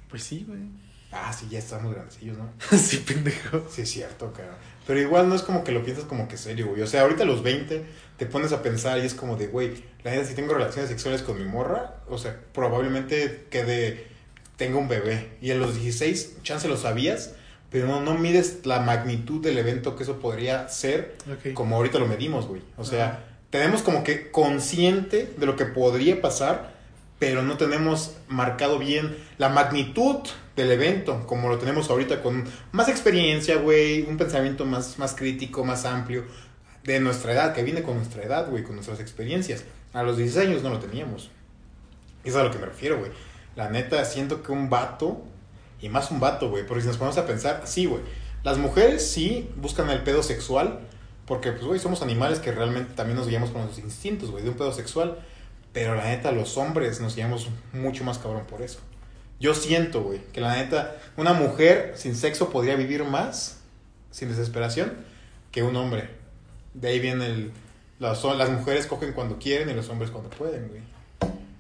Pues 0.09 0.23
sí, 0.25 0.47
güey. 0.49 0.61
Ah, 1.13 1.31
sí, 1.35 1.47
ya 1.51 1.59
estamos 1.59 1.93
grandecillos, 1.95 2.39
¿no? 2.39 2.49
sí, 2.79 2.97
pendejo. 3.07 3.67
Sí, 3.71 3.83
es 3.83 3.91
cierto, 3.91 4.33
cara. 4.33 4.57
Pero 4.87 5.01
igual 5.01 5.29
no 5.29 5.35
es 5.35 5.43
como 5.43 5.65
que 5.65 5.73
lo 5.73 5.83
piensas 5.83 6.05
como 6.05 6.29
que 6.29 6.37
serio, 6.37 6.69
güey. 6.69 6.83
O 6.83 6.87
sea, 6.87 7.03
ahorita 7.03 7.25
a 7.25 7.27
los 7.27 7.43
20 7.43 7.85
te 8.17 8.27
pones 8.27 8.53
a 8.53 8.63
pensar 8.63 8.99
y 8.99 9.03
es 9.03 9.15
como 9.15 9.37
de, 9.37 9.49
güey, 9.49 9.83
la 10.05 10.13
neta, 10.13 10.25
si 10.25 10.35
tengo 10.35 10.55
relaciones 10.55 10.89
sexuales 10.89 11.23
con 11.23 11.39
mi 11.39 11.45
morra, 11.45 11.97
o 12.09 12.19
sea, 12.19 12.39
probablemente 12.53 13.47
quede, 13.51 14.07
tenga 14.57 14.79
un 14.79 14.89
bebé. 14.89 15.31
Y 15.41 15.51
a 15.51 15.57
los 15.57 15.75
16, 15.75 16.43
chance 16.43 16.69
lo 16.69 16.77
sabías, 16.77 17.35
pero 17.71 17.89
no, 17.89 18.01
no 18.01 18.15
mides 18.15 18.61
la 18.65 18.79
magnitud 18.81 19.43
del 19.43 19.59
evento 19.59 19.97
que 19.97 20.05
eso 20.05 20.21
podría 20.21 20.69
ser 20.69 21.17
como 21.55 21.77
ahorita 21.77 21.99
lo 21.99 22.07
medimos, 22.07 22.47
güey. 22.47 22.63
O 22.77 22.85
sea, 22.85 23.07
Ajá. 23.07 23.25
tenemos 23.51 23.83
como 23.83 24.05
que 24.05 24.31
consciente 24.31 25.35
de 25.37 25.47
lo 25.47 25.57
que 25.57 25.67
podría 25.67 26.21
pasar, 26.21 26.76
pero 27.19 27.43
no 27.43 27.57
tenemos 27.57 28.17
marcado 28.29 28.79
bien 28.79 29.17
la 29.39 29.49
magnitud 29.49 30.19
del 30.55 30.71
evento, 30.71 31.27
como 31.27 31.49
lo 31.49 31.59
tenemos 31.59 31.91
ahorita 31.91 32.23
con 32.23 32.45
más 32.73 32.89
experiencia, 32.89 33.57
güey, 33.57 34.03
un 34.03 34.17
pensamiento 34.17 34.65
más, 34.65 34.99
más 34.99 35.15
crítico, 35.15 35.65
más 35.65 35.85
amplio 35.85 36.25
de 36.85 37.01
nuestra 37.01 37.33
edad, 37.33 37.55
que 37.55 37.63
viene 37.63 37.83
con 37.83 37.97
nuestra 37.97 38.23
edad, 38.23 38.49
güey, 38.49 38.63
con 38.63 38.75
nuestras 38.75 39.01
experiencias. 39.01 39.65
A 39.93 40.03
los 40.03 40.17
16 40.17 40.49
años 40.49 40.63
no 40.63 40.71
lo 40.71 40.79
teníamos. 40.79 41.31
Es 42.25 42.35
a 42.37 42.43
lo 42.43 42.51
que 42.51 42.59
me 42.59 42.67
refiero, 42.67 42.99
güey. 42.99 43.11
La 43.55 43.71
neta, 43.71 44.05
siento 44.05 44.43
que 44.43 44.53
un 44.53 44.69
vato, 44.69 45.23
y 45.81 45.89
más 45.89 46.11
un 46.11 46.21
vato, 46.21 46.49
güey, 46.49 46.67
porque 46.67 46.83
si 46.83 46.89
nos 46.89 46.97
ponemos 46.97 47.19
a 47.19 47.27
pensar, 47.27 47.63
sí, 47.65 47.87
güey, 47.87 48.03
las 48.45 48.59
mujeres 48.59 49.11
sí 49.11 49.51
buscan 49.57 49.91
el 49.91 50.03
pedo 50.03 50.23
sexual, 50.23 50.81
porque, 51.27 51.53
pues, 51.53 51.65
güey, 51.65 51.81
somos 51.81 52.03
animales 52.03 52.39
que 52.39 52.53
realmente 52.53 52.95
también 52.95 53.19
nos 53.19 53.27
guiamos 53.27 53.51
por 53.51 53.63
nuestros 53.63 53.85
instintos, 53.85 54.31
güey, 54.31 54.45
de 54.45 54.51
un 54.51 54.57
pedo 54.57 54.73
sexual. 54.73 55.19
Pero 55.77 55.95
la 55.95 56.05
neta, 56.05 56.33
los 56.33 56.57
hombres 56.57 57.03
nos 57.03 57.17
guiamos 57.17 57.51
mucho 57.75 58.03
más 58.03 58.17
cabrón 58.17 58.47
por 58.47 58.63
eso. 58.63 58.79
Yo 59.39 59.53
siento, 59.53 60.03
güey, 60.03 60.23
que 60.33 60.41
la 60.41 60.57
neta, 60.57 60.97
una 61.19 61.35
mujer 61.35 61.93
sin 61.97 62.17
sexo 62.17 62.49
podría 62.49 62.77
vivir 62.77 63.05
más, 63.05 63.59
sin 64.11 64.31
desesperación, 64.31 64.95
que 65.53 65.63
un 65.63 65.77
hombre. 65.77 66.09
De 66.73 66.89
ahí 66.89 66.99
viene 66.99 67.27
el... 67.27 67.53
Las, 67.99 68.25
las 68.25 68.49
mujeres 68.49 68.87
cogen 68.87 69.13
cuando 69.13 69.39
quieren 69.39 69.69
y 69.69 69.75
los 69.75 69.91
hombres 69.91 70.11
cuando 70.11 70.31
pueden, 70.31 70.67
güey. 70.69 70.81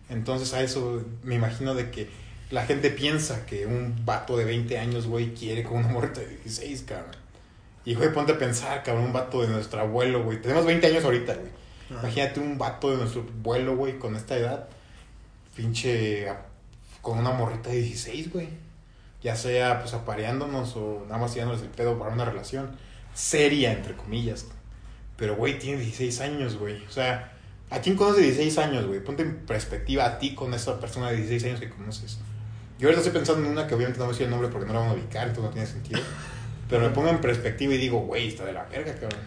Entonces 0.09 0.55
a 0.55 0.62
eso 0.62 1.05
me 1.22 1.35
imagino 1.35 1.74
de 1.74 1.90
que 1.90 2.09
la 2.50 2.64
gente 2.64 2.88
piensa 2.88 3.44
que 3.44 3.66
un 3.66 4.07
vato 4.07 4.38
de 4.38 4.46
20 4.46 4.79
años, 4.79 5.07
güey, 5.07 5.35
quiere 5.35 5.62
con 5.62 5.76
una 5.76 5.88
morrita 5.88 6.20
de 6.22 6.29
16, 6.29 6.85
cabrón. 6.88 7.16
Y, 7.85 7.94
güey, 7.94 8.11
ponte 8.14 8.33
a 8.33 8.38
pensar, 8.38 8.83
cabrón, 8.83 9.05
un 9.05 9.12
vato 9.12 9.42
de 9.42 9.48
nuestro 9.48 9.79
abuelo, 9.79 10.24
güey. 10.24 10.40
Tenemos 10.40 10.64
20 10.64 10.87
años 10.87 11.05
ahorita, 11.05 11.35
güey. 11.35 11.65
Imagínate 11.90 12.40
un 12.40 12.59
vato 12.59 12.90
de 12.90 12.96
nuestro 12.96 13.22
abuelo, 13.22 13.77
güey, 13.77 13.99
con 13.99 14.16
esta 14.16 14.37
edad. 14.37 14.68
Pinche. 15.55 16.29
a- 16.29 16.46
con 17.03 17.18
una 17.18 17.31
morrita 17.31 17.70
de 17.70 17.77
16, 17.77 18.33
güey. 18.33 18.49
Ya 19.22 19.37
sea, 19.37 19.81
pues, 19.81 19.94
apareándonos 19.94 20.75
o 20.77 21.05
nada 21.07 21.18
más 21.18 21.33
tirándoles 21.33 21.62
el 21.62 21.68
pedo 21.68 21.96
para 21.99 22.12
una 22.12 22.25
relación 22.25 22.72
seria, 23.14 23.72
entre 23.72 23.94
comillas. 23.94 24.46
Pero, 25.16 25.37
güey, 25.37 25.59
tiene 25.59 25.79
16 25.81 26.20
años, 26.20 26.57
güey. 26.59 26.85
O 26.85 26.90
sea, 26.90 27.33
¿a 27.70 27.79
quién 27.81 27.94
conoce 27.96 28.20
de 28.20 28.27
16 28.27 28.59
años, 28.59 28.87
güey? 28.87 28.99
Ponte 29.05 29.22
en 29.22 29.37
perspectiva 29.46 30.05
a 30.05 30.18
ti 30.18 30.35
con 30.35 30.53
esa 30.53 30.81
persona 30.81 31.11
de 31.11 31.16
16 31.18 31.44
años 31.44 31.61
que 31.61 31.70
conoces. 31.70 32.18
Yo 32.79 32.88
ahorita 32.88 33.01
estoy 33.03 33.12
pensando 33.16 33.46
en 33.46 33.53
una 33.53 33.66
que 33.68 33.75
obviamente 33.77 34.01
no 34.01 34.09
me 34.09 34.14
sé 34.14 34.25
el 34.25 34.31
nombre 34.31 34.49
porque 34.49 34.66
no 34.66 34.75
la 34.75 34.81
van 34.81 34.88
a 34.90 34.92
ubicar, 34.94 35.29
entonces 35.29 35.44
no 35.44 35.51
tiene 35.51 35.66
sentido. 35.68 36.01
Pero 36.68 36.83
me 36.83 36.90
pongo 36.90 37.09
en 37.09 37.20
perspectiva 37.20 37.72
y 37.72 37.79
digo, 37.79 38.01
güey, 38.01 38.29
está 38.29 38.44
de 38.44 38.53
la 38.53 38.64
verga, 38.64 38.92
cabrón. 38.94 39.20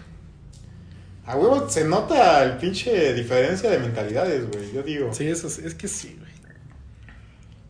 A 1.30 1.36
huevo 1.36 1.70
se 1.70 1.86
nota 1.86 2.44
el 2.44 2.58
pinche 2.58 3.13
diferencia 3.13 3.70
de 3.70 3.78
mentalidades, 3.78 4.50
güey. 4.50 4.72
Yo 4.74 4.82
digo. 4.82 5.13
Sí, 5.13 5.28
eso 5.28 5.46
es, 5.46 5.60
es 5.60 5.76
que 5.76 5.88
sí, 5.88 6.18
güey. 6.18 6.32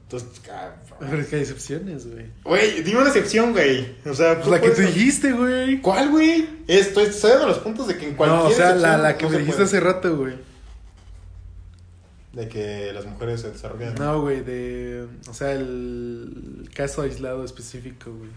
Entonces, 0.03 0.39
cabrón. 0.39 0.79
Pero 0.97 1.21
es 1.21 1.27
que 1.27 1.35
hay 1.35 1.41
excepciones, 1.41 2.07
güey. 2.07 2.27
Güey, 2.45 2.83
dime 2.83 2.99
una 2.99 3.09
excepción, 3.09 3.51
güey. 3.51 3.97
O 4.05 4.13
sea, 4.13 4.37
Pues 4.37 4.47
la 4.47 4.61
que 4.61 4.69
tú 4.69 4.81
dijiste, 4.81 5.33
güey. 5.33 5.81
¿Cuál, 5.81 6.09
güey? 6.09 6.47
Estoy, 6.67 7.07
dando 7.21 7.47
los 7.47 7.59
puntos 7.59 7.89
de 7.89 7.97
que 7.97 8.07
en 8.07 8.15
cualquier 8.15 8.43
No, 8.43 8.47
o 8.47 8.51
sea, 8.51 8.75
la, 8.75 9.17
que 9.17 9.25
no 9.25 9.31
me 9.31 9.39
dijiste 9.39 9.57
puede. 9.57 9.67
hace 9.67 9.79
rato, 9.81 10.15
güey. 10.15 10.35
De 12.31 12.47
que 12.47 12.93
las 12.93 13.05
mujeres 13.07 13.41
se 13.41 13.51
desarrollan. 13.51 13.95
No, 13.95 14.21
güey, 14.21 14.39
de. 14.39 15.05
O 15.29 15.33
sea, 15.33 15.51
el 15.51 16.69
caso 16.73 17.01
aislado 17.01 17.43
específico, 17.43 18.09
güey. 18.09 18.31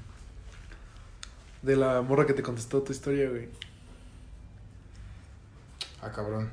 De 1.63 1.77
la 1.77 2.03
morra 2.03 2.27
que 2.27 2.33
te 2.33 2.43
contestó 2.43 2.83
tu 2.83 2.91
historia, 2.91 3.29
güey. 3.31 3.49
Ah, 6.03 6.11
cabrón. 6.11 6.51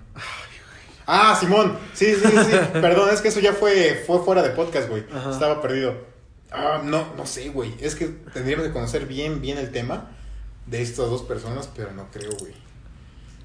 Ah, 1.07 1.35
Simón. 1.39 1.77
Sí, 1.93 2.13
sí, 2.15 2.21
sí. 2.21 2.37
sí. 2.37 2.57
Perdón, 2.73 3.09
es 3.11 3.21
que 3.21 3.29
eso 3.29 3.39
ya 3.39 3.53
fue, 3.53 4.03
fue 4.05 4.19
fuera 4.23 4.43
de 4.43 4.51
podcast, 4.51 4.87
güey. 4.89 5.03
Ajá. 5.11 5.31
Estaba 5.31 5.61
perdido. 5.61 5.95
Ah, 6.51 6.81
no, 6.83 7.13
no 7.15 7.25
sé, 7.25 7.49
güey. 7.49 7.73
Es 7.79 7.95
que 7.95 8.05
tendríamos 8.33 8.67
que 8.67 8.73
conocer 8.73 9.05
bien, 9.05 9.41
bien 9.41 9.57
el 9.57 9.71
tema 9.71 10.11
de 10.67 10.81
estas 10.81 11.09
dos 11.09 11.23
personas, 11.23 11.67
pero 11.75 11.91
no 11.93 12.07
creo, 12.11 12.31
güey. 12.39 12.53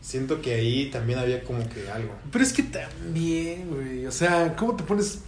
Siento 0.03 0.43
que 0.43 0.55
ahí 0.55 0.91
también 0.91 1.19
había 1.19 1.43
como 1.45 1.67
que 1.69 1.91
algo. 1.91 2.15
Pero 2.31 2.45
es 2.45 2.53
que 2.53 2.63
también, 2.65 3.71
güey. 3.71 4.07
O 4.07 4.13
sea, 4.13 4.55
¿cómo 4.57 4.77
te 4.77 4.85
pones 4.85 5.21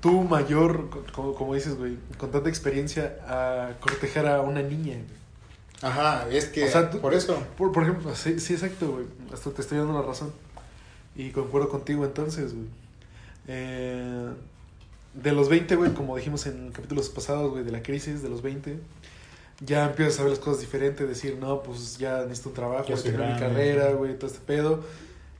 tú 0.00 0.22
mayor, 0.22 0.88
co- 0.90 1.04
como, 1.12 1.34
como 1.34 1.54
dices, 1.56 1.74
güey, 1.74 1.96
con 2.16 2.30
tanta 2.30 2.48
experiencia 2.48 3.16
a 3.26 3.70
cortejar 3.80 4.26
a 4.28 4.40
una 4.42 4.62
niña, 4.62 4.94
güey? 4.94 5.19
Ajá, 5.82 6.28
es 6.30 6.46
que 6.46 6.64
O 6.64 6.68
sea, 6.70 6.90
tú- 6.90 7.00
por 7.00 7.14
eso. 7.14 7.42
Por, 7.56 7.72
por 7.72 7.82
ejemplo, 7.84 8.14
sí, 8.14 8.38
sí, 8.40 8.54
exacto, 8.54 8.90
güey. 8.92 9.06
Hasta 9.32 9.50
te 9.50 9.62
estoy 9.62 9.78
dando 9.78 9.94
la 9.94 10.02
razón. 10.02 10.32
Y 11.16 11.30
concuerdo 11.30 11.68
contigo 11.68 12.04
entonces, 12.04 12.52
güey. 12.54 12.66
Eh, 13.48 14.28
de 15.14 15.32
los 15.32 15.48
20, 15.48 15.74
güey, 15.76 15.92
como 15.92 16.16
dijimos 16.16 16.46
en 16.46 16.70
capítulos 16.70 17.08
pasados, 17.08 17.50
güey, 17.50 17.64
de 17.64 17.72
la 17.72 17.82
crisis, 17.82 18.22
de 18.22 18.28
los 18.28 18.42
20, 18.42 18.78
ya 19.64 19.86
empiezas 19.86 20.20
a 20.20 20.22
ver 20.22 20.30
las 20.30 20.38
cosas 20.38 20.60
diferentes, 20.60 21.08
decir, 21.08 21.36
no, 21.40 21.62
pues 21.62 21.98
ya 21.98 22.22
necesito 22.22 22.50
un 22.50 22.54
trabajo, 22.54 22.84
Ya 22.88 22.96
tengo 22.96 23.18
mi 23.18 23.38
carrera, 23.38 23.92
güey, 23.92 24.16
todo 24.18 24.26
este 24.28 24.40
pedo. 24.46 24.84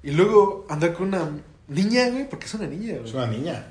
Y 0.02 0.10
luego 0.12 0.66
andar 0.68 0.94
con 0.94 1.08
una 1.08 1.30
niña, 1.68 2.08
güey, 2.10 2.28
porque 2.28 2.46
es 2.46 2.54
una 2.54 2.66
niña, 2.66 2.94
güey. 2.94 3.04
Es 3.08 3.14
una 3.14 3.26
niña. 3.26 3.66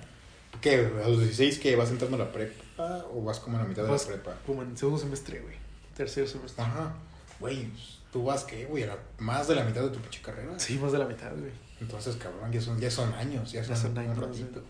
¿Qué? 0.61 0.89
¿A 1.03 1.07
los 1.07 1.19
16 1.19 1.59
que 1.59 1.75
vas 1.75 1.89
entrando 1.89 2.15
a 2.15 2.19
la 2.19 2.31
prepa 2.31 3.05
o 3.13 3.23
vas 3.23 3.39
como 3.39 3.57
a 3.57 3.61
la 3.61 3.67
mitad 3.67 3.83
de 3.83 3.91
la 3.91 3.97
prepa? 3.97 4.37
como 4.45 4.61
en 4.63 4.77
segundo 4.77 4.99
semestre, 4.99 5.39
güey. 5.41 5.55
Tercer 5.99 6.29
semestre. 6.29 6.63
Ajá. 6.63 6.93
Güey, 7.41 7.67
tú 8.13 8.23
vas, 8.23 8.45
¿qué, 8.45 8.63
güey? 8.63 8.83
A 8.83 8.87
la- 8.87 8.99
más 9.17 9.49
de 9.49 9.55
la 9.55 9.65
mitad 9.65 9.81
de 9.81 9.89
tu 9.89 9.99
pinche 9.99 10.21
carrera. 10.21 10.57
Sí, 10.57 10.77
más 10.79 10.93
de 10.93 10.97
la 10.97 11.05
mitad, 11.05 11.29
güey. 11.31 11.51
Entonces, 11.81 12.15
cabrón, 12.15 12.49
ya 12.53 12.61
son, 12.61 12.79
ya 12.79 12.89
son 12.89 13.13
años, 13.15 13.51
ya 13.51 13.61
son, 13.65 13.75
Ya 13.75 13.81
son 13.81 13.91
un 13.91 13.97
años, 13.97 14.17
ratito. 14.17 14.63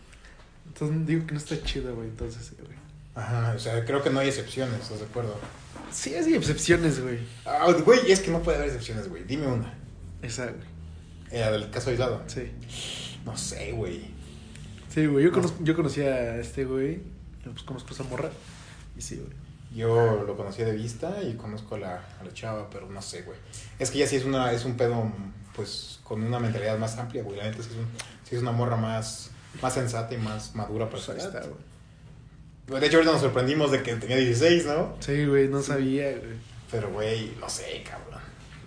Entonces 0.65 1.05
digo 1.05 1.27
que 1.27 1.33
no 1.33 1.37
está 1.37 1.61
chido, 1.61 1.95
güey, 1.95 2.07
entonces, 2.09 2.51
güey. 2.59 2.75
Ajá, 3.13 3.53
o 3.55 3.59
sea, 3.59 3.85
creo 3.85 4.01
que 4.01 4.09
no 4.09 4.19
hay 4.21 4.29
excepciones, 4.29 4.79
¿estás 4.81 5.01
de 5.01 5.05
acuerdo? 5.05 5.35
Sí, 5.91 6.15
hay 6.15 6.33
excepciones, 6.33 6.99
güey. 6.99 7.19
Ah, 7.45 7.71
güey, 7.85 8.11
es 8.11 8.21
que 8.21 8.31
no 8.31 8.41
puede 8.41 8.57
haber 8.57 8.69
excepciones, 8.69 9.07
güey. 9.07 9.23
Dime 9.23 9.45
una. 9.45 9.71
Esa, 10.23 10.45
güey. 10.47 10.67
Eh, 11.29 11.47
del 11.51 11.69
caso 11.69 11.91
aislado. 11.91 12.23
Sí. 12.25 12.51
No 13.23 13.37
sé, 13.37 13.71
güey. 13.73 14.01
Sí, 14.91 15.05
güey. 15.05 15.25
Yo, 15.25 15.31
conozco, 15.31 15.63
yo 15.63 15.75
conocí 15.75 16.01
a 16.01 16.37
este 16.37 16.65
güey. 16.65 17.01
Pues 17.43 17.61
conozco 17.61 17.89
a 17.89 17.93
esa 17.93 18.03
morra. 18.05 18.31
Y 18.97 19.01
sí, 19.03 19.17
güey. 19.17 19.29
Yo 19.71 20.23
lo 20.25 20.35
conocí 20.35 20.63
de 20.63 20.71
vista 20.71 21.21
y 21.21 21.35
conozco 21.35 21.75
a 21.75 21.79
la, 21.79 21.95
a 22.19 22.23
la 22.23 22.33
chava, 22.33 22.69
pero 22.71 22.87
no 22.89 23.01
sé, 23.01 23.21
güey. 23.21 23.37
Es 23.77 23.91
que 23.91 23.99
ya 23.99 24.07
sí 24.07 24.15
es, 24.15 24.25
una, 24.25 24.51
es 24.51 24.65
un 24.65 24.75
pedo, 24.75 25.11
pues, 25.55 25.99
con 26.03 26.23
una 26.23 26.39
mentalidad 26.39 26.77
más 26.79 26.97
amplia, 26.97 27.21
güey. 27.23 27.37
La 27.37 27.43
neta 27.43 27.61
sí 27.61 27.69
es, 27.71 27.75
un- 27.77 27.87
sí 28.27 28.35
es 28.35 28.41
una 28.41 28.51
morra 28.51 28.75
más, 28.77 29.29
más 29.61 29.73
sensata 29.73 30.13
y 30.13 30.17
más 30.17 30.55
madura 30.55 30.89
para 30.89 31.03
Pues 31.03 31.17
está, 31.23 31.41
güey. 31.41 32.79
De 32.81 32.85
hecho, 32.87 32.97
ahorita 32.97 33.13
nos 33.13 33.21
sorprendimos 33.21 33.71
de 33.71 33.81
que 33.83 33.95
tenía 33.95 34.17
16, 34.17 34.65
¿no? 34.65 34.95
Sí, 34.99 35.25
güey. 35.25 35.47
No 35.47 35.61
sabía, 35.61 36.09
güey. 36.17 36.37
Pero, 36.71 36.91
güey, 36.91 37.35
no 37.39 37.49
sé, 37.49 37.83
cabrón. 37.87 38.21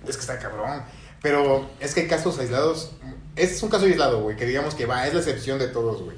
Es 0.07 0.17
que 0.17 0.21
está 0.23 0.39
cabrón. 0.39 0.83
Pero 1.21 1.71
es 1.79 1.95
que 1.95 2.01
hay 2.03 2.09
casos 2.09 2.39
aislados. 2.41 2.93
Este 3.37 3.55
es 3.55 3.63
un 3.63 3.71
caso 3.71 3.85
aislado, 3.87 4.21
güey, 4.23 4.37
que 4.37 4.45
digamos 4.45 4.75
que 4.75 4.87
va, 4.87 5.07
es 5.07 5.15
la 5.15 5.21
excepción 5.21 5.59
de 5.59 5.69
todos, 5.69 6.03
güey. 6.03 6.17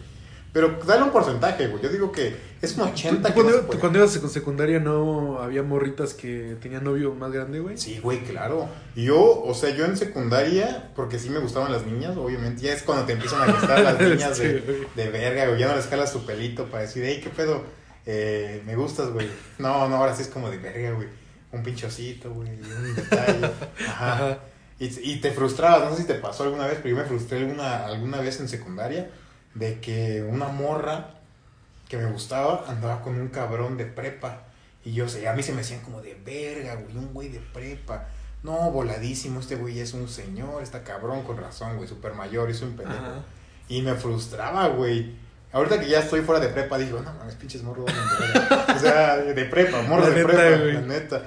Pero 0.55 0.79
dale 0.87 1.03
un 1.03 1.11
porcentaje, 1.11 1.67
güey. 1.67 1.83
Yo 1.83 1.88
digo 1.88 2.12
que 2.12 2.33
es 2.62 2.77
un 2.77 2.83
80 2.85 3.29
¿Tú, 3.29 3.35
que 3.35 3.40
no 3.43 3.51
cuando, 3.51 3.71
tú 3.73 3.79
cuando 3.81 3.99
ibas 3.99 4.14
en 4.14 4.31
secundaria 4.31 4.79
no 4.79 5.40
había 5.40 5.64
morritas 5.64 6.14
que 6.14 6.57
tenían 6.62 6.85
novio 6.85 7.12
más 7.12 7.33
grande, 7.33 7.59
güey? 7.59 7.77
Sí, 7.77 7.99
güey, 8.01 8.21
claro. 8.21 8.69
Yo, 8.95 9.43
o 9.43 9.53
sea, 9.53 9.71
yo 9.71 9.85
en 9.85 9.97
secundaria, 9.97 10.93
porque 10.95 11.19
sí 11.19 11.29
me 11.29 11.40
gustaban 11.40 11.73
las 11.73 11.85
niñas, 11.85 12.17
obviamente, 12.17 12.62
ya 12.62 12.73
es 12.73 12.85
cuando 12.85 13.05
te 13.05 13.14
empiezan 13.14 13.43
a 13.43 13.53
gustar 13.53 13.81
las 13.81 14.01
niñas 14.01 14.38
Sí, 14.38 14.45
de, 14.45 14.61
güey. 14.61 14.79
de 14.95 15.11
verga, 15.11 15.47
güey. 15.49 15.59
Ya 15.59 15.67
no 15.67 15.75
les 15.75 15.87
calas 15.87 16.12
tu 16.12 16.25
pelito 16.25 16.67
para 16.67 16.85
decir, 16.85 17.03
hey, 17.05 17.21
¿qué 17.21 17.31
pedo? 17.31 17.64
Eh, 18.07 18.62
me 18.64 18.77
gustas, 18.77 19.11
güey. 19.11 19.29
No, 19.59 19.88
no, 19.88 19.97
ahora 19.97 20.14
sí 20.14 20.23
es 20.23 20.29
como 20.29 20.51
de 20.51 20.59
verga, 20.59 20.93
güey. 20.93 21.09
Un 21.51 21.64
pinchocito, 21.64 22.31
güey, 22.33 22.51
un 22.51 22.95
detalle. 22.95 23.45
Ajá. 23.88 24.12
Ajá. 24.12 24.38
Y, 24.79 24.87
y 25.11 25.17
te 25.21 25.33
frustrabas, 25.33 25.90
no 25.90 25.97
sé 25.97 26.03
si 26.03 26.07
te 26.07 26.14
pasó 26.14 26.45
alguna 26.45 26.69
vez, 26.69 26.79
pero 26.81 26.95
yo 26.95 27.03
me 27.03 27.09
frustré 27.09 27.38
alguna, 27.38 27.87
alguna 27.87 28.21
vez 28.21 28.38
en 28.38 28.49
secundaria 28.49 29.11
de 29.55 29.81
que 29.81 30.23
una 30.29 30.49
morra 30.49 31.11
que 31.88 31.97
me 31.99 32.11
gustaba 32.11 32.64
andaba 32.69 33.03
con 33.03 33.21
un 33.21 33.29
cabrón 33.29 33.77
de 33.77 33.87
prepa. 33.87 34.43
Y 34.85 34.93
yo 34.93 35.09
sé, 35.09 35.29
a 35.29 35.33
mí 35.35 35.43
se 35.43 35.53
me 35.53 35.62
hacían 35.62 35.81
como 35.81 36.01
de 36.03 36.14
verga, 36.25 36.75
güey, 36.75 36.97
un 36.97 37.12
güey 37.14 37.29
de 37.29 37.40
prepa. 37.40 38.07
No, 38.43 38.71
voladísimo, 38.71 39.40
este 39.40 39.57
güey 39.57 39.81
es 39.81 39.95
un 39.95 40.09
señor, 40.09 40.62
está 40.62 40.83
cabrón 40.85 41.23
con 41.23 41.38
razón, 41.38 41.77
güey, 41.77 41.88
súper 41.88 42.12
mayor, 42.14 42.51
es 42.51 42.61
un 42.61 42.77
pendejo. 42.77 42.99
Ajá. 43.01 43.23
Y 43.69 43.81
me 43.81 43.95
frustraba, 43.95 44.69
güey. 44.69 45.14
Ahorita 45.53 45.81
que 45.81 45.88
ya 45.88 46.01
estoy 46.01 46.21
fuera 46.21 46.40
de 46.40 46.49
prepa, 46.49 46.77
digo, 46.77 47.01
no 47.01 47.12
mames, 47.14 47.37
pinches 47.37 47.62
morros. 47.62 47.87
de 47.87 47.93
verga". 47.93 48.67
O 48.77 48.79
sea, 48.79 49.17
de 49.17 49.45
prepa, 49.47 49.81
morros 49.83 50.09
de 50.09 50.17
neta, 50.17 50.27
prepa, 50.29 50.59
güey. 50.59 50.73
la 50.75 50.81
neta. 50.83 51.23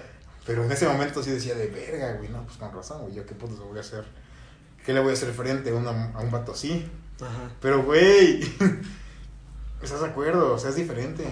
Pero 0.46 0.63
en 0.66 0.72
ese 0.72 0.88
momento 0.88 1.24
sí 1.24 1.32
decía 1.32 1.56
de 1.56 1.68
verga, 1.68 2.13
güey. 2.18 2.30
No, 2.30 2.44
pues 2.44 2.58
con 2.58 2.72
razón, 2.74 3.02
güey. 3.04 3.16
¿Yo 3.16 3.26
qué 3.26 3.34
puto 3.34 3.66
voy 3.66 3.78
a 3.78 3.82
hacer? 3.82 4.06
¿Qué 4.86 4.94
le 4.94 5.00
voy 5.00 5.10
a 5.12 5.13
hacer 5.13 5.32
frente 5.34 5.72
a, 5.72 5.74
una- 5.74 6.12
a 6.13 6.20
un 6.20 6.30
vato 6.30 6.52
así? 6.52 6.88
Ajá. 7.21 7.51
Pero, 7.62 7.84
güey. 7.84 8.41
¿Estás 9.82 10.01
de 10.01 10.08
acuerdo? 10.08 10.53
O 10.53 10.60
sea, 10.60 10.69
es 10.69 10.75
diferente. 10.75 11.25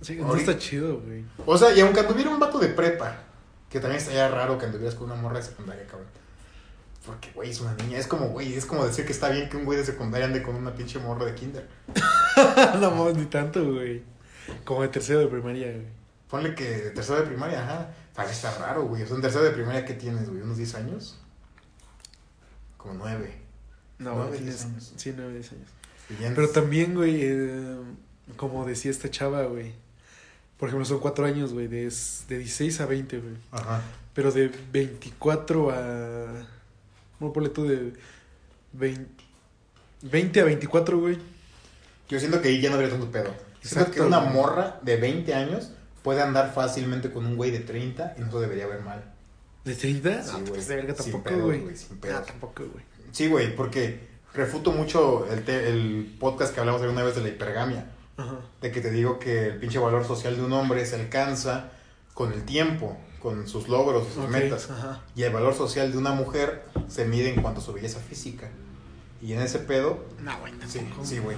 Sí, 0.00 0.16
no 0.16 0.34
está 0.34 0.58
chido, 0.58 1.00
güey. 1.00 1.24
O 1.46 1.56
sea, 1.56 1.72
y 1.72 1.80
aunque 1.80 2.00
anduviera 2.00 2.30
un 2.30 2.40
vato 2.40 2.58
de 2.58 2.68
prepa, 2.68 3.20
que 3.70 3.78
también 3.78 4.00
estaría 4.00 4.28
raro 4.28 4.58
que 4.58 4.66
anduvieras 4.66 4.94
con 4.94 5.10
una 5.10 5.20
morra 5.20 5.38
de 5.38 5.44
secundaria, 5.44 5.86
cabrón. 5.86 6.08
Porque, 7.06 7.30
güey, 7.34 7.50
es 7.50 7.60
una 7.60 7.74
niña. 7.74 7.98
Es 7.98 8.06
como, 8.06 8.28
güey, 8.28 8.54
es 8.54 8.66
como 8.66 8.84
decir 8.84 9.04
que 9.04 9.12
está 9.12 9.28
bien 9.28 9.48
que 9.48 9.56
un 9.56 9.64
güey 9.64 9.78
de 9.78 9.84
secundaria 9.84 10.26
ande 10.26 10.42
con 10.42 10.54
una 10.54 10.74
pinche 10.74 10.98
morra 10.98 11.24
de 11.24 11.34
kinder. 11.34 11.68
no 12.80 12.90
mames, 12.90 13.16
ni 13.16 13.26
tanto, 13.26 13.64
güey. 13.64 14.02
Como 14.64 14.82
de 14.82 14.88
tercero 14.88 15.20
de 15.20 15.26
primaria, 15.26 15.72
güey. 15.72 15.86
Ponle 16.28 16.54
que 16.54 16.64
de 16.64 16.90
tercero 16.90 17.20
de 17.20 17.26
primaria, 17.26 17.62
ajá. 17.62 17.90
Tal 18.12 18.26
vez 18.26 18.36
está 18.36 18.56
raro, 18.58 18.84
güey. 18.84 19.02
O 19.02 19.06
sea, 19.06 19.16
en 19.16 19.22
tercero 19.22 19.44
de 19.44 19.50
primaria, 19.50 19.84
¿qué 19.84 19.94
tienes, 19.94 20.28
güey? 20.28 20.42
¿Unos 20.42 20.56
10 20.56 20.74
años? 20.76 21.18
Como 22.76 22.94
9. 22.94 23.41
No, 24.02 24.14
Nueve, 24.16 24.38
tienes- 24.38 24.64
años. 24.64 24.92
Sí, 24.96 25.12
nueve, 25.16 25.34
diez 25.34 25.52
años. 25.52 25.68
Y 26.10 26.20
ya 26.22 26.28
en- 26.28 26.34
Pero 26.34 26.48
también, 26.50 26.94
güey, 26.94 27.20
eh, 27.22 27.76
como 28.36 28.64
decía 28.66 28.90
esta 28.90 29.10
chava, 29.10 29.44
güey. 29.44 29.72
Por 30.58 30.68
ejemplo, 30.68 30.84
son 30.84 31.00
cuatro 31.00 31.24
años, 31.24 31.52
güey, 31.52 31.66
de, 31.68 31.82
de 32.28 32.38
16 32.38 32.80
a 32.80 32.86
20, 32.86 33.18
güey. 33.18 33.34
Ajá. 33.50 33.82
Pero 34.14 34.30
de 34.30 34.50
24 34.72 35.70
a... 35.70 36.46
¿Cómo 37.18 37.32
ponle 37.32 37.48
tú? 37.48 37.64
De 37.66 37.92
20, 38.72 39.10
20 40.02 40.40
a 40.40 40.44
24, 40.44 40.98
güey. 41.00 41.18
Yo 42.08 42.18
siento 42.20 42.40
que 42.42 42.48
ahí 42.48 42.60
ya 42.60 42.68
no 42.68 42.76
habría 42.76 42.90
tanto 42.90 43.10
pedo. 43.10 43.32
Siento 43.62 43.80
Exacto, 43.80 43.92
que 43.92 44.00
una 44.02 44.20
güey. 44.20 44.32
morra 44.34 44.78
de 44.82 44.96
20 44.96 45.34
años 45.34 45.70
puede 46.02 46.20
andar 46.22 46.52
fácilmente 46.54 47.10
con 47.12 47.24
un 47.26 47.36
güey 47.36 47.50
de 47.50 47.60
30 47.60 48.14
y 48.18 48.20
no 48.20 48.30
se 48.30 48.38
debería 48.38 48.66
ver 48.66 48.82
mal. 48.82 49.02
¿De 49.64 49.74
30? 49.74 50.22
Sí, 50.22 50.30
no, 50.32 50.38
güey. 50.40 50.52
pues 50.52 50.68
de 50.68 50.76
verga 50.76 50.94
Sin 50.94 51.04
tampoco, 51.12 51.24
pedos, 51.30 51.42
güey. 51.44 51.60
güey, 51.60 51.76
sin 51.76 51.96
pedos. 51.98 52.20
Ah, 52.20 52.24
tampoco, 52.26 52.64
güey. 52.72 52.84
Sí, 53.12 53.28
güey, 53.28 53.54
porque 53.54 54.08
refuto 54.34 54.72
mucho 54.72 55.26
el, 55.30 55.44
te- 55.44 55.68
el 55.68 56.16
podcast 56.18 56.52
que 56.54 56.60
hablamos 56.60 56.82
alguna 56.82 57.02
vez 57.04 57.14
de 57.14 57.22
la 57.22 57.28
hipergamia. 57.28 57.86
Ajá. 58.16 58.36
De 58.60 58.70
que 58.72 58.80
te 58.80 58.90
digo 58.90 59.18
que 59.18 59.46
el 59.48 59.58
pinche 59.58 59.78
valor 59.78 60.04
social 60.04 60.36
de 60.36 60.42
un 60.42 60.52
hombre 60.52 60.84
se 60.86 60.96
alcanza 60.96 61.70
con 62.14 62.32
el 62.32 62.44
tiempo, 62.44 62.96
con 63.20 63.46
sus 63.48 63.68
logros, 63.68 64.06
sus 64.14 64.28
metas. 64.28 64.70
Ajá. 64.70 65.00
Y 65.14 65.22
el 65.22 65.32
valor 65.32 65.54
social 65.54 65.92
de 65.92 65.98
una 65.98 66.12
mujer 66.12 66.64
se 66.88 67.04
mide 67.06 67.32
en 67.32 67.40
cuanto 67.42 67.60
a 67.60 67.64
su 67.64 67.72
belleza 67.72 68.00
física. 68.00 68.50
Y 69.22 69.32
en 69.34 69.40
ese 69.40 69.60
pedo, 69.60 70.04
No, 70.20 70.38
güey, 70.40 70.52
sí, 70.66 70.80
sí, 71.04 71.18
güey. 71.20 71.36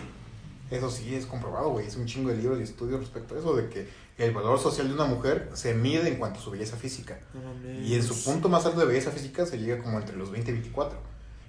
Eso 0.70 0.90
sí 0.90 1.14
es 1.14 1.26
comprobado, 1.26 1.68
güey. 1.70 1.86
Es 1.86 1.96
un 1.96 2.06
chingo 2.06 2.30
de 2.30 2.36
libros 2.38 2.58
y 2.58 2.62
estudios 2.62 2.98
respecto 3.00 3.34
a 3.34 3.38
eso, 3.38 3.54
de 3.54 3.68
que 3.68 3.86
el 4.16 4.32
valor 4.32 4.58
social 4.58 4.88
de 4.88 4.94
una 4.94 5.04
mujer 5.04 5.50
se 5.52 5.74
mide 5.74 6.08
en 6.08 6.16
cuanto 6.16 6.40
a 6.40 6.42
su 6.42 6.50
belleza 6.50 6.76
física. 6.76 7.18
Y 7.84 7.94
en 7.94 8.02
su 8.02 8.24
punto 8.24 8.48
más 8.48 8.64
alto 8.64 8.80
de 8.80 8.86
belleza 8.86 9.10
física 9.10 9.44
se 9.44 9.58
llega 9.58 9.82
como 9.82 9.98
entre 9.98 10.16
los 10.16 10.30
20 10.30 10.50
y 10.50 10.54
24. 10.54 10.98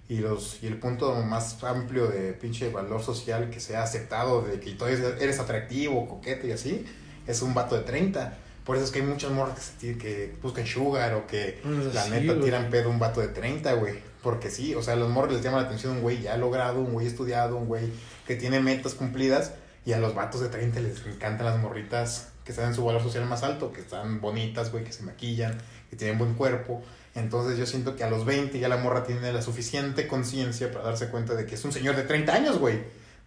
Y, 0.08 0.18
los, 0.18 0.62
y 0.62 0.68
el 0.68 0.78
punto 0.78 1.16
más 1.24 1.64
amplio 1.64 2.08
de 2.08 2.34
pinche 2.34 2.70
valor 2.70 3.02
social 3.02 3.50
que 3.50 3.60
sea 3.60 3.84
aceptado, 3.84 4.44
de 4.44 4.60
que 4.60 4.72
todavía 4.74 5.16
eres 5.20 5.40
atractivo, 5.40 6.08
coquete 6.08 6.48
y 6.48 6.52
así, 6.52 6.86
es 7.26 7.42
un 7.42 7.54
vato 7.54 7.76
de 7.76 7.82
30. 7.82 8.38
Por 8.64 8.76
eso 8.76 8.86
es 8.86 8.92
que 8.92 9.00
hay 9.00 9.06
muchas 9.06 9.32
morras 9.32 9.74
que, 9.80 9.98
que 9.98 10.36
buscan 10.42 10.66
sugar 10.66 11.14
o 11.14 11.28
que 11.28 11.60
Pues 11.64 11.94
la 11.94 12.04
sí, 12.04 12.12
neta 12.12 12.40
tiran 12.40 12.70
pedo 12.70 12.90
a 12.90 12.92
un 12.92 13.00
vato 13.00 13.22
de 13.22 13.28
30, 13.30 13.74
güey. 13.74 13.96
Porque 14.24 14.50
sí, 14.50 14.74
o 14.74 14.82
sea, 14.82 14.94
a 14.94 14.98
los 14.98 15.10
morros 15.10 15.34
les 15.34 15.44
llama 15.44 15.58
la 15.58 15.68
atención 15.68 15.94
un 15.94 16.02
güey 16.02 16.22
ya 16.22 16.36
logrado, 16.38 16.82
un 16.82 16.94
güey 16.94 17.06
estudiado, 17.06 17.58
un 17.58 17.68
güey 17.68 17.92
que 18.26 18.36
tiene 18.36 18.60
metas 18.60 18.96
cumplidas. 18.96 19.54
Y 19.86 19.94
a 19.94 20.00
los 20.00 20.16
vatos 20.16 20.42
de 20.42 20.50
30 20.50 20.80
les 20.80 21.06
encantan 21.06 21.46
las 21.46 21.60
morritas 21.60 22.30
que 22.44 22.52
están 22.52 22.70
en 22.70 22.74
su 22.74 22.84
valor 22.84 23.04
social 23.04 23.26
más 23.26 23.44
alto, 23.44 23.72
que 23.72 23.82
están 23.82 24.20
bonitas, 24.20 24.72
güey, 24.72 24.84
que 24.84 24.92
se 24.92 25.04
maquillan, 25.04 25.56
que 25.92 25.96
tienen 25.96 26.18
buen 26.18 26.34
cuerpo. 26.34 26.84
Entonces 27.16 27.58
yo 27.58 27.66
siento 27.66 27.96
que 27.96 28.04
a 28.04 28.10
los 28.10 28.26
20 28.26 28.60
ya 28.60 28.68
la 28.68 28.78
morra 28.78 29.06
tiene 29.06 29.32
la 29.32 29.42
suficiente 29.42 30.08
conciencia 30.08 30.72
para 30.72 30.86
darse 30.86 31.08
cuenta 31.08 31.34
de 31.34 31.46
que 31.46 31.56
es 31.56 31.64
un 31.64 31.72
señor 31.72 31.96
de 31.96 32.04
30 32.04 32.34
años, 32.34 32.60
güey. 32.60 32.80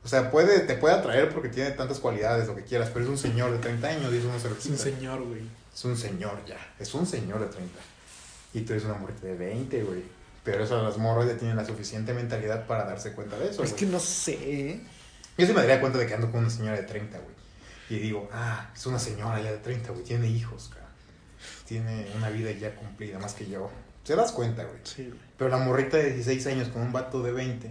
O 0.05 0.09
sea, 0.09 0.31
puede, 0.31 0.61
te 0.61 0.75
puede 0.75 0.95
atraer 0.95 1.31
porque 1.31 1.49
tiene 1.49 1.71
tantas 1.73 1.99
cualidades, 1.99 2.47
lo 2.47 2.55
que 2.55 2.63
quieras, 2.63 2.91
pero 2.93 3.07
es 3.07 3.11
un 3.11 3.19
señor 3.19 3.51
de 3.51 3.59
30 3.59 3.89
años 3.89 4.13
y 4.13 4.19
eso 4.19 4.29
no 4.29 4.39
se 4.39 4.49
Es 4.49 4.67
un 4.67 4.79
señor, 4.79 5.23
güey. 5.23 5.41
Es 5.75 5.85
un 5.85 5.97
señor 5.97 6.45
ya, 6.47 6.59
es 6.79 6.95
un 6.95 7.07
señor 7.07 7.41
de 7.41 7.47
30. 7.47 7.79
Y 8.55 8.61
tú 8.61 8.73
eres 8.73 8.85
una 8.85 8.95
muerte 8.95 9.27
de 9.27 9.35
20, 9.37 9.83
güey. 9.85 10.03
Pero 10.45 10.65
esas 10.65 10.83
las 10.83 10.99
morras 10.99 11.27
ya 11.27 11.37
tienen 11.37 11.57
la 11.57 11.65
suficiente 11.65 12.15
mentalidad 12.15 12.67
para 12.67 12.85
darse 12.85 13.13
cuenta 13.13 13.39
de 13.39 13.51
eso. 13.51 13.63
Es 13.63 13.71
güey. 13.71 13.81
que 13.81 13.87
no 13.87 14.01
sé. 14.01 14.39
¿eh? 14.41 14.81
Yo 15.37 15.47
sí 15.47 15.53
me 15.53 15.61
daría 15.61 15.81
cuenta 15.81 15.99
de 15.99 16.07
que 16.07 16.15
ando 16.15 16.31
con 16.31 16.41
una 16.41 16.51
señora 16.51 16.77
de 16.77 16.83
30, 16.83 17.19
güey. 17.19 17.35
Y 17.91 18.03
digo, 18.03 18.29
ah, 18.33 18.71
es 18.75 18.87
una 18.87 18.99
señora 18.99 19.41
ya 19.41 19.51
de 19.51 19.59
30, 19.59 19.93
güey. 19.93 20.05
Tiene 20.05 20.29
hijos, 20.29 20.71
cara. 20.73 20.88
Tiene 21.69 22.07
una 22.17 22.31
vida 22.31 22.51
ya 22.53 22.75
cumplida, 22.75 23.19
más 23.19 23.35
que 23.35 23.47
yo. 23.47 23.71
Te 24.05 24.17
das 24.17 24.33
cuenta, 24.33 24.65
güey. 24.65 24.79
Sí, 24.85 25.05
güey. 25.07 25.19
Pero 25.37 25.51
la 25.51 25.59
morrita 25.59 25.99
de 25.99 26.15
16 26.15 26.47
años 26.47 26.69
con 26.69 26.81
un 26.81 26.93
vato 26.93 27.23
de 27.23 27.31
20, 27.31 27.71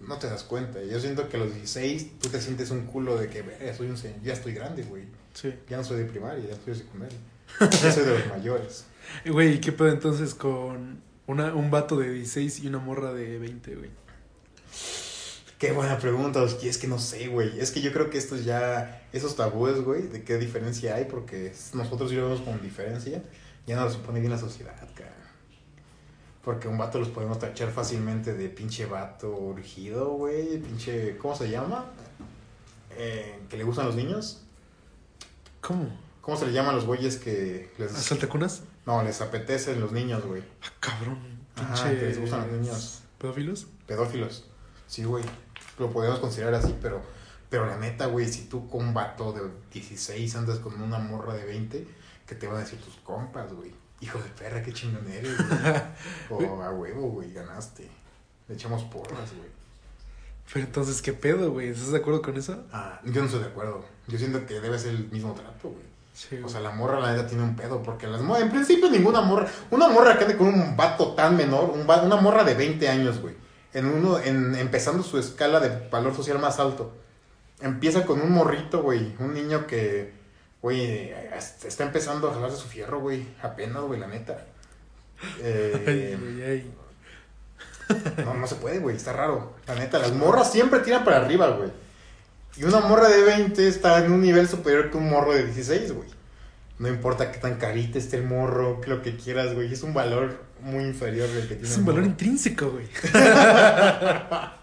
no 0.00 0.18
te 0.18 0.26
das 0.28 0.42
cuenta. 0.42 0.82
Yo 0.82 1.00
siento 1.00 1.28
que 1.28 1.38
a 1.38 1.40
los 1.40 1.54
16 1.54 2.18
tú 2.20 2.28
te 2.28 2.40
sientes 2.40 2.70
un 2.70 2.82
culo 2.86 3.16
de 3.16 3.28
que, 3.28 3.40
"Verga, 3.40 3.74
soy 3.74 3.88
un 3.88 3.96
señor, 3.96 4.20
ya 4.22 4.34
estoy 4.34 4.52
grande, 4.52 4.82
güey. 4.82 5.04
Sí. 5.32 5.54
Ya 5.70 5.78
no 5.78 5.84
soy 5.84 6.00
de 6.00 6.04
primaria, 6.04 6.44
ya 6.46 6.54
soy 6.56 6.74
de 6.74 6.74
secundaria. 6.74 7.18
Ya 7.60 7.92
soy 7.92 8.04
de 8.04 8.18
los 8.18 8.28
mayores. 8.28 8.84
Güey, 9.26 9.54
¿y 9.54 9.58
qué 9.58 9.72
pedo 9.72 9.88
entonces 9.88 10.34
con 10.34 11.00
una, 11.26 11.54
un 11.54 11.70
vato 11.70 11.96
de 11.98 12.10
16 12.12 12.60
y 12.60 12.68
una 12.68 12.78
morra 12.78 13.12
de 13.12 13.38
20, 13.38 13.74
güey? 13.74 13.90
Qué 15.62 15.70
buena 15.70 15.96
pregunta, 15.96 16.44
y 16.60 16.66
es 16.66 16.76
que 16.76 16.88
no 16.88 16.98
sé, 16.98 17.28
güey. 17.28 17.60
Es 17.60 17.70
que 17.70 17.80
yo 17.80 17.92
creo 17.92 18.10
que 18.10 18.18
estos 18.18 18.44
ya, 18.44 19.00
esos 19.12 19.36
tabúes, 19.36 19.80
güey, 19.80 20.08
de 20.08 20.24
qué 20.24 20.36
diferencia 20.36 20.96
hay, 20.96 21.04
porque 21.04 21.54
nosotros 21.72 22.10
sí 22.10 22.16
lo 22.16 22.24
vemos 22.24 22.40
con 22.40 22.60
diferencia, 22.60 23.22
ya 23.64 23.76
no 23.76 23.84
lo 23.84 23.90
supone 23.92 24.18
bien 24.18 24.32
la 24.32 24.38
sociedad, 24.38 24.74
cara. 24.92 25.14
Porque 26.42 26.66
un 26.66 26.78
vato 26.78 26.98
los 26.98 27.10
podemos 27.10 27.38
tachar 27.38 27.70
fácilmente 27.70 28.34
de 28.34 28.48
pinche 28.48 28.86
vato 28.86 29.30
urgido, 29.30 30.08
güey, 30.14 30.58
pinche, 30.58 31.16
¿cómo 31.16 31.36
se 31.36 31.48
llama? 31.48 31.92
Eh, 32.96 33.38
que 33.48 33.56
le 33.56 33.62
gustan 33.62 33.86
los 33.86 33.94
niños. 33.94 34.42
¿Cómo? 35.60 35.96
¿Cómo 36.22 36.36
se 36.36 36.48
le 36.48 36.52
llaman 36.54 36.72
a 36.72 36.74
los 36.74 36.86
güeyes 36.86 37.18
que 37.18 37.70
les... 37.78 37.94
¿Asaltacunas? 37.94 38.64
No, 38.84 39.00
les 39.04 39.20
apetecen 39.20 39.80
los 39.80 39.92
niños, 39.92 40.24
güey. 40.24 40.42
Ah, 40.60 40.72
cabrón. 40.80 41.20
Ajá, 41.54 41.84
Pinche. 41.84 42.00
que 42.00 42.06
les 42.06 42.18
gustan 42.18 42.40
los 42.48 42.50
niños. 42.50 43.02
¿Pedófilos? 43.18 43.68
Pedófilos. 43.86 44.48
Sí, 44.88 45.04
güey. 45.04 45.22
Lo 45.78 45.90
podemos 45.90 46.18
considerar 46.18 46.54
así, 46.54 46.74
pero, 46.80 47.00
pero 47.50 47.66
la 47.66 47.76
neta, 47.78 48.06
güey, 48.06 48.28
si 48.30 48.42
tú 48.44 48.68
con 48.68 48.86
un 48.88 48.94
vato 48.94 49.32
de 49.32 49.42
16 49.72 50.34
andas 50.36 50.58
con 50.58 50.80
una 50.80 50.98
morra 50.98 51.34
de 51.34 51.44
20, 51.44 51.86
¿qué 52.26 52.34
te 52.34 52.46
van 52.46 52.56
a 52.56 52.60
decir 52.60 52.78
tus 52.80 52.94
compas, 52.96 53.52
güey? 53.52 53.72
Hijo 54.00 54.18
de 54.18 54.28
perra, 54.30 54.62
qué 54.62 54.72
chingón 54.72 55.06
eres, 55.08 55.36
güey. 55.36 55.60
O 56.56 56.62
a 56.62 56.70
huevo, 56.72 57.08
güey, 57.10 57.32
ganaste. 57.32 57.88
Le 58.48 58.54
echamos 58.54 58.82
porras, 58.84 59.32
güey. 59.36 59.48
Pero 60.52 60.66
entonces, 60.66 61.00
¿qué 61.00 61.12
pedo, 61.12 61.52
güey? 61.52 61.68
¿Estás 61.68 61.92
de 61.92 61.98
acuerdo 61.98 62.20
con 62.20 62.36
eso? 62.36 62.64
Ah, 62.72 63.00
yo 63.04 63.20
no 63.20 63.26
estoy 63.26 63.40
de 63.40 63.46
acuerdo. 63.46 63.84
Yo 64.08 64.18
siento 64.18 64.44
que 64.44 64.60
debe 64.60 64.78
ser 64.78 64.90
el 64.90 65.08
mismo 65.10 65.32
trato, 65.32 65.70
güey. 65.70 65.92
Sí, 66.12 66.38
O 66.44 66.48
sea, 66.48 66.60
la 66.60 66.70
morra, 66.72 67.00
la 67.00 67.12
neta, 67.12 67.26
tiene 67.26 67.42
un 67.44 67.56
pedo. 67.56 67.82
Porque 67.82 68.06
las 68.06 68.20
morras, 68.20 68.42
en 68.42 68.50
principio, 68.50 68.90
ninguna 68.90 69.22
morra. 69.22 69.48
Una 69.70 69.88
morra 69.88 70.18
que 70.18 70.24
ande 70.24 70.36
con 70.36 70.48
un 70.48 70.76
vato 70.76 71.14
tan 71.14 71.36
menor, 71.36 71.70
un 71.70 71.88
va- 71.88 72.02
una 72.02 72.16
morra 72.16 72.44
de 72.44 72.54
20 72.54 72.86
años, 72.88 73.20
güey. 73.22 73.34
En 73.74 73.86
uno, 73.86 74.18
en, 74.18 74.54
empezando 74.54 75.02
su 75.02 75.18
escala 75.18 75.60
de 75.60 75.88
valor 75.88 76.14
social 76.14 76.38
más 76.38 76.58
alto. 76.58 76.92
Empieza 77.60 78.04
con 78.04 78.20
un 78.20 78.32
morrito, 78.32 78.82
güey. 78.82 79.14
Un 79.18 79.34
niño 79.34 79.66
que, 79.66 80.12
güey, 80.60 81.12
está 81.64 81.84
empezando 81.84 82.30
a 82.30 82.34
jalarse 82.34 82.56
su 82.56 82.68
fierro, 82.68 83.00
güey. 83.00 83.26
Apenas, 83.42 83.82
güey, 83.82 84.00
la 84.00 84.08
neta. 84.08 84.46
Eh, 85.40 85.84
Ay, 85.86 86.16
güey, 86.16 86.42
ay. 86.42 86.74
no, 88.24 88.34
no 88.34 88.46
se 88.48 88.56
puede, 88.56 88.80
güey, 88.80 88.96
está 88.96 89.12
raro. 89.12 89.54
La 89.68 89.76
neta, 89.76 90.00
las 90.00 90.12
morras 90.12 90.50
siempre 90.50 90.80
tiran 90.80 91.04
para 91.04 91.18
arriba, 91.18 91.48
güey. 91.50 91.70
Y 92.56 92.64
una 92.64 92.80
morra 92.80 93.08
de 93.08 93.22
20 93.22 93.68
está 93.68 94.04
en 94.04 94.10
un 94.10 94.20
nivel 94.20 94.48
superior 94.48 94.90
que 94.90 94.96
un 94.96 95.08
morro 95.08 95.32
de 95.32 95.44
16, 95.44 95.92
güey. 95.92 96.08
No 96.78 96.88
importa 96.88 97.30
qué 97.30 97.38
tan 97.38 97.56
carita 97.56 97.98
esté 97.98 98.16
el 98.16 98.24
morro, 98.24 98.80
que 98.80 98.90
lo 98.90 99.00
que 99.02 99.16
quieras, 99.16 99.54
güey. 99.54 99.72
Es 99.72 99.82
un 99.84 99.94
valor 99.94 100.40
muy 100.62 100.84
inferior 100.84 101.28
del 101.28 101.48
que 101.48 101.54
tiene 101.56 101.68
Es 101.68 101.76
un 101.78 101.84
valor 101.84 102.04
intrínseco, 102.04 102.70
güey. 102.70 102.86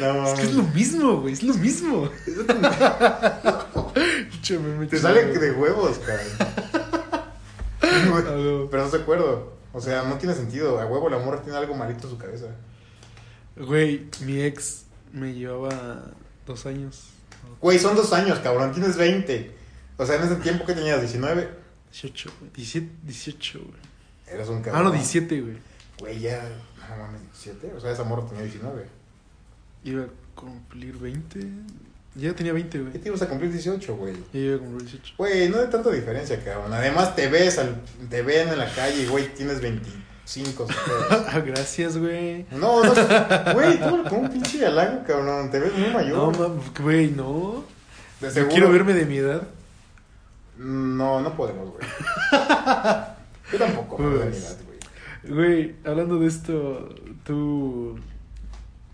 No, 0.00 0.28
Es 0.28 0.38
que 0.38 0.46
es 0.46 0.54
lo 0.54 0.62
mismo, 0.62 1.20
güey. 1.22 1.34
Es 1.34 1.42
lo 1.42 1.54
mismo. 1.54 2.08
Te 4.88 4.98
sale 4.98 5.26
de 5.26 5.50
huevos, 5.52 5.98
güey. 6.06 6.18
Pero 7.80 8.68
no 8.70 8.84
estoy 8.84 8.98
de 8.98 9.02
acuerdo. 9.02 9.58
O 9.72 9.80
sea, 9.80 10.04
no 10.04 10.18
tiene 10.18 10.34
sentido. 10.34 10.78
A 10.80 10.86
huevo 10.86 11.08
la 11.08 11.18
morra 11.18 11.42
tiene 11.42 11.58
algo 11.58 11.74
malito 11.74 12.04
en 12.04 12.10
su 12.10 12.18
cabeza. 12.18 12.46
Güey, 13.56 14.06
mi 14.20 14.40
ex 14.40 14.84
me 15.12 15.34
llevaba 15.34 16.12
dos 16.46 16.66
años. 16.66 17.08
Güey, 17.60 17.78
son 17.78 17.96
dos 17.96 18.12
años, 18.12 18.38
cabrón. 18.38 18.72
Tienes 18.72 18.96
20. 18.96 19.52
O 19.96 20.06
sea, 20.06 20.16
en 20.16 20.22
ese 20.22 20.36
tiempo 20.36 20.64
que 20.64 20.74
tenías 20.74 21.00
19, 21.00 21.50
18, 21.90 22.30
güey. 22.38 22.52
17, 22.52 22.88
18, 23.02 23.58
güey. 23.58 23.89
Eras 24.30 24.48
un 24.48 24.58
Ah, 24.58 24.62
cabrón. 24.62 24.84
no, 24.84 24.90
17, 24.92 25.40
güey. 25.40 25.56
Güey, 25.98 26.20
ya. 26.20 26.42
No 26.88 26.96
mames, 26.96 27.20
17. 27.44 27.72
O 27.76 27.80
sea, 27.80 27.90
esa 27.92 28.04
morra 28.04 28.26
tenía 28.26 28.42
19. 28.44 28.86
Iba 29.84 30.02
a 30.04 30.06
cumplir 30.34 30.96
20. 30.98 31.40
Ya 32.16 32.32
tenía 32.34 32.52
20, 32.52 32.70
¿Qué 32.78 32.82
güey. 32.84 32.92
te 32.98 33.08
ibas 33.08 33.22
a 33.22 33.28
cumplir 33.28 33.52
18, 33.52 33.94
güey? 33.96 34.14
Ya 34.32 34.40
iba 34.40 34.56
a 34.56 34.58
cumplir 34.58 34.82
18. 34.82 35.14
Güey, 35.16 35.48
no 35.48 35.60
hay 35.60 35.66
tanta 35.68 35.90
diferencia, 35.90 36.42
cabrón. 36.44 36.72
Además, 36.72 37.14
te 37.14 37.28
ves, 37.28 37.58
al, 37.58 37.80
te 38.08 38.22
ven 38.22 38.48
en 38.48 38.58
la 38.58 38.72
calle 38.74 39.06
güey, 39.06 39.32
tienes 39.34 39.60
25. 39.60 40.66
si 40.66 40.72
puedes. 40.86 41.26
Ah, 41.28 41.40
gracias, 41.40 41.96
güey. 41.96 42.46
No, 42.50 42.82
no, 42.82 42.92
güey, 43.54 43.78
tú 43.78 44.04
con 44.08 44.18
un 44.24 44.30
pinche 44.30 44.66
halago, 44.66 45.04
cabrón. 45.06 45.50
Te 45.52 45.60
ves 45.60 45.72
muy 45.72 45.86
No, 45.88 45.92
mayor. 45.94 46.38
mames, 46.38 46.74
güey, 46.82 47.10
no. 47.12 47.64
De 48.20 48.34
Yo 48.34 48.48
quiero 48.48 48.70
verme 48.70 48.92
de 48.92 49.06
mi 49.06 49.18
edad. 49.18 49.42
No, 50.58 51.20
no 51.20 51.36
podemos, 51.36 51.70
güey. 51.70 51.86
Yo 53.52 53.58
tampoco, 53.58 53.96
Pues. 53.96 54.18
de 54.20 54.30
mi 54.30 54.36
edad, 54.36 54.58
güey. 54.66 54.78
Güey, 55.34 55.76
hablando 55.84 56.18
de 56.18 56.26
esto, 56.26 56.88
tú. 57.24 57.98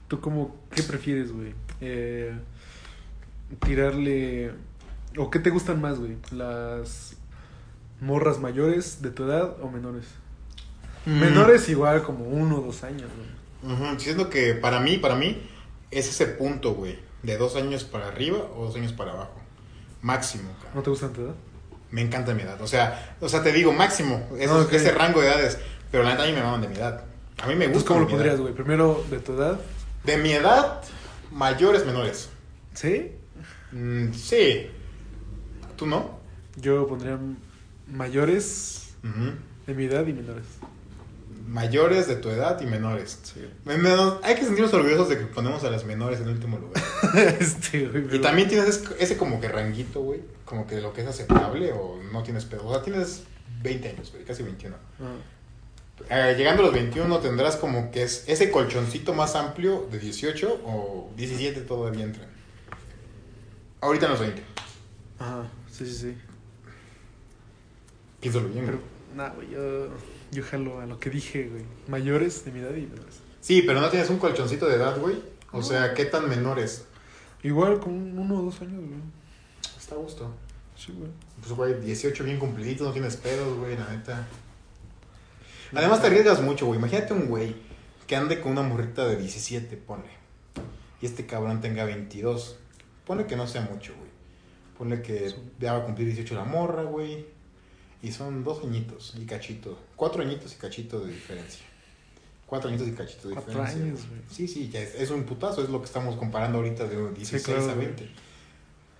¿Tú 0.09 0.21
cómo. 0.21 0.57
¿Qué 0.75 0.83
prefieres, 0.83 1.33
güey? 1.33 1.55
Eh, 1.81 2.33
tirarle. 3.65 4.53
¿O 5.19 5.31
qué 5.31 5.39
te 5.39 5.51
gustan 5.51 5.81
más, 5.81 5.99
güey? 5.99 6.17
¿Las 6.31 7.17
morras 8.01 8.39
mayores 8.41 9.01
de 9.03 9.11
tu 9.11 9.25
edad 9.25 9.57
o 9.63 9.69
menores? 9.71 10.07
Mm. 11.07 11.21
Menores 11.21 11.69
igual 11.69 12.03
como 12.03 12.25
uno 12.27 12.59
o 12.59 12.61
dos 12.63 12.83
años, 12.85 13.09
güey. 13.17 13.73
Ujú, 13.75 13.99
Siento 14.01 14.29
que 14.29 14.55
para 14.55 14.81
mí, 14.81 14.99
para 14.99 15.15
mí, 15.17 15.41
es 15.91 16.09
ese 16.09 16.27
punto, 16.27 16.75
güey. 16.75 16.99
De 17.23 17.39
dos 17.39 17.57
años 17.57 17.85
para 17.85 18.09
arriba 18.09 18.39
o 18.57 18.67
dos 18.67 18.77
años 18.77 18.93
para 18.93 19.13
abajo. 19.13 19.41
Máximo. 20.03 20.51
¿No 20.75 20.83
te 20.83 20.91
gustan 20.91 21.13
tu 21.13 21.23
edad? 21.23 21.35
Me 21.97 22.03
encanta 22.03 22.34
mi 22.34 22.42
edad. 22.42 22.61
O 22.61 22.66
sea, 22.66 23.16
o 23.22 23.26
sea 23.26 23.42
te 23.42 23.53
digo, 23.53 23.72
máximo. 23.72 24.28
esos-. 24.38 24.70
Ese 24.70 24.90
rango 24.90 25.22
de 25.22 25.28
edades. 25.28 25.59
Pero 25.90 26.05
la 26.05 26.11
neta 26.11 26.24
a 26.24 26.26
mí 26.26 26.32
me 26.34 26.42
maman 26.42 26.61
de 26.61 26.68
mi 26.68 26.76
edad. 26.76 27.03
A 27.42 27.47
mí 27.47 27.55
me 27.55 27.68
gusta. 27.68 27.88
¿cómo 27.88 28.01
lo 28.01 28.07
pondrías, 28.09 28.38
güey? 28.38 28.53
Primero 28.53 29.03
de 29.11 29.18
tu 29.18 29.32
edad. 29.32 29.59
De 30.05 30.18
mi 30.18 30.32
edad, 30.32 30.82
mayores, 31.32 31.86
menores. 31.86 32.28
¿Sí? 32.74 33.12
Mm, 33.72 34.12
sí. 34.12 34.66
¿Tú 35.76 35.86
no? 35.86 36.20
Yo 36.57 36.86
pondría 36.86 37.18
mayores 37.86 38.94
de 39.66 39.74
mi 39.74 39.86
edad 39.86 40.07
y 40.07 40.12
menores. 40.12 40.44
Mayores 41.47 42.09
de 42.09 42.16
tu 42.16 42.28
edad 42.28 42.61
y 42.61 42.66
menores. 42.66 43.20
Sí. 43.22 43.49
Hay 44.22 44.34
que 44.34 44.42
sentirnos 44.42 44.72
orgullosos 44.74 45.09
de 45.09 45.18
que 45.18 45.26
ponemos 45.26 45.62
a 45.64 45.70
las 45.70 45.84
menores 45.84 46.20
en 46.20 46.28
último 46.28 46.59
lugar. 46.59 46.82
este, 47.40 47.86
güey. 47.86 48.16
Y 48.16 48.20
también 48.20 48.49
tienes 48.49 48.68
ese, 48.68 48.94
ese 48.99 49.16
como 49.16 49.40
que 49.40 49.49
ranguito, 49.49 50.01
güey. 50.01 50.20
Como 50.44 50.66
que 50.66 50.80
lo 50.80 50.92
que 50.92 51.03
es 51.03 51.07
aceptable 51.07 51.72
o 51.72 52.01
no 52.12 52.22
tienes 52.22 52.44
pedo. 52.44 52.66
O 52.66 52.72
sea, 52.72 52.82
tienes 52.82 53.22
20 53.62 53.88
años, 53.88 54.11
güey, 54.12 54.24
casi 54.24 54.42
21. 54.42 54.76
Ah. 55.01 55.14
Eh, 56.11 56.34
llegando 56.36 56.62
a 56.62 56.66
los 56.66 56.74
21 56.74 57.18
tendrás 57.20 57.57
como 57.57 57.90
que 57.90 58.03
es 58.03 58.24
ese 58.28 58.51
colchoncito 58.51 59.14
más 59.14 59.34
amplio 59.34 59.88
de 59.90 59.99
18 59.99 60.61
o 60.64 61.11
17 61.16 61.62
todavía 61.62 62.05
entran. 62.05 62.28
Ahorita 63.80 64.07
en 64.07 64.12
los 64.12 64.20
20. 64.20 64.42
Ajá, 65.18 65.47
sí, 65.70 65.86
sí, 65.86 65.94
sí. 65.94 66.18
Piénsalo 68.20 68.49
bien, 68.49 68.66
Pero, 68.66 68.78
güey. 68.78 69.16
nah, 69.16 69.28
güey, 69.30 69.51
yo, 69.51 69.88
yo 70.31 70.43
jalo 70.43 70.81
a 70.81 70.87
lo 70.87 70.99
que 70.99 71.11
dije, 71.11 71.49
güey. 71.49 71.64
Mayores 71.89 72.45
de 72.45 72.53
mi 72.53 72.61
edad 72.61 72.74
y 72.74 72.83
menores. 72.83 73.20
Sí, 73.41 73.62
pero 73.62 73.81
no 73.81 73.89
tienes 73.91 74.11
un 74.11 74.18
colchoncito 74.18 74.66
de 74.66 74.77
edad, 74.77 74.99
güey. 74.99 75.16
O 75.53 75.62
sea, 75.62 75.95
¿qué 75.95 76.05
tan 76.05 76.29
menores? 76.29 76.85
Igual 77.43 77.79
con 77.81 78.18
uno 78.18 78.41
o 78.41 78.43
dos 78.43 78.61
años, 78.61 78.81
güey. 78.81 79.01
Está 79.79 79.95
a 79.95 79.99
gusto. 79.99 80.35
Sí, 80.77 80.93
güey. 80.97 81.11
Pues, 81.41 81.53
güey, 81.53 81.81
18 81.81 82.24
bien 82.24 82.39
cumpliditos, 82.39 82.87
no 82.87 82.93
tienes 82.93 83.16
pedos, 83.16 83.57
güey, 83.59 83.77
la 83.77 83.89
neta. 83.89 84.27
Además 85.74 86.01
te 86.01 86.09
arriesgas 86.09 86.43
mucho, 86.43 86.66
güey. 86.66 86.79
Imagínate 86.79 87.12
un 87.12 87.29
güey 87.29 87.55
que 88.07 88.16
ande 88.16 88.41
con 88.41 88.53
una 88.53 88.62
morrita 88.62 89.07
de 89.07 89.16
17, 89.16 89.77
ponle. 89.77 90.11
Y 91.01 91.07
este 91.07 91.27
cabrón 91.27 91.61
tenga 91.61 91.85
22. 91.85 92.57
Ponle 93.07 93.27
que 93.27 93.37
no 93.37 93.47
sea 93.47 93.62
mucho, 93.62 93.95
güey. 93.97 94.11
Ponle 94.79 95.03
que 95.03 95.35
ya 95.59 95.74
va 95.74 95.79
a 95.81 95.85
cumplir 95.85 96.09
18 96.09 96.35
la 96.35 96.45
morra, 96.45 96.83
güey. 96.83 97.27
Y 98.03 98.12
son 98.12 98.45
dos 98.45 98.62
añitos 98.64 99.14
y 99.16 99.24
cachito. 99.24 99.79
Cuatro 99.97 100.22
añitos 100.22 100.53
y 100.53 100.57
cachito 100.57 101.01
de 101.01 101.12
diferencia. 101.12 101.64
Cuatro 102.47 102.68
añitos 102.68 102.86
y 102.88 102.92
cachito 102.92 103.28
de 103.28 103.34
Cuatro 103.34 103.53
diferencia. 103.53 103.82
años, 103.84 104.09
güey. 104.09 104.20
Sí, 104.30 104.47
sí, 104.47 104.68
ya 104.68 104.80
es, 104.80 104.94
es 104.94 105.11
un 105.11 105.24
putazo. 105.24 105.62
Es 105.62 105.68
lo 105.70 105.80
que 105.80 105.86
estamos 105.86 106.16
comparando 106.16 106.59
ahorita 106.59 106.84
de 106.84 106.97
16 107.12 107.42
claro, 107.44 107.62
a 107.70 107.74
güey. 107.74 107.86
20. 107.86 108.09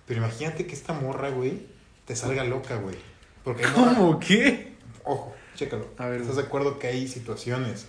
Pero 0.05 0.19
imagínate 0.19 0.65
que 0.67 0.73
esta 0.73 0.93
morra, 0.93 1.29
güey, 1.29 1.67
te 2.05 2.15
salga 2.15 2.43
loca, 2.43 2.75
güey. 2.77 2.95
Porque 3.43 3.63
hay 3.65 3.71
morra- 3.71 3.95
¿Cómo? 3.95 4.19
¿Qué? 4.19 4.73
Ojo, 5.05 5.33
chécalo. 5.55 5.87
A 5.97 6.07
ver, 6.07 6.21
¿Estás 6.21 6.35
de 6.37 6.41
acuerdo 6.43 6.79
que 6.79 6.87
hay 6.87 7.07
situaciones 7.07 7.85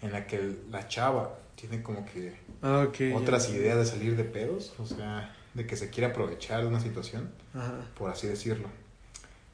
en 0.00 0.12
la 0.12 0.26
que 0.26 0.56
la 0.70 0.88
chava 0.88 1.38
tiene 1.56 1.82
como 1.82 2.04
que 2.06 2.34
Ah, 2.62 2.88
ya. 2.98 3.14
otras 3.16 3.50
ideas 3.50 3.76
de 3.78 3.84
salir 3.84 4.16
de 4.16 4.24
pedos, 4.24 4.72
o 4.78 4.86
sea, 4.86 5.34
de 5.54 5.66
que 5.66 5.76
se 5.76 5.90
quiere 5.90 6.06
aprovechar 6.10 6.62
de 6.62 6.66
una 6.68 6.80
situación, 6.80 7.30
Ajá. 7.54 7.86
por 7.98 8.10
así 8.10 8.26
decirlo. 8.26 8.68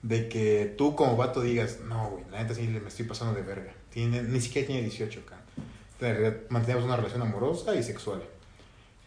De 0.02 0.28
que 0.28 0.74
tú 0.78 0.94
como 0.94 1.16
vato 1.16 1.40
digas, 1.40 1.78
no, 1.88 2.10
güey, 2.10 2.24
la 2.30 2.42
neta 2.42 2.54
sí 2.54 2.66
le- 2.66 2.80
me 2.80 2.88
estoy 2.88 3.04
pasando 3.06 3.34
de 3.34 3.42
verga. 3.42 3.72
Tiene, 3.90 4.22
ni 4.22 4.40
siquiera 4.40 4.66
tiene 4.66 4.82
18 4.82 5.20
acá. 5.26 5.36
En 6.00 6.14
realidad, 6.16 6.36
mantenemos 6.50 6.84
una 6.84 6.96
relación 6.96 7.20
amorosa 7.22 7.74
y 7.74 7.82
sexual. 7.82 8.22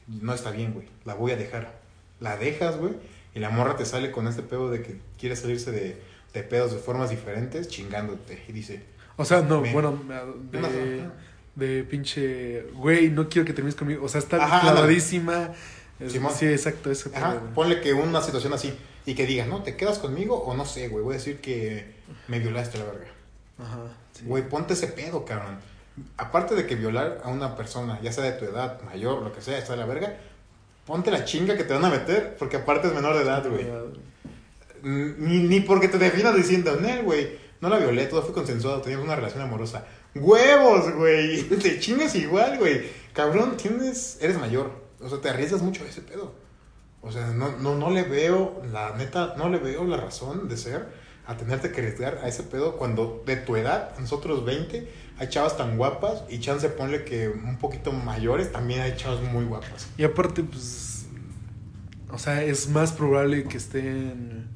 No 0.07 0.33
está 0.33 0.51
bien, 0.51 0.73
güey. 0.73 0.87
La 1.05 1.13
voy 1.15 1.31
a 1.31 1.37
dejar. 1.37 1.79
La 2.19 2.35
dejas, 2.37 2.75
güey, 2.77 2.93
y 3.33 3.39
la 3.39 3.49
morra 3.49 3.77
te 3.77 3.85
sale 3.85 4.11
con 4.11 4.27
este 4.27 4.43
pedo 4.43 4.69
de 4.69 4.81
que 4.83 4.99
quiere 5.17 5.35
salirse 5.37 5.71
de, 5.71 6.01
de 6.33 6.43
pedos 6.43 6.71
de 6.73 6.77
formas 6.79 7.09
diferentes, 7.09 7.69
chingándote. 7.69 8.43
Y 8.47 8.51
dice, 8.51 8.83
O 9.15 9.23
sea, 9.25 9.41
no, 9.41 9.61
Ven. 9.61 9.71
bueno, 9.73 9.97
de, 10.51 11.03
de 11.55 11.83
pinche, 11.83 12.63
güey, 12.73 13.09
no 13.09 13.29
quiero 13.29 13.45
que 13.45 13.53
termines 13.53 13.75
conmigo. 13.75 14.03
O 14.03 14.09
sea, 14.09 14.19
está 14.19 14.37
clavadísima. 14.61 15.51
Es- 15.99 16.13
sí, 16.35 16.47
exacto, 16.47 16.91
eso. 16.91 17.09
Ajá, 17.15 17.39
ponle 17.55 17.79
que 17.79 17.93
una 17.93 18.21
situación 18.21 18.51
así 18.53 18.73
y 19.05 19.15
que 19.15 19.25
digas, 19.25 19.47
no, 19.47 19.63
¿te 19.63 19.75
quedas 19.75 19.99
conmigo 19.99 20.37
o 20.37 20.55
no 20.55 20.65
sé, 20.65 20.87
güey? 20.87 21.03
Voy 21.03 21.15
a 21.15 21.17
decir 21.17 21.41
que 21.41 21.95
me 22.27 22.39
violaste 22.39 22.77
la 22.77 22.85
verga. 22.85 23.07
Ajá. 23.59 23.79
sí. 24.13 24.25
Güey, 24.25 24.47
ponte 24.47 24.73
ese 24.73 24.87
pedo, 24.87 25.25
cabrón. 25.25 25.59
Aparte 26.17 26.55
de 26.55 26.65
que 26.65 26.75
violar 26.75 27.21
a 27.23 27.29
una 27.29 27.55
persona, 27.55 27.99
ya 28.01 28.11
sea 28.11 28.23
de 28.23 28.33
tu 28.33 28.45
edad, 28.45 28.81
mayor, 28.83 29.21
lo 29.21 29.33
que 29.33 29.41
sea, 29.41 29.57
está 29.57 29.73
de 29.73 29.79
la 29.79 29.85
verga, 29.85 30.15
ponte 30.85 31.11
la 31.11 31.25
chinga 31.25 31.57
que 31.57 31.63
te 31.63 31.73
van 31.73 31.85
a 31.85 31.89
meter, 31.89 32.35
porque 32.37 32.57
aparte 32.57 32.87
es 32.87 32.93
menor 32.93 33.15
de 33.15 33.23
edad, 33.23 33.47
güey. 33.47 33.67
Ni, 34.83 35.43
ni 35.43 35.59
porque 35.59 35.87
te 35.87 35.97
definas 35.97 36.35
diciendo, 36.35 36.75
Nel, 36.77 37.03
güey, 37.03 37.37
no 37.59 37.69
la 37.69 37.77
violé, 37.77 38.05
todo 38.07 38.23
fue 38.23 38.33
consensuado, 38.33 38.81
teníamos 38.81 39.05
una 39.05 39.15
relación 39.15 39.43
amorosa. 39.43 39.85
¡Huevos, 40.15 40.93
güey! 40.95 41.43
Te 41.61 41.79
chingas 41.79 42.15
igual, 42.15 42.57
güey. 42.57 42.89
Cabrón, 43.13 43.55
tienes, 43.55 44.17
eres 44.19 44.37
mayor. 44.37 44.71
O 44.99 45.07
sea, 45.07 45.19
te 45.19 45.29
arriesgas 45.29 45.61
mucho 45.61 45.83
a 45.83 45.87
ese 45.87 46.01
pedo. 46.01 46.33
O 47.01 47.11
sea, 47.11 47.27
no, 47.27 47.51
no, 47.57 47.75
no 47.75 47.89
le 47.89 48.03
veo, 48.03 48.61
la 48.71 48.95
neta, 48.95 49.33
no 49.37 49.49
le 49.49 49.57
veo 49.57 49.83
la 49.85 49.97
razón 49.97 50.47
de 50.47 50.57
ser 50.57 50.87
a 51.25 51.37
tenerte 51.37 51.71
que 51.71 51.81
arriesgar 51.81 52.19
a 52.23 52.27
ese 52.27 52.43
pedo 52.43 52.77
cuando 52.77 53.23
de 53.25 53.37
tu 53.37 53.55
edad, 53.55 53.97
nosotros 53.99 54.43
20, 54.45 54.91
hay 55.17 55.29
chavas 55.29 55.57
tan 55.57 55.77
guapas 55.77 56.23
y 56.29 56.39
chance 56.39 56.67
ponle 56.69 57.03
que 57.03 57.29
un 57.29 57.57
poquito 57.57 57.91
mayores, 57.91 58.51
también 58.51 58.81
hay 58.81 58.95
chavas 58.95 59.21
muy 59.21 59.45
guapas. 59.45 59.87
Y 59.97 60.03
aparte, 60.03 60.43
pues. 60.43 61.05
O 62.11 62.17
sea, 62.17 62.43
es 62.43 62.69
más 62.69 62.91
probable 62.91 63.43
que 63.45 63.57
estén. 63.57 64.47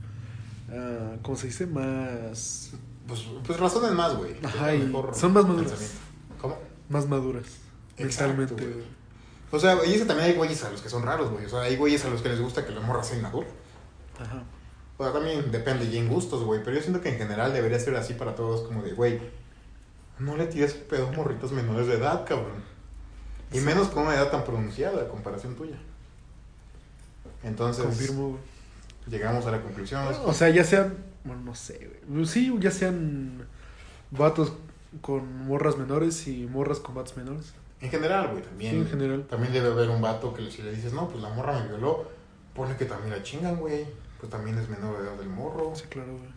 ah, 0.71 1.15
¿Cómo 1.21 1.37
se 1.37 1.47
dice? 1.47 1.65
Más. 1.67 2.71
Pues, 3.07 3.25
pues 3.45 3.59
razones 3.59 3.91
más, 3.91 4.15
güey. 4.15 4.35
Ajá, 4.43 4.71
son 5.13 5.33
más 5.33 5.45
maduras. 5.45 5.93
¿Cómo? 6.41 6.57
Más 6.89 7.07
maduras. 7.07 7.45
Exacto, 7.97 8.35
mentalmente. 8.37 8.83
O 9.51 9.59
sea, 9.59 9.77
y 9.85 9.93
ese 9.93 10.05
también 10.05 10.29
hay 10.29 10.35
güeyes 10.35 10.63
a 10.63 10.71
los 10.71 10.81
que 10.81 10.89
son 10.89 11.03
raros, 11.03 11.29
güey. 11.31 11.45
O 11.45 11.49
sea, 11.49 11.61
hay 11.61 11.75
güeyes 11.77 12.03
a 12.05 12.09
los 12.09 12.21
que 12.21 12.29
les 12.29 12.39
gusta 12.41 12.65
que 12.65 12.71
la 12.73 12.81
morra 12.81 13.03
sea 13.03 13.17
inmadura. 13.17 13.47
Ajá. 14.19 14.43
O 14.97 15.03
sea, 15.03 15.13
también 15.13 15.51
depende 15.51 15.85
y 15.85 15.97
en 15.97 16.07
gustos, 16.09 16.43
güey. 16.43 16.63
Pero 16.63 16.75
yo 16.77 16.81
siento 16.81 17.01
que 17.01 17.09
en 17.09 17.17
general 17.17 17.53
debería 17.53 17.79
ser 17.79 17.95
así 17.95 18.13
para 18.13 18.35
todos, 18.35 18.61
como 18.67 18.81
de, 18.81 18.93
güey, 18.93 19.19
no 20.19 20.35
le 20.37 20.47
tires 20.47 20.73
el 20.75 20.81
pedo 20.81 21.07
a 21.07 21.11
morritos 21.11 21.51
menores 21.51 21.87
de 21.87 21.95
edad, 21.95 22.25
cabrón. 22.25 22.63
Y 23.51 23.59
Sí. 23.59 23.65
menos 23.65 23.89
con 23.89 24.03
una 24.03 24.15
edad 24.15 24.29
tan 24.31 24.43
pronunciada 24.43 25.03
a 25.03 25.07
comparación 25.07 25.55
tuya. 25.55 25.77
Entonces, 27.43 27.83
Confirmo, 27.85 28.29
güey. 28.29 28.41
llegamos 29.07 29.45
a 29.45 29.51
la 29.51 29.61
conclusión. 29.61 30.01
O 30.25 30.33
sea, 30.33 30.49
ya 30.49 30.63
sean. 30.63 30.95
Bueno, 31.23 31.41
no 31.43 31.55
sé, 31.55 31.89
güey. 32.07 32.25
Sí, 32.25 32.53
ya 32.59 32.71
sean 32.71 33.45
vatos 34.11 34.53
con 35.01 35.45
morras 35.47 35.77
menores 35.77 36.27
y 36.27 36.45
morras 36.47 36.79
con 36.79 36.95
vatos 36.95 37.17
menores. 37.17 37.53
En 37.82 37.89
general, 37.89 38.30
güey, 38.32 38.43
también. 38.43 38.71
Sí, 38.71 38.78
en 38.80 38.88
general. 38.88 39.26
También 39.30 39.53
debe 39.53 39.71
haber 39.71 39.89
un 39.89 40.01
vato 40.01 40.34
que 40.34 40.49
si 40.49 40.61
le 40.61 40.71
dices, 40.71 40.93
no, 40.93 41.07
pues 41.07 41.21
la 41.21 41.30
morra 41.30 41.59
me 41.59 41.67
violó, 41.67 42.09
pone 42.53 42.76
que 42.76 42.86
también 42.86 43.11
la 43.11 43.23
chingan, 43.23 43.57
güey. 43.57 43.86
Pues 44.19 44.32
también 44.32 44.57
es 44.57 44.69
menor 44.69 44.97
de 44.97 45.07
edad 45.07 45.17
del 45.17 45.30
morro. 45.30 45.73
Sí, 45.76 45.84
claro, 45.89 46.13
güey. 46.13 46.30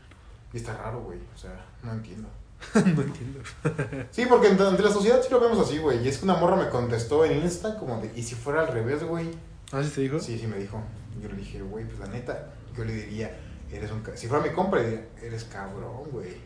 Y 0.52 0.56
está 0.56 0.76
raro, 0.76 1.00
güey. 1.00 1.18
O 1.34 1.38
sea, 1.38 1.64
no 1.82 1.92
entiendo. 1.92 2.28
no 2.74 3.02
entiendo. 3.02 3.40
Sí, 4.10 4.26
porque 4.28 4.48
ante 4.48 4.82
la 4.82 4.90
sociedad 4.90 5.22
sí 5.22 5.28
lo 5.30 5.40
vemos 5.40 5.58
así, 5.58 5.78
güey. 5.78 6.04
Y 6.04 6.08
es 6.08 6.18
que 6.18 6.24
una 6.24 6.34
morra 6.34 6.56
me 6.56 6.68
contestó 6.68 7.24
en 7.24 7.38
Insta 7.38 7.78
como 7.78 8.00
de, 8.00 8.10
¿y 8.14 8.22
si 8.22 8.34
fuera 8.34 8.62
al 8.62 8.68
revés, 8.68 9.04
güey? 9.04 9.30
¿Ah, 9.72 9.82
sí 9.82 9.90
te 9.90 10.00
dijo? 10.02 10.18
Sí, 10.18 10.38
sí 10.38 10.46
me 10.46 10.56
dijo. 10.56 10.82
Yo 11.22 11.28
le 11.28 11.36
dije, 11.36 11.60
güey, 11.62 11.84
pues 11.84 11.98
la 11.98 12.06
neta, 12.06 12.52
yo 12.76 12.84
le 12.84 12.92
diría, 12.92 13.36
eres 13.70 13.90
un... 13.90 14.02
Si 14.14 14.26
fuera 14.26 14.42
mi 14.42 14.50
compra, 14.50 14.82
diría, 14.82 15.06
eres 15.22 15.44
cabrón, 15.44 16.10
güey. 16.10 16.36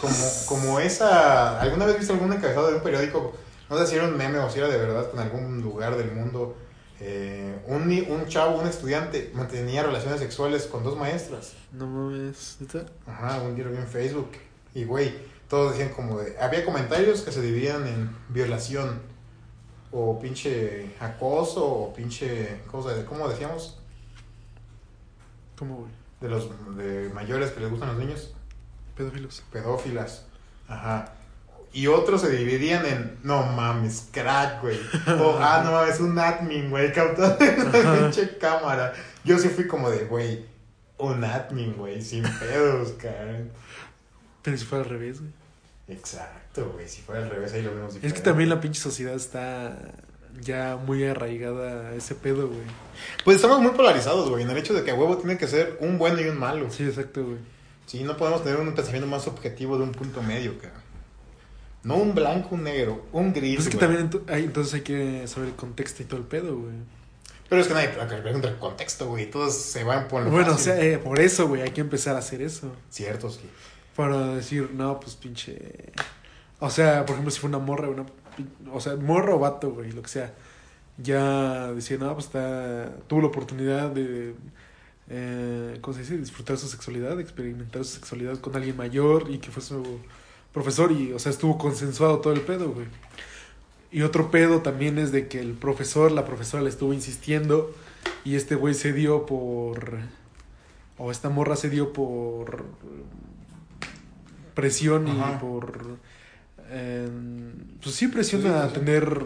Como, 0.00 0.14
como 0.46 0.80
esa... 0.80 1.60
¿Alguna 1.60 1.86
vez 1.86 1.98
viste 1.98 2.12
algún 2.12 2.32
encabezado 2.32 2.68
de 2.68 2.76
un 2.76 2.82
periódico? 2.82 3.34
No 3.68 3.78
sé 3.78 3.86
si 3.86 3.96
era 3.96 4.04
un 4.06 4.16
meme 4.16 4.38
o 4.38 4.48
si 4.50 4.58
era 4.58 4.68
de 4.68 4.78
verdad 4.78 5.08
en 5.12 5.18
algún 5.18 5.60
lugar 5.62 5.96
del 5.96 6.12
mundo. 6.12 6.56
eh, 7.00 7.60
un, 7.66 7.82
un 8.08 8.26
chavo, 8.28 8.58
un 8.58 8.66
estudiante, 8.66 9.30
mantenía 9.34 9.82
relaciones 9.82 10.20
sexuales 10.20 10.66
con 10.66 10.82
dos 10.84 10.96
maestras. 10.96 11.52
No 11.72 11.86
mames. 11.86 12.58
Ajá, 13.06 13.42
un 13.42 13.54
día 13.54 13.64
lo 13.64 13.72
vi 13.72 13.76
en 13.78 13.86
Facebook. 13.86 14.30
Y, 14.74 14.84
güey, 14.84 15.14
todos 15.48 15.72
decían 15.72 15.92
como 15.94 16.18
de... 16.18 16.38
Había 16.38 16.64
comentarios 16.64 17.22
que 17.22 17.32
se 17.32 17.42
dividían 17.42 17.86
en 17.86 18.16
violación. 18.30 19.00
O 19.92 20.18
pinche 20.20 20.94
acoso. 21.00 21.66
O 21.66 21.92
pinche... 21.94 22.60
¿Cómo, 22.70 22.88
se- 22.88 23.04
cómo 23.04 23.28
decíamos? 23.28 23.78
¿Cómo, 25.58 25.76
güey? 25.76 25.90
De 26.20 26.28
los 26.28 26.48
de 26.76 27.10
mayores 27.14 27.50
que 27.50 27.60
les 27.60 27.70
gustan 27.70 27.88
los 27.90 27.98
niños. 27.98 28.32
Pedófilos. 28.96 29.42
Pedófilas. 29.52 30.24
Ajá. 30.68 31.12
Y 31.72 31.88
otros 31.88 32.22
se 32.22 32.30
dividían 32.30 32.86
en... 32.86 33.18
No 33.22 33.42
mames, 33.44 34.08
crack, 34.10 34.62
güey. 34.62 34.78
O, 35.20 35.38
ah, 35.40 35.62
no 35.64 35.72
mames, 35.72 36.00
un 36.00 36.18
admin, 36.18 36.70
güey. 36.70 36.92
Captado 36.92 37.36
en 37.44 37.60
Ajá. 37.60 37.98
pinche 37.98 38.38
cámara. 38.38 38.94
Yo 39.24 39.38
sí 39.38 39.48
fui 39.48 39.66
como 39.66 39.90
de, 39.90 40.04
güey... 40.04 40.44
Un 40.98 41.22
admin, 41.22 41.74
güey. 41.74 42.00
Sin 42.00 42.22
pedos, 42.22 42.92
cabrón. 42.92 43.50
Pero 44.42 44.56
si 44.56 44.64
fuera 44.64 44.84
al 44.84 44.90
revés, 44.90 45.20
güey. 45.20 45.30
Exacto, 45.88 46.70
güey. 46.74 46.88
Si 46.88 47.02
fuera 47.02 47.22
al 47.22 47.30
revés, 47.30 47.52
ahí 47.52 47.62
lo 47.62 47.70
vemos 47.74 47.88
Es 47.88 47.94
diferente. 47.96 48.18
que 48.20 48.24
también 48.24 48.48
la 48.48 48.60
pinche 48.60 48.80
sociedad 48.80 49.14
está 49.14 49.76
ya 50.40 50.78
muy 50.84 51.04
arraigada 51.04 51.90
a 51.90 51.94
ese 51.94 52.14
pedo, 52.14 52.48
güey. 52.48 52.60
Pues 53.24 53.36
estamos 53.36 53.60
muy 53.60 53.72
polarizados, 53.72 54.30
güey, 54.30 54.42
en 54.44 54.50
el 54.50 54.56
hecho 54.56 54.72
de 54.74 54.82
que 54.84 54.90
a 54.90 54.94
huevo 54.94 55.18
tiene 55.18 55.36
que 55.36 55.46
ser 55.46 55.76
un 55.80 55.98
bueno 55.98 56.20
y 56.20 56.24
un 56.24 56.38
malo. 56.38 56.70
Sí, 56.70 56.84
exacto, 56.84 57.22
güey. 57.24 57.38
Sí, 57.86 58.02
no 58.02 58.16
podemos 58.16 58.42
tener 58.42 58.58
un 58.58 58.74
pensamiento 58.74 59.06
más 59.06 59.26
objetivo 59.26 59.76
de 59.76 59.84
un 59.84 59.92
punto 59.92 60.22
medio, 60.22 60.58
cara. 60.58 60.74
No 61.86 61.96
un 61.96 62.14
blanco, 62.14 62.48
un 62.56 62.64
negro, 62.64 63.06
un 63.12 63.32
gris. 63.32 63.56
Pues 63.56 63.66
es 63.68 63.74
que 63.74 63.86
güey. 63.86 63.96
también 63.98 64.24
hay- 64.28 64.44
entonces 64.44 64.74
hay 64.74 64.80
que 64.80 65.26
saber 65.28 65.50
el 65.50 65.54
contexto 65.54 66.02
y 66.02 66.06
todo 66.06 66.18
el 66.20 66.26
pedo, 66.26 66.56
güey. 66.58 66.74
Pero 67.48 67.60
es 67.62 67.68
que 67.68 67.74
nadie 67.74 67.88
puede 67.90 68.20
preguntar 68.22 68.50
el 68.52 68.58
contexto, 68.58 69.06
güey. 69.06 69.30
Todos 69.30 69.54
se 69.54 69.84
van 69.84 70.08
por 70.08 70.22
lo 70.24 70.30
Bueno, 70.30 70.54
o 70.54 70.58
sea, 70.58 70.82
eh, 70.82 70.98
por 70.98 71.20
eso, 71.20 71.46
güey, 71.46 71.62
hay 71.62 71.70
que 71.70 71.80
empezar 71.80 72.16
a 72.16 72.18
hacer 72.18 72.42
eso. 72.42 72.72
Cierto, 72.90 73.30
sí. 73.30 73.42
Para 73.94 74.34
decir, 74.34 74.70
no, 74.74 74.98
pues 74.98 75.14
pinche. 75.14 75.92
O 76.58 76.70
sea, 76.70 77.06
por 77.06 77.12
ejemplo, 77.14 77.30
si 77.30 77.38
fue 77.40 77.48
una 77.48 77.58
morra, 77.60 77.88
una. 77.88 78.04
O 78.72 78.80
sea, 78.80 78.96
morro 78.96 79.36
o 79.36 79.38
vato, 79.38 79.70
güey, 79.70 79.92
lo 79.92 80.02
que 80.02 80.08
sea. 80.08 80.34
Ya 80.98 81.72
decir, 81.72 82.00
no, 82.00 82.12
pues 82.14 82.26
está. 82.26 82.92
Tuvo 83.06 83.20
la 83.20 83.26
oportunidad 83.28 83.90
de. 83.90 84.34
Eh, 85.08 85.78
¿Cómo 85.82 85.94
se 85.94 86.00
dice? 86.00 86.18
Disfrutar 86.18 86.56
su 86.58 86.66
sexualidad, 86.68 87.20
experimentar 87.20 87.84
su 87.84 87.94
sexualidad 87.94 88.38
con 88.40 88.56
alguien 88.56 88.76
mayor 88.76 89.30
y 89.30 89.38
que 89.38 89.50
fue 89.52 89.62
su 89.62 90.00
profesor 90.56 90.90
y, 90.90 91.12
o 91.12 91.18
sea, 91.18 91.30
estuvo 91.30 91.58
consensuado 91.58 92.20
todo 92.20 92.32
el 92.32 92.40
pedo, 92.40 92.70
güey. 92.70 92.86
Y 93.92 94.00
otro 94.00 94.30
pedo 94.30 94.62
también 94.62 94.98
es 94.98 95.12
de 95.12 95.28
que 95.28 95.38
el 95.38 95.52
profesor, 95.52 96.10
la 96.12 96.24
profesora 96.24 96.62
le 96.62 96.70
estuvo 96.70 96.94
insistiendo 96.94 97.74
y 98.24 98.36
este 98.36 98.54
güey 98.54 98.72
se 98.72 98.94
dio 98.94 99.26
por... 99.26 99.98
O 100.96 101.10
esta 101.10 101.28
morra 101.28 101.56
se 101.56 101.68
dio 101.68 101.92
por 101.92 102.64
presión 104.54 105.06
Ajá. 105.08 105.34
y 105.34 105.40
por... 105.40 105.98
eh, 106.70 107.06
pues 107.82 107.94
sí, 107.94 108.08
presión 108.08 108.40
Sí, 108.40 108.48
a 108.48 108.68
sí, 108.68 108.74
tener 108.76 109.24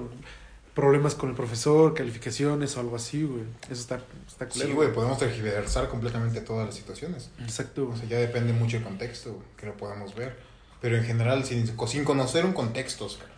problemas 0.74 1.14
con 1.14 1.30
el 1.30 1.36
profesor, 1.36 1.94
calificaciones 1.94 2.76
o 2.76 2.80
algo 2.80 2.96
así, 2.96 3.22
güey. 3.22 3.44
Eso 3.70 3.82
está, 3.82 4.00
está 4.26 4.48
culero. 4.48 4.68
Sí, 4.68 4.74
güey, 4.74 4.92
podemos 4.92 5.16
tergiversar 5.16 5.88
completamente 5.88 6.40
todas 6.40 6.66
las 6.66 6.74
situaciones. 6.74 7.30
Exacto. 7.38 7.88
O 7.88 7.96
sea, 7.96 8.08
ya 8.08 8.18
depende 8.18 8.52
mucho 8.52 8.78
del 8.78 8.84
contexto 8.84 9.40
que 9.56 9.66
lo 9.66 9.76
podamos 9.76 10.16
ver. 10.16 10.49
Pero 10.80 10.96
en 10.96 11.04
general, 11.04 11.44
sin, 11.44 11.66
sin 11.86 12.04
conocer 12.04 12.44
un 12.46 12.52
contexto, 12.52 13.04
Oscar, 13.06 13.28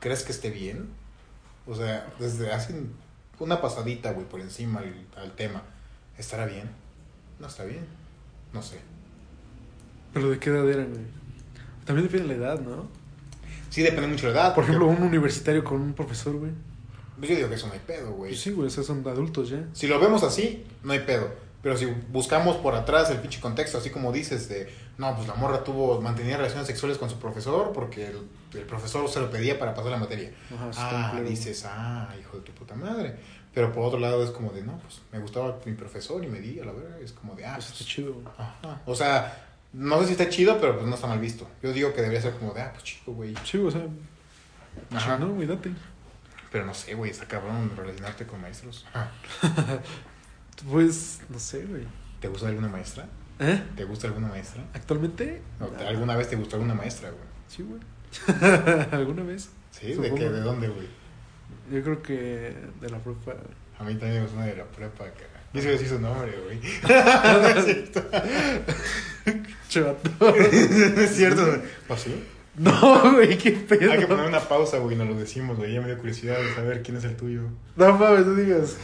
¿crees 0.00 0.22
que 0.24 0.32
esté 0.32 0.50
bien? 0.50 0.88
O 1.66 1.74
sea, 1.76 2.08
desde 2.18 2.52
hace 2.52 2.74
una 3.38 3.60
pasadita, 3.60 4.12
güey, 4.12 4.26
por 4.26 4.40
encima 4.40 4.80
al, 4.80 4.94
al 5.16 5.32
tema, 5.32 5.62
¿estará 6.18 6.46
bien? 6.46 6.68
No 7.38 7.46
está 7.46 7.64
bien. 7.64 7.86
No 8.52 8.62
sé. 8.62 8.80
Pero 10.12 10.30
de 10.30 10.38
qué 10.38 10.50
edad 10.50 10.68
eran, 10.68 10.90
güey. 10.90 11.04
También 11.84 12.06
depende 12.08 12.34
de 12.34 12.38
la 12.40 12.46
edad, 12.46 12.60
¿no? 12.60 12.88
Sí, 13.70 13.82
depende 13.82 14.08
mucho 14.08 14.26
de 14.28 14.34
la 14.34 14.40
edad. 14.40 14.54
Por 14.54 14.64
porque- 14.64 14.72
ejemplo, 14.76 14.88
un 14.88 15.02
universitario 15.02 15.64
con 15.64 15.80
un 15.80 15.94
profesor, 15.94 16.34
güey. 16.36 16.52
Pues 17.18 17.30
yo 17.30 17.36
digo 17.36 17.48
que 17.48 17.54
eso 17.54 17.68
no 17.68 17.72
hay 17.74 17.80
pedo, 17.86 18.12
güey. 18.12 18.30
Pues 18.32 18.42
sí, 18.42 18.50
güey, 18.50 18.68
sea, 18.70 18.82
son 18.82 19.06
adultos 19.06 19.48
ya. 19.48 19.64
Si 19.72 19.86
lo 19.86 19.98
vemos 20.00 20.22
así, 20.24 20.64
no 20.82 20.92
hay 20.92 21.00
pedo. 21.00 21.32
Pero 21.62 21.76
si 21.76 21.86
buscamos 22.10 22.56
por 22.56 22.74
atrás 22.74 23.10
el 23.10 23.18
pinche 23.18 23.40
contexto, 23.40 23.78
así 23.78 23.90
como 23.90 24.12
dices, 24.12 24.48
de 24.48 24.68
no, 24.98 25.14
pues 25.16 25.26
la 25.26 25.34
morra 25.34 25.64
tuvo, 25.64 26.00
mantenía 26.00 26.36
relaciones 26.36 26.66
sexuales 26.66 26.98
con 26.98 27.08
su 27.08 27.18
profesor 27.18 27.72
porque 27.72 28.08
el, 28.08 28.28
el 28.54 28.64
profesor 28.66 29.08
se 29.08 29.20
lo 29.20 29.30
pedía 29.30 29.58
para 29.58 29.74
pasar 29.74 29.90
la 29.92 29.98
materia. 29.98 30.30
Ajá, 30.54 30.70
ah, 30.76 31.08
claro. 31.12 31.28
dices, 31.28 31.64
ah, 31.66 32.14
hijo 32.20 32.36
de 32.38 32.42
tu 32.42 32.52
puta 32.52 32.74
madre. 32.74 33.16
Pero 33.54 33.72
por 33.72 33.84
otro 33.84 33.98
lado 33.98 34.22
es 34.24 34.30
como 34.30 34.50
de, 34.50 34.62
no, 34.62 34.78
pues 34.78 35.02
me 35.12 35.18
gustaba 35.18 35.58
mi 35.66 35.72
profesor 35.72 36.24
y 36.24 36.28
me 36.28 36.40
di 36.40 36.58
a 36.60 36.64
la 36.64 36.72
verga. 36.72 36.98
Es 36.98 37.12
como 37.12 37.34
de, 37.34 37.44
ah, 37.44 37.54
Pues 37.54 37.66
pues, 37.66 37.80
está 37.80 37.92
chido, 37.92 38.16
ajá. 38.38 38.80
O 38.86 38.94
sea, 38.94 39.46
no 39.72 40.00
sé 40.00 40.06
si 40.06 40.12
está 40.12 40.28
chido, 40.28 40.58
pero 40.60 40.74
pues 40.74 40.86
no 40.86 40.94
está 40.94 41.06
mal 41.06 41.18
visto. 41.18 41.48
Yo 41.62 41.72
digo 41.72 41.92
que 41.92 42.00
debería 42.00 42.22
ser 42.22 42.34
como 42.34 42.52
de, 42.52 42.62
ah, 42.62 42.70
pues 42.72 42.84
chido, 42.84 43.12
güey. 43.12 43.34
Sí, 43.44 43.58
o 43.58 43.70
sea, 43.70 43.86
Ajá. 44.94 45.18
no, 45.18 45.34
güey, 45.34 45.46
date. 45.46 45.70
Pero 46.50 46.66
no 46.66 46.74
sé, 46.74 46.94
güey, 46.94 47.10
está 47.10 47.26
cabrón 47.26 47.72
relacionarte 47.76 48.26
con 48.26 48.40
maestros. 48.40 48.86
Ajá. 48.92 49.10
Pues, 50.70 51.20
no 51.28 51.40
sé, 51.40 51.64
güey. 51.64 51.82
¿Te 52.20 52.28
gusta 52.28 52.46
alguna 52.46 52.68
maestra? 52.68 53.08
¿Eh? 53.40 53.62
¿Te 53.76 53.84
gusta 53.84 54.06
alguna 54.06 54.28
maestra? 54.28 54.62
¿Actualmente? 54.74 55.40
¿O 55.60 55.66
te- 55.66 55.84
¿Alguna 55.86 56.16
vez 56.16 56.28
te 56.28 56.36
gustó 56.36 56.56
alguna 56.56 56.74
maestra, 56.74 57.10
güey? 57.10 57.22
Sí, 57.48 57.62
güey. 57.62 57.80
¿Alguna 58.92 59.22
vez? 59.24 59.48
¿Sí? 59.70 59.94
¿De 59.94 60.14
qué? 60.14 60.28
¿De 60.28 60.40
dónde, 60.40 60.68
güey? 60.68 60.86
Yo 61.72 61.82
creo 61.82 62.02
que 62.02 62.54
de 62.80 62.90
la 62.90 62.98
prepa. 62.98 63.32
A 63.78 63.84
mí 63.84 63.94
también 63.94 64.16
me 64.16 64.22
gustó 64.22 64.36
una 64.36 64.46
de 64.46 64.56
la 64.56 64.64
prepa, 64.64 65.04
cara. 65.04 65.28
Yo 65.54 65.60
sí 65.60 65.68
decir 65.68 65.88
su 65.88 66.00
nombre, 66.00 66.32
güey. 66.44 66.60
Chato. 69.68 70.34
es 70.36 71.10
cierto. 71.16 71.62
¿O 71.88 71.96
sí? 71.96 72.24
No, 72.56 73.12
güey, 73.14 73.38
qué 73.38 73.52
pedo. 73.52 73.92
Hay 73.92 73.98
que 74.00 74.06
poner 74.06 74.26
una 74.26 74.40
pausa, 74.40 74.78
güey, 74.78 74.94
nos 74.96 75.08
lo 75.08 75.14
decimos, 75.16 75.56
güey. 75.56 75.72
Ya 75.72 75.80
me 75.80 75.86
dio 75.86 75.96
curiosidad 75.98 76.38
de 76.38 76.54
saber 76.54 76.82
quién 76.82 76.98
es 76.98 77.04
el 77.04 77.16
tuyo. 77.16 77.42
No 77.76 77.96
mames, 77.96 78.26
no 78.26 78.34
digas. 78.34 78.76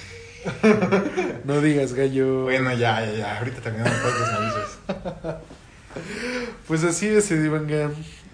no 1.44 1.60
digas, 1.60 1.92
gallo. 1.94 2.42
Bueno, 2.44 2.70
ya, 2.72 3.04
ya, 3.04 3.12
ya. 3.12 3.38
Ahorita 3.38 3.60
terminamos 3.60 3.98
podcast, 3.98 4.32
me 4.32 4.46
avisas. 4.46 5.36
Pues 6.66 6.84
así 6.84 7.06
es, 7.08 7.30
Edivanga. 7.30 7.90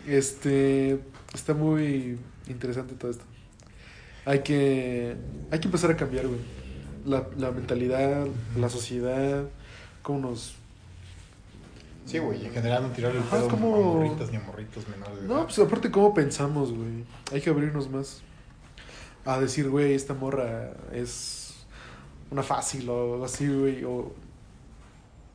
Este. 0.07 0.99
Está 1.35 1.55
muy 1.55 2.19
interesante 2.49 2.95
todo 2.95 3.11
esto. 3.11 3.25
Hay 4.27 4.41
que. 4.41 5.17
Hay 5.51 5.59
que 5.61 5.67
empezar 5.67 5.91
a 5.91 5.97
cambiar, 5.97 6.27
güey. 6.27 6.41
La, 7.07 7.25
la 7.39 7.51
mentalidad, 7.51 8.27
la 8.57 8.69
sociedad, 8.69 9.45
cómo 10.03 10.21
nos. 10.21 10.55
Sí, 12.07 12.19
güey, 12.19 12.45
en 12.45 12.53
general 12.53 12.83
no 12.83 12.89
tirarle 12.91 13.19
el 13.19 13.25
Ajá, 13.25 13.37
pedo 13.39 13.49
como- 13.49 13.77
a 13.77 13.81
morritas 14.05 14.31
ni 14.31 14.37
a 14.37 14.41
morritos 14.41 14.87
menores 14.89 15.23
de 15.23 15.27
No, 15.29 15.37
edad. 15.39 15.45
pues 15.45 15.59
aparte, 15.59 15.91
cómo 15.91 16.13
pensamos, 16.13 16.71
güey. 16.73 17.05
Hay 17.33 17.41
que 17.41 17.49
abrirnos 17.51 17.89
más. 17.91 18.21
A 19.25 19.41
decir, 19.41 19.71
güey, 19.71 19.95
esta 19.95 20.13
morra 20.13 20.73
es 20.93 21.44
una 22.31 22.43
fácil 22.43 22.89
o 22.89 23.15
algo 23.15 23.25
así, 23.25 23.47
güey. 23.47 23.85
O, 23.85 24.13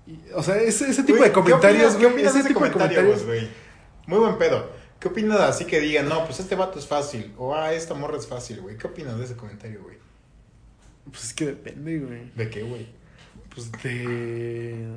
y- 0.07 0.19
o 0.33 0.41
sea, 0.43 0.57
ese, 0.57 0.89
ese 0.89 1.03
tipo 1.03 1.17
Güey, 1.19 1.29
de 1.29 1.33
comentarios, 1.33 1.93
¿Qué 1.93 1.99
güey. 2.03 2.13
opinas 2.13 2.33
de 2.33 2.39
Ese 2.39 2.47
tipo 2.49 2.63
de 2.63 2.71
comentario, 2.71 2.97
comentarios. 3.01 3.25
güey? 3.27 3.49
Muy 4.07 4.19
buen 4.19 4.37
pedo. 4.37 4.69
¿Qué 4.99 5.07
opinas 5.07 5.39
así 5.39 5.65
que 5.65 5.79
digan, 5.79 6.09
no, 6.09 6.25
pues 6.25 6.39
este 6.39 6.55
vato 6.55 6.77
es 6.79 6.85
fácil? 6.87 7.31
O, 7.37 7.55
ah, 7.55 7.71
esta 7.73 7.93
morra 7.93 8.17
es 8.17 8.27
fácil, 8.27 8.59
güey. 8.61 8.77
¿Qué 8.77 8.87
opinas 8.87 9.17
de 9.17 9.25
ese 9.25 9.35
comentario, 9.35 9.81
güey? 9.83 9.97
Pues 11.11 11.23
es 11.25 11.33
que 11.33 11.45
depende, 11.45 11.99
güey. 11.99 12.31
¿De 12.35 12.49
qué, 12.49 12.63
güey? 12.63 12.87
Pues 13.53 13.71
de. 13.83 14.87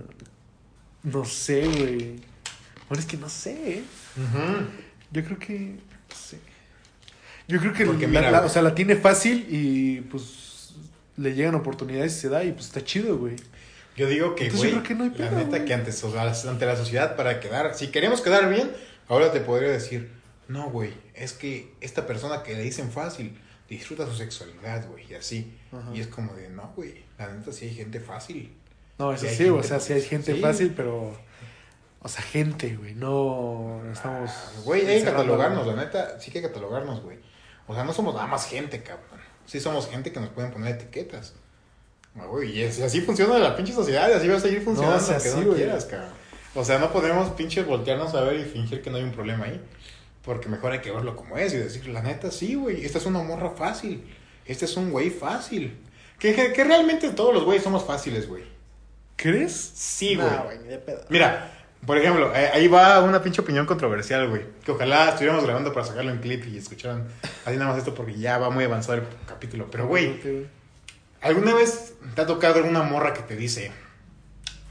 No 1.05 1.25
sé, 1.25 1.67
güey. 1.67 2.17
Bueno, 2.89 3.01
es 3.01 3.07
que 3.07 3.17
no 3.17 3.29
sé, 3.29 3.79
¿eh? 3.79 3.83
Yo 5.13 5.25
creo 5.25 5.39
que. 5.39 5.59
No 5.59 6.17
sé. 6.17 6.39
Yo 7.49 7.59
creo 7.61 7.73
que 7.73 7.85
Porque 7.87 8.07
la, 8.07 8.21
mira, 8.21 8.31
la- 8.31 8.45
o 8.45 8.49
sea, 8.49 8.63
la 8.63 8.75
tiene 8.75 8.97
fácil 8.97 9.47
y 9.49 10.01
pues 10.03 10.23
le 11.23 11.35
llegan 11.35 11.55
oportunidades 11.55 12.17
y 12.17 12.21
se 12.21 12.29
da 12.29 12.45
y 12.45 12.53
pues 12.53 12.67
está 12.67 12.85
chido, 12.85 13.17
güey. 13.19 13.37
Yo 13.97 14.09
digo 14.09 14.35
que, 14.35 14.45
Entonces, 14.47 14.73
güey, 14.73 14.83
que 14.83 14.95
no 14.95 15.05
la 15.05 15.31
neta 15.31 15.49
güey. 15.49 15.65
que 15.65 15.75
antes, 15.75 16.03
o 16.05 16.11
sea, 16.11 16.33
ante 16.51 16.67
la 16.67 16.77
sociedad 16.77 17.15
para 17.17 17.41
quedar, 17.41 17.75
si 17.75 17.89
queremos 17.89 18.21
quedar 18.23 18.49
bien, 18.49 18.71
ahora 19.09 19.33
te 19.33 19.41
podría 19.41 19.69
decir, 19.71 20.11
no, 20.49 20.71
güey, 20.71 20.93
es 21.15 21.33
que 21.35 21.75
esta 21.81 22.07
persona 22.07 22.43
que 22.43 22.55
le 22.55 22.63
dicen 22.63 22.91
fácil 22.91 23.39
disfruta 23.69 24.07
su 24.07 24.15
sexualidad, 24.15 24.87
güey, 24.89 25.05
y 25.11 25.15
así. 25.15 25.55
Ajá. 25.73 25.91
Y 25.95 26.01
es 26.01 26.07
como 26.09 26.35
de, 26.35 26.49
no, 26.51 26.73
güey, 26.77 27.05
la 27.19 27.33
neta 27.33 27.53
sí 27.53 27.67
hay 27.67 27.75
gente 27.75 28.01
fácil. 28.01 28.55
No, 28.99 29.13
eso 29.13 29.27
Sí 29.29 29.49
o 29.49 29.63
sea, 29.63 29.81
sí 29.81 29.93
hay 29.95 30.03
gente 30.03 30.35
Sí. 30.35 30.41
fácil, 30.41 30.73
pero. 30.77 31.17
O 32.05 32.09
sea, 32.09 32.23
gente, 32.23 32.77
güey. 32.77 32.95
No 32.95 33.81
estamos. 33.93 34.31
Ah, 34.31 34.51
Güey, 34.65 34.87
hay 34.87 34.99
que 34.99 35.05
catalogarnos, 35.05 35.67
la 35.67 35.77
neta, 35.77 36.19
sí 36.21 36.31
que 36.31 36.43
catalogarnos, 36.43 37.01
güey. 37.03 37.19
O 37.67 37.75
sea, 37.75 37.85
no 37.85 37.93
somos 37.93 38.15
nada 38.15 38.27
más 38.27 38.47
gente, 38.47 38.83
cabrón. 38.83 39.21
Sí 39.47 39.61
somos 39.61 39.89
gente 39.89 40.13
que 40.13 40.21
nos 40.21 40.31
pueden 40.31 40.51
poner 40.51 40.77
etiquetas. 40.77 41.35
Ah, 42.19 42.27
Güey, 42.27 42.59
y 42.59 42.65
así 42.65 43.01
funciona 43.01 43.39
la 43.39 43.57
pinche 43.57 43.73
sociedad, 43.73 44.09
y 44.11 44.13
así 44.13 44.29
va 44.29 44.37
a 44.37 44.41
seguir 44.41 44.63
funcionando, 44.63 44.97
No, 44.97 45.03
o 45.03 45.07
sea, 45.07 45.17
aunque 45.17 45.31
sí, 45.31 45.49
no 45.49 45.55
quieras, 45.55 45.85
cabrón. 45.87 46.11
O 46.55 46.65
sea, 46.65 46.79
no 46.79 46.93
podemos 46.93 47.31
pinches 47.31 47.67
voltearnos 47.67 48.15
a 48.15 48.21
ver 48.23 48.41
y 48.41 48.45
fingir 48.45 48.83
que 48.83 48.91
no 48.91 48.99
hay 48.99 49.05
un 49.05 49.13
problema 49.13 49.47
ahí. 49.47 49.61
Porque 50.23 50.49
mejor 50.49 50.73
hay 50.73 50.81
que 50.81 50.93
verlo 50.93 51.17
como 51.17 51.37
es 51.37 51.53
y 51.55 51.57
decir, 51.57 51.87
la 51.89 52.03
neta, 52.03 52.31
sí, 52.31 52.55
güey, 52.55 52.85
esta 52.85 52.99
es 52.99 53.07
una 53.07 53.23
morra 53.23 53.51
fácil. 53.51 54.05
Este 54.45 54.67
es 54.67 54.77
un 54.77 54.91
güey 54.91 55.11
fácil. 55.11 55.79
Que, 56.19 56.35
que, 56.35 56.53
que 56.53 56.65
realmente 56.65 57.11
todos 57.11 57.35
los 57.35 57.45
güeyes 57.45 57.65
somos 57.65 57.85
fáciles, 57.85 58.29
güey. 58.29 58.45
¿Crees? 59.17 59.73
Sí, 59.75 60.15
güey. 60.15 60.59
ni 60.63 60.69
de 60.69 60.79
pedo. 60.79 61.05
Mira, 61.09 61.52
por 61.87 61.99
ejemplo, 61.99 62.33
eh, 62.35 62.51
ahí 62.55 62.69
va 62.69 63.01
una 63.03 63.23
pinche 63.23 63.41
opinión 63.41 63.67
controversial, 63.67 64.29
güey. 64.29 64.43
Que 64.65 64.73
ojalá 64.73 65.09
estuviéramos 65.11 65.45
grabando 65.45 65.73
para 65.73 65.85
sacarlo 65.87 66.11
en 66.11 66.19
clip 66.19 66.45
y 66.47 66.59
escucharan 66.59 67.05
así 67.45 67.57
nada 67.57 67.71
más 67.71 67.79
esto 67.79 67.95
porque 67.95 68.15
ya 68.19 68.39
va 68.39 68.51
muy 68.51 68.65
avanzado 68.65 68.99
el 68.99 69.05
capítulo. 69.27 69.67
Pero, 69.71 69.87
güey, 69.89 70.21
¿alguna 71.21 71.55
vez 71.55 71.95
te 72.15 72.23
ha 72.23 72.27
tocado 72.27 72.57
alguna 72.57 72.83
morra 72.83 73.15
que 73.15 73.23
te 73.23 73.37
dice, 73.37 73.73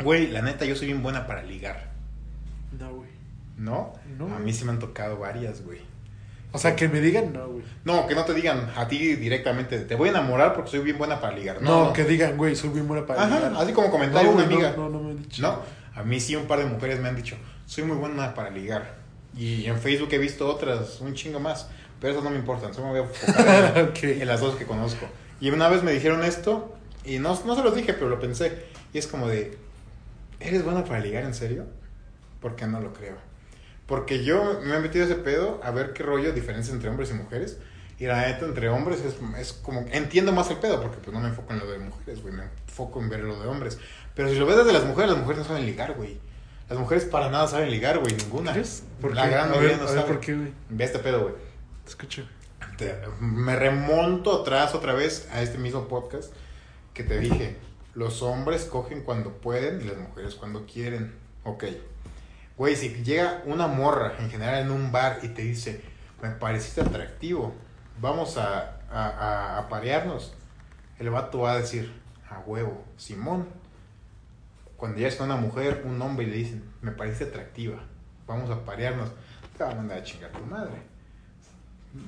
güey, 0.03 0.27
la 0.27 0.41
neta, 0.41 0.65
yo 0.65 0.75
soy 0.75 0.87
bien 0.87 1.03
buena 1.03 1.27
para 1.27 1.43
ligar? 1.43 1.91
No, 2.77 2.93
güey. 2.93 3.09
¿No? 3.57 3.93
No. 4.17 4.33
A 4.35 4.39
mí 4.39 4.53
sí 4.53 4.65
me 4.65 4.71
han 4.71 4.79
tocado 4.79 5.17
varias, 5.17 5.63
güey. 5.63 5.79
O 6.53 6.57
sea, 6.57 6.75
que 6.75 6.89
me 6.89 6.99
digan, 6.99 7.31
no, 7.31 7.47
güey. 7.47 7.63
No, 7.85 8.07
que 8.07 8.15
no 8.15 8.25
te 8.25 8.33
digan 8.33 8.69
a 8.75 8.87
ti 8.87 9.15
directamente, 9.15 9.79
te 9.79 9.95
voy 9.95 10.09
a 10.09 10.11
enamorar 10.11 10.53
porque 10.53 10.71
soy 10.71 10.79
bien 10.81 10.97
buena 10.97 11.21
para 11.21 11.35
ligar. 11.35 11.61
No, 11.61 11.69
No, 11.69 11.85
no. 11.87 11.93
que 11.93 12.03
digan, 12.03 12.35
güey, 12.37 12.55
soy 12.57 12.69
bien 12.71 12.87
buena 12.87 13.05
para 13.05 13.23
Ajá, 13.23 13.35
ligar. 13.37 13.53
así 13.57 13.71
como 13.71 13.89
comentario 13.89 14.29
No, 14.31 14.35
una 14.37 14.45
amiga. 14.45 14.73
No, 14.75 14.89
no, 14.89 14.99
me 14.99 15.11
han 15.11 15.21
dicho. 15.21 15.41
No, 15.41 15.59
a 15.95 16.03
mí 16.03 16.19
sí 16.19 16.35
un 16.35 16.45
par 16.47 16.59
de 16.59 16.65
mujeres 16.65 16.99
me 16.99 17.09
han 17.09 17.15
dicho, 17.15 17.35
soy 17.65 17.83
muy 17.83 17.97
buena 17.97 18.33
para 18.33 18.49
ligar. 18.49 18.95
Y 19.37 19.65
en 19.65 19.77
Facebook 19.79 20.09
he 20.11 20.17
visto 20.17 20.47
otras, 20.49 20.99
un 21.01 21.13
chingo 21.13 21.39
más, 21.39 21.69
pero 21.99 22.13
esas 22.13 22.23
no 22.23 22.29
me 22.29 22.37
importan, 22.37 22.73
solo 22.73 22.87
me 22.87 22.99
voy 22.99 23.01
a 23.01 23.11
enfocar 23.11 23.77
en, 23.77 23.85
Ok. 23.89 24.03
en 24.03 24.27
las 24.27 24.41
dos 24.41 24.55
que 24.55 24.65
conozco. 24.65 25.05
Y 25.39 25.49
una 25.49 25.69
vez 25.69 25.83
me 25.83 25.91
dijeron 25.91 26.23
esto, 26.23 26.75
y 27.05 27.19
no, 27.19 27.39
no 27.45 27.55
se 27.55 27.63
los 27.63 27.75
dije, 27.75 27.93
pero 27.93 28.09
lo 28.09 28.19
pensé, 28.19 28.65
y 28.93 28.97
es 28.97 29.07
como 29.07 29.27
de, 29.27 29.57
¿eres 30.39 30.63
buena 30.63 30.83
para 30.83 30.99
ligar 30.99 31.23
en 31.23 31.33
serio? 31.33 31.65
Porque 32.41 32.67
no 32.67 32.79
lo 32.79 32.93
creo. 32.93 33.15
Porque 33.85 34.23
yo 34.23 34.59
me 34.63 34.75
he 34.75 34.79
metido 34.79 35.05
ese 35.05 35.15
pedo 35.15 35.59
a 35.63 35.71
ver 35.71 35.93
qué 35.93 36.03
rollo, 36.03 36.31
diferencia 36.33 36.73
entre 36.73 36.89
hombres 36.89 37.11
y 37.11 37.13
mujeres. 37.13 37.57
Y 37.99 38.05
la 38.05 38.25
neta, 38.25 38.45
entre 38.45 38.69
hombres 38.69 38.99
es, 39.01 39.15
es 39.37 39.53
como. 39.53 39.85
Entiendo 39.91 40.31
más 40.31 40.49
el 40.49 40.57
pedo, 40.57 40.81
porque 40.81 40.97
pues 40.97 41.13
no 41.13 41.19
me 41.19 41.27
enfoco 41.27 41.53
en 41.53 41.59
lo 41.59 41.69
de 41.69 41.77
mujeres, 41.77 42.21
güey. 42.21 42.33
Me 42.33 42.43
enfoco 42.43 42.99
en 42.99 43.09
ver 43.09 43.19
lo 43.19 43.39
de 43.39 43.47
hombres. 43.47 43.77
Pero 44.15 44.29
si 44.29 44.35
lo 44.35 44.45
ves 44.45 44.57
desde 44.57 44.73
las 44.73 44.85
mujeres, 44.85 45.11
las 45.11 45.19
mujeres 45.19 45.39
no 45.39 45.45
saben 45.47 45.65
ligar, 45.65 45.93
güey. 45.93 46.17
Las 46.69 46.79
mujeres 46.79 47.05
para 47.05 47.29
nada 47.29 47.47
saben 47.47 47.69
ligar, 47.71 47.99
güey. 47.99 48.13
Ninguna. 48.15 48.53
¿Crees? 48.53 48.83
¿Por 49.01 49.13
la 49.15 49.23
qué? 49.25 49.29
gran 49.31 49.49
mayoría 49.49 49.77
no 49.77 49.87
sabe. 49.87 50.01
¿por 50.03 50.19
qué, 50.19 50.35
güey? 50.35 50.53
Ve 50.69 50.83
este 50.83 50.99
pedo, 50.99 51.21
güey. 51.23 51.35
Te 51.83 51.89
escucho. 51.89 52.23
Te- 52.77 52.95
me 53.19 53.55
remonto 53.55 54.41
atrás 54.41 54.73
otra 54.75 54.93
vez 54.93 55.27
a 55.33 55.41
este 55.41 55.57
mismo 55.57 55.87
podcast 55.87 56.31
que 56.93 57.03
te 57.03 57.19
dije. 57.19 57.57
Los 57.93 58.21
hombres 58.21 58.63
cogen 58.65 59.01
cuando 59.03 59.31
pueden 59.33 59.81
y 59.81 59.85
las 59.85 59.97
mujeres 59.97 60.35
cuando 60.35 60.65
quieren. 60.65 61.13
Ok. 61.43 61.65
Güey, 62.57 62.75
si 62.75 62.89
llega 63.03 63.41
una 63.45 63.67
morra 63.67 64.13
en 64.19 64.29
general 64.29 64.59
en 64.61 64.71
un 64.71 64.91
bar 64.91 65.19
y 65.23 65.29
te 65.29 65.41
dice, 65.41 65.81
me 66.21 66.29
pareciste 66.29 66.81
atractivo, 66.81 67.53
vamos 67.99 68.37
a, 68.37 68.79
a, 68.91 69.07
a- 69.07 69.57
a 69.57 69.67
parearnos. 69.69 70.33
El 70.99 71.09
vato 71.09 71.39
va 71.39 71.53
a 71.53 71.57
decir, 71.57 71.91
a 72.29 72.39
huevo, 72.39 72.85
Simón. 72.97 73.47
Cuando 74.81 74.97
ya 74.97 75.09
es 75.09 75.15
con 75.15 75.27
una 75.27 75.39
mujer, 75.39 75.83
un 75.85 76.01
hombre 76.01 76.25
y 76.25 76.29
le 76.31 76.37
dicen, 76.37 76.63
me 76.81 76.89
parece 76.89 77.25
atractiva, 77.25 77.77
vamos 78.25 78.49
a 78.49 78.65
parearnos, 78.65 79.11
te 79.55 79.63
van 79.63 79.73
a 79.73 79.75
mandar 79.75 79.99
a 79.99 80.03
chingar 80.03 80.31
tu 80.31 80.43
madre. 80.43 80.73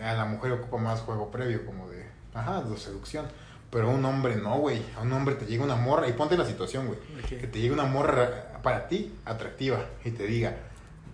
A 0.03 0.13
la 0.15 0.25
mujer 0.25 0.53
ocupa 0.53 0.77
más 0.77 1.01
juego 1.01 1.29
previo, 1.29 1.67
como 1.67 1.87
de, 1.87 2.03
ajá, 2.33 2.63
de 2.63 2.75
seducción. 2.75 3.27
Pero 3.69 3.91
a 3.91 3.93
un 3.93 4.03
hombre 4.03 4.37
no, 4.37 4.57
güey. 4.57 4.81
A 4.97 5.01
un 5.01 5.13
hombre 5.13 5.35
te 5.35 5.45
llega 5.45 5.63
una 5.63 5.75
morra, 5.75 6.07
y 6.07 6.13
ponte 6.13 6.35
la 6.35 6.47
situación, 6.47 6.87
güey. 6.87 6.97
Que 7.27 7.45
te 7.45 7.61
llegue 7.61 7.73
una 7.73 7.85
morra 7.85 8.59
para 8.63 8.87
ti, 8.87 9.13
atractiva, 9.23 9.85
y 10.03 10.09
te 10.09 10.25
diga, 10.25 10.57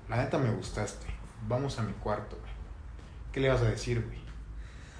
la 0.07 0.15
neta 0.15 0.37
me 0.37 0.51
gustaste, 0.51 1.07
vamos 1.45 1.77
a 1.77 1.81
mi 1.81 1.91
cuarto, 1.91 2.37
güey. 2.39 2.53
¿Qué 3.33 3.41
le 3.41 3.49
vas 3.49 3.59
a 3.59 3.69
decir, 3.69 4.01
güey? 4.05 4.19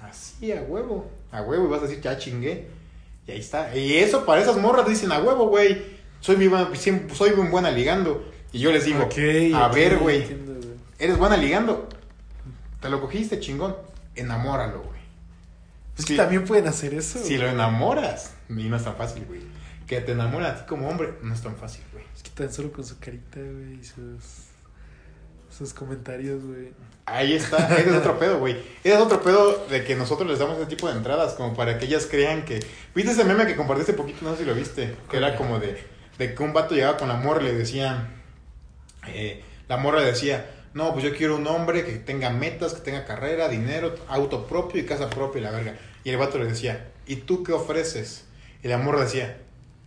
Así, 0.02 0.52
a 0.52 0.60
huevo. 0.60 1.10
A 1.32 1.40
huevo, 1.40 1.64
y 1.64 1.70
vas 1.70 1.80
a 1.80 1.86
decir, 1.86 2.02
ya 2.02 2.18
chingué. 2.18 2.68
Y 3.26 3.30
ahí 3.32 3.40
está. 3.40 3.74
Y 3.74 3.96
eso 3.96 4.26
para 4.26 4.42
esas 4.42 4.58
morras 4.58 4.86
dicen, 4.86 5.10
a 5.10 5.20
huevo, 5.20 5.48
güey. 5.48 5.98
Soy, 6.20 6.36
siempre- 6.74 7.14
soy 7.14 7.30
bien 7.32 7.50
buena 7.50 7.70
ligando. 7.70 8.24
Y 8.52 8.58
yo 8.60 8.72
les 8.72 8.84
digo, 8.84 9.08
a 9.54 9.68
ver, 9.68 9.98
güey. 9.98 10.24
Eres 10.98 11.16
buena 11.18 11.36
ligando. 11.36 11.88
Te 12.80 12.88
lo 12.88 13.00
cogiste, 13.00 13.40
chingón. 13.40 13.76
Enamóralo, 14.16 14.82
güey. 14.82 15.00
Es 15.96 16.04
Sí. 16.04 16.12
que 16.14 16.16
también 16.16 16.44
pueden 16.44 16.66
hacer 16.66 16.94
eso. 16.94 17.18
Si 17.22 17.36
lo 17.38 17.46
enamoras, 17.48 18.34
y 18.48 18.54
no 18.68 18.76
es 18.76 18.84
tan 18.84 18.96
fácil, 18.96 19.24
güey. 19.26 19.40
que 19.86 20.00
te 20.00 20.12
enamoren 20.12 20.46
a 20.46 20.54
ti 20.54 20.62
como 20.68 20.88
hombre 20.88 21.14
no 21.20 21.34
es 21.34 21.42
tan 21.42 21.56
fácil, 21.56 21.82
güey. 21.92 22.04
Es 22.16 22.22
que 22.22 22.30
tan 22.30 22.52
solo 22.52 22.70
con 22.70 22.84
su 22.84 23.00
carita, 23.00 23.40
güey, 23.40 23.80
y 23.80 23.84
sus, 23.84 24.44
sus 25.56 25.74
comentarios, 25.74 26.44
güey. 26.44 26.72
Ahí 27.06 27.34
está, 27.34 27.76
ese 27.76 27.90
es 27.90 27.96
otro 27.96 28.16
pedo, 28.16 28.38
güey. 28.38 28.56
Ese 28.84 28.94
es 28.94 29.00
otro 29.00 29.20
pedo 29.20 29.66
de 29.68 29.82
que 29.84 29.96
nosotros 29.96 30.30
les 30.30 30.38
damos 30.38 30.58
ese 30.58 30.66
tipo 30.66 30.88
de 30.88 30.96
entradas, 30.96 31.34
como 31.34 31.54
para 31.56 31.76
que 31.78 31.86
ellas 31.86 32.06
crean 32.08 32.44
que. 32.44 32.60
¿Viste 32.94 33.10
ese 33.10 33.24
meme 33.24 33.46
que 33.48 33.56
compartiste 33.56 33.92
poquito? 33.94 34.18
No 34.24 34.32
sé 34.36 34.42
si 34.42 34.44
lo 34.44 34.54
viste. 34.54 34.94
Que 35.10 35.16
era 35.16 35.34
como 35.34 35.58
de, 35.58 35.82
de 36.20 36.34
que 36.36 36.42
un 36.44 36.52
vato 36.52 36.76
llegaba 36.76 36.98
con 36.98 37.08
la 37.08 37.16
morra 37.16 37.42
y 37.42 37.46
le 37.46 37.54
decía. 37.54 38.08
eh, 39.08 39.42
la 39.68 39.76
morra 39.76 40.00
le 40.00 40.06
decía, 40.06 40.50
no, 40.74 40.92
pues 40.92 41.04
yo 41.04 41.14
quiero 41.16 41.36
un 41.36 41.46
hombre 41.46 41.84
que 41.84 41.92
tenga 41.92 42.30
metas, 42.30 42.74
que 42.74 42.80
tenga 42.80 43.04
carrera, 43.04 43.48
dinero, 43.48 43.94
auto 44.08 44.46
propio 44.46 44.80
y 44.82 44.86
casa 44.86 45.12
propia 45.12 45.40
y 45.40 45.42
la 45.44 45.50
verga. 45.52 45.76
Y 46.04 46.10
el 46.10 46.16
vato 46.18 46.38
le 46.38 46.46
decía, 46.46 46.90
¿y 47.06 47.16
tú 47.16 47.42
qué 47.44 47.52
ofreces? 47.52 48.26
Y 48.62 48.68
la 48.68 48.78
morra 48.78 49.02
decía, 49.02 49.38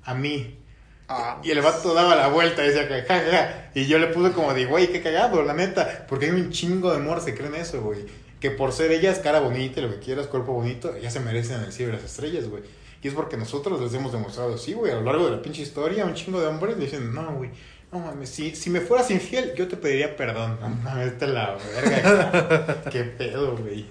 a 0.04 0.14
mí. 0.16 0.60
Ah, 1.08 1.40
Y 1.44 1.52
el 1.52 1.62
vato 1.62 1.94
daba 1.94 2.16
la 2.16 2.28
vuelta 2.30 2.64
y 2.66 2.70
decía, 2.70 2.88
ja, 2.88 3.04
ja, 3.08 3.32
ja. 3.32 3.72
Y 3.76 3.88
yo 3.88 4.00
le 4.00 4.08
puse 4.08 4.32
como 4.34 4.54
de, 4.54 4.66
güey, 4.66 4.88
qué 4.92 5.02
cagado, 5.02 5.44
la 5.44 5.54
neta. 5.54 6.06
Porque 6.08 6.26
hay 6.28 6.32
un 6.32 6.52
chingo 6.52 6.92
de 6.94 7.00
morras 7.00 7.26
que 7.26 7.36
creen 7.36 7.56
eso, 7.56 7.82
güey. 7.82 8.06
Que 8.40 8.52
por 8.52 8.74
ser 8.74 8.92
ellas, 8.92 9.20
cara 9.20 9.40
bonita 9.40 9.80
y 9.80 9.84
lo 9.84 9.90
que 9.92 10.00
quieras, 10.00 10.28
cuerpo 10.28 10.54
bonito, 10.54 10.98
ya 10.98 11.12
se 11.12 11.20
merecen 11.20 11.62
el 11.62 11.74
cielo 11.74 11.92
de 11.94 11.98
las 12.02 12.12
estrellas, 12.12 12.48
güey. 12.50 12.64
Y 13.04 13.10
es 13.10 13.14
porque 13.14 13.36
nosotros 13.36 13.82
les 13.82 13.94
hemos 13.94 14.14
demostrado 14.14 14.56
así, 14.56 14.74
güey. 14.74 14.92
A 14.92 14.96
lo 14.96 15.04
largo 15.04 15.26
de 15.26 15.32
la 15.36 15.42
pinche 15.42 15.62
historia, 15.62 16.06
un 16.06 16.14
chingo 16.14 16.40
de 16.40 16.48
hombres 16.48 16.80
dicen, 16.80 17.14
no, 17.14 17.36
güey. 17.36 17.52
No 17.92 18.00
mames, 18.00 18.30
si, 18.30 18.56
si 18.56 18.70
me 18.70 18.80
fueras 18.80 19.12
infiel, 19.12 19.54
yo 19.56 19.68
te 19.68 19.76
pediría 19.76 20.16
perdón. 20.16 20.58
No 20.62 20.70
mames, 20.70 21.22
a 21.22 21.28
la 21.28 21.58
verga. 21.76 22.84
Qué 22.92 23.04
pedo, 23.04 23.58
güey. 23.58 23.86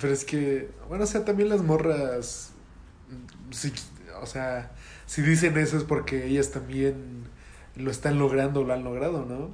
Pero 0.00 0.12
es 0.12 0.24
que, 0.24 0.70
bueno, 0.88 1.04
o 1.04 1.06
sea, 1.06 1.24
también 1.24 1.50
las 1.50 1.62
morras, 1.62 2.52
sí, 3.50 3.72
o 4.20 4.26
sea, 4.26 4.72
si 5.06 5.20
dicen 5.22 5.56
eso 5.58 5.76
es 5.76 5.84
porque 5.84 6.26
ellas 6.26 6.50
también 6.50 7.28
lo 7.76 7.90
están 7.90 8.18
logrando 8.18 8.60
o 8.60 8.64
lo 8.64 8.72
han 8.72 8.82
logrado, 8.82 9.26
¿no? 9.26 9.50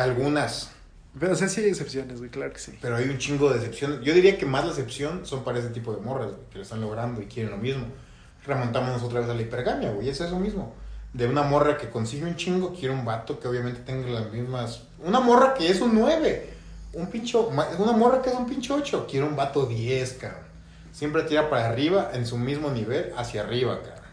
Algunas. 0.00 0.75
Pero, 1.18 1.32
o 1.32 1.36
sea, 1.36 1.48
sí 1.48 1.62
hay 1.62 1.68
excepciones, 1.68 2.18
güey, 2.18 2.30
claro 2.30 2.52
que 2.52 2.58
sí. 2.58 2.78
Pero 2.80 2.96
hay 2.96 3.08
un 3.08 3.18
chingo 3.18 3.48
de 3.50 3.56
excepciones. 3.56 4.00
Yo 4.02 4.12
diría 4.12 4.36
que 4.36 4.44
más 4.44 4.64
la 4.64 4.70
excepción 4.70 5.24
son 5.24 5.44
para 5.44 5.58
ese 5.58 5.70
tipo 5.70 5.94
de 5.94 6.02
morras, 6.02 6.32
güey, 6.32 6.48
que 6.50 6.58
lo 6.58 6.62
están 6.62 6.80
logrando 6.80 7.22
y 7.22 7.26
quieren 7.26 7.52
lo 7.52 7.58
mismo. 7.58 7.86
Remontamos 8.44 9.02
otra 9.02 9.20
vez 9.20 9.30
a 9.30 9.34
la 9.34 9.42
hipergamia, 9.42 9.92
güey, 9.92 10.08
es 10.08 10.20
eso 10.20 10.38
mismo. 10.38 10.74
De 11.12 11.26
una 11.26 11.42
morra 11.42 11.78
que 11.78 11.88
consigue 11.88 12.26
un 12.26 12.36
chingo, 12.36 12.74
quiere 12.74 12.92
un 12.92 13.04
vato 13.04 13.40
que 13.40 13.48
obviamente 13.48 13.80
tenga 13.80 14.08
las 14.08 14.30
mismas. 14.30 14.82
Una 15.02 15.20
morra 15.20 15.54
que 15.54 15.70
es 15.70 15.80
un 15.80 15.94
9, 15.94 16.50
un 16.92 17.06
pincho. 17.08 17.48
Una 17.48 17.92
morra 17.92 18.20
que 18.20 18.28
es 18.28 18.36
un 18.36 18.46
pinche 18.46 18.72
8, 18.72 19.06
quiere 19.08 19.26
un 19.26 19.36
vato 19.36 19.64
10, 19.64 20.12
cabrón. 20.14 20.44
Siempre 20.92 21.22
tira 21.22 21.48
para 21.48 21.68
arriba, 21.68 22.10
en 22.12 22.26
su 22.26 22.36
mismo 22.36 22.70
nivel, 22.70 23.12
hacia 23.16 23.42
arriba, 23.42 23.80
cabrón. 23.82 24.04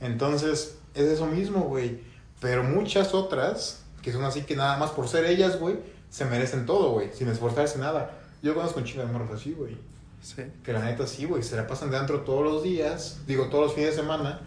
Entonces, 0.00 0.78
es 0.94 1.04
eso 1.04 1.26
mismo, 1.26 1.60
güey. 1.60 2.00
Pero 2.40 2.64
muchas 2.64 3.14
otras, 3.14 3.84
que 4.02 4.12
son 4.12 4.24
así 4.24 4.42
que 4.42 4.56
nada 4.56 4.76
más 4.78 4.90
por 4.90 5.08
ser 5.08 5.24
ellas, 5.26 5.58
güey, 5.58 5.76
se 6.10 6.24
merecen 6.24 6.66
todo, 6.66 6.92
güey, 6.92 7.10
sin 7.14 7.28
esforzarse 7.28 7.78
nada. 7.78 8.18
Yo 8.42 8.54
conozco 8.54 8.80
un 8.80 8.84
chingo 8.84 9.06
de 9.06 9.12
morros 9.12 9.30
así, 9.30 9.52
güey. 9.52 9.78
Sí. 10.20 10.42
Que 10.62 10.72
la 10.74 10.84
neta 10.84 11.06
sí, 11.06 11.24
güey, 11.24 11.42
se 11.42 11.56
la 11.56 11.66
pasan 11.66 11.90
de 11.90 11.96
antro 11.96 12.20
todos 12.20 12.44
los 12.44 12.62
días, 12.62 13.20
digo, 13.26 13.46
todos 13.46 13.64
los 13.64 13.74
fines 13.74 13.96
de 13.96 14.02
semana, 14.02 14.40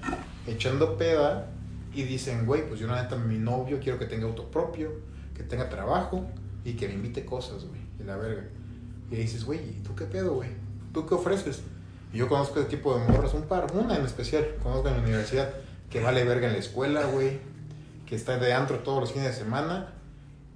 echando 0.45 0.97
peda 0.97 1.47
y 1.95 2.03
dicen, 2.03 2.45
güey, 2.45 2.68
pues 2.68 2.80
yo 2.80 2.86
la 2.86 3.01
neta, 3.01 3.16
mi 3.16 3.39
novio 3.39 3.80
quiero 3.82 3.97
que 3.97 4.05
tenga 4.05 4.28
auto 4.28 4.51
propio, 4.51 4.91
que 5.36 5.41
tenga 5.41 5.70
trabajo 5.70 6.28
y 6.64 6.74
que 6.74 6.88
me 6.88 6.93
invite 6.93 7.26
cosas, 7.26 7.66
güey, 7.66 7.82
y 7.99 8.03
la 8.03 8.18
verga. 8.18 8.43
Y 9.09 9.16
dices, 9.16 9.45
güey, 9.45 9.59
¿y 9.59 9.82
tú 9.84 9.95
qué 9.95 10.05
pedo, 10.05 10.36
güey? 10.36 10.49
¿Tú 10.93 11.07
qué 11.07 11.16
ofreces? 11.16 11.61
Y 12.11 12.18
yo 12.18 12.28
conozco 12.28 12.59
ese 12.59 12.70
tipo 12.70 12.95
de 12.97 13.07
morras, 13.07 13.34
un 13.34 13.43
par, 13.43 13.72
una 13.74 13.95
en 13.95 14.05
especial, 14.05 14.55
conozco 14.61 14.89
en 14.89 14.97
la 14.97 15.01
universidad, 15.01 15.49
que 15.89 16.01
vale 16.01 16.24
verga 16.24 16.47
en 16.47 16.53
la 16.53 16.59
escuela, 16.59 17.05
güey, 17.05 17.39
que 18.05 18.16
está 18.16 18.38
de 18.38 18.53
antro 18.53 18.80
todos 18.80 18.99
los 18.99 19.11
fines 19.11 19.30
de 19.30 19.34
semana 19.34 19.93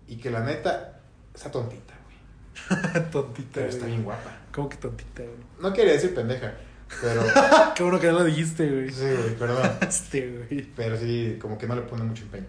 y 0.08 0.18
que 0.18 0.30
la 0.30 0.42
neta 0.42 0.97
está 1.38 1.52
tontita, 1.52 1.94
güey. 2.04 3.04
tontita, 3.12 3.52
Pero 3.54 3.68
está 3.68 3.82
güey. 3.82 3.92
bien 3.92 4.04
guapa. 4.04 4.38
¿Cómo 4.52 4.68
que 4.70 4.78
tontita, 4.78 5.22
güey? 5.24 5.38
No 5.62 5.72
quiere 5.74 5.94
decir 5.94 6.14
pendeja, 6.16 6.54
pero... 7.02 7.22
Qué 7.76 7.84
bueno 7.84 8.00
que 8.00 8.08
no 8.08 8.20
lo 8.20 8.24
dijiste, 8.26 8.68
güey. 8.70 8.90
Sí, 8.92 9.06
güey, 9.06 9.36
perdón. 9.36 9.70
Este, 9.88 10.46
güey. 10.50 10.64
Pero 10.76 10.98
sí, 10.98 11.38
como 11.40 11.58
que 11.58 11.68
no 11.68 11.76
le 11.76 11.82
pone 11.84 12.04
mucho 12.04 12.24
empeño. 12.24 12.48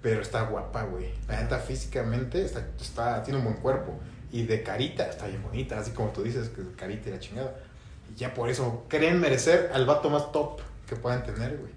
Pero 0.00 0.22
está 0.22 0.44
guapa, 0.44 0.84
güey. 0.84 1.12
La 1.28 1.42
neta, 1.42 1.58
físicamente, 1.58 2.44
está, 2.44 2.66
está, 2.80 3.22
tiene 3.22 3.38
un 3.38 3.44
buen 3.44 3.56
cuerpo. 3.56 3.98
Y 4.32 4.44
de 4.44 4.62
carita, 4.62 5.06
está 5.08 5.26
bien 5.26 5.42
bonita. 5.42 5.78
Así 5.78 5.90
como 5.92 6.08
tú 6.10 6.22
dices, 6.22 6.48
que 6.48 6.62
de 6.62 6.72
carita 6.74 7.10
y 7.10 7.12
la 7.12 7.18
chingada. 7.20 7.54
Y 8.10 8.18
ya 8.18 8.32
por 8.34 8.48
eso 8.48 8.84
creen 8.88 9.20
merecer 9.20 9.70
al 9.74 9.84
vato 9.84 10.10
más 10.10 10.32
top 10.32 10.60
que 10.88 10.96
puedan 10.96 11.22
tener, 11.22 11.58
güey. 11.58 11.72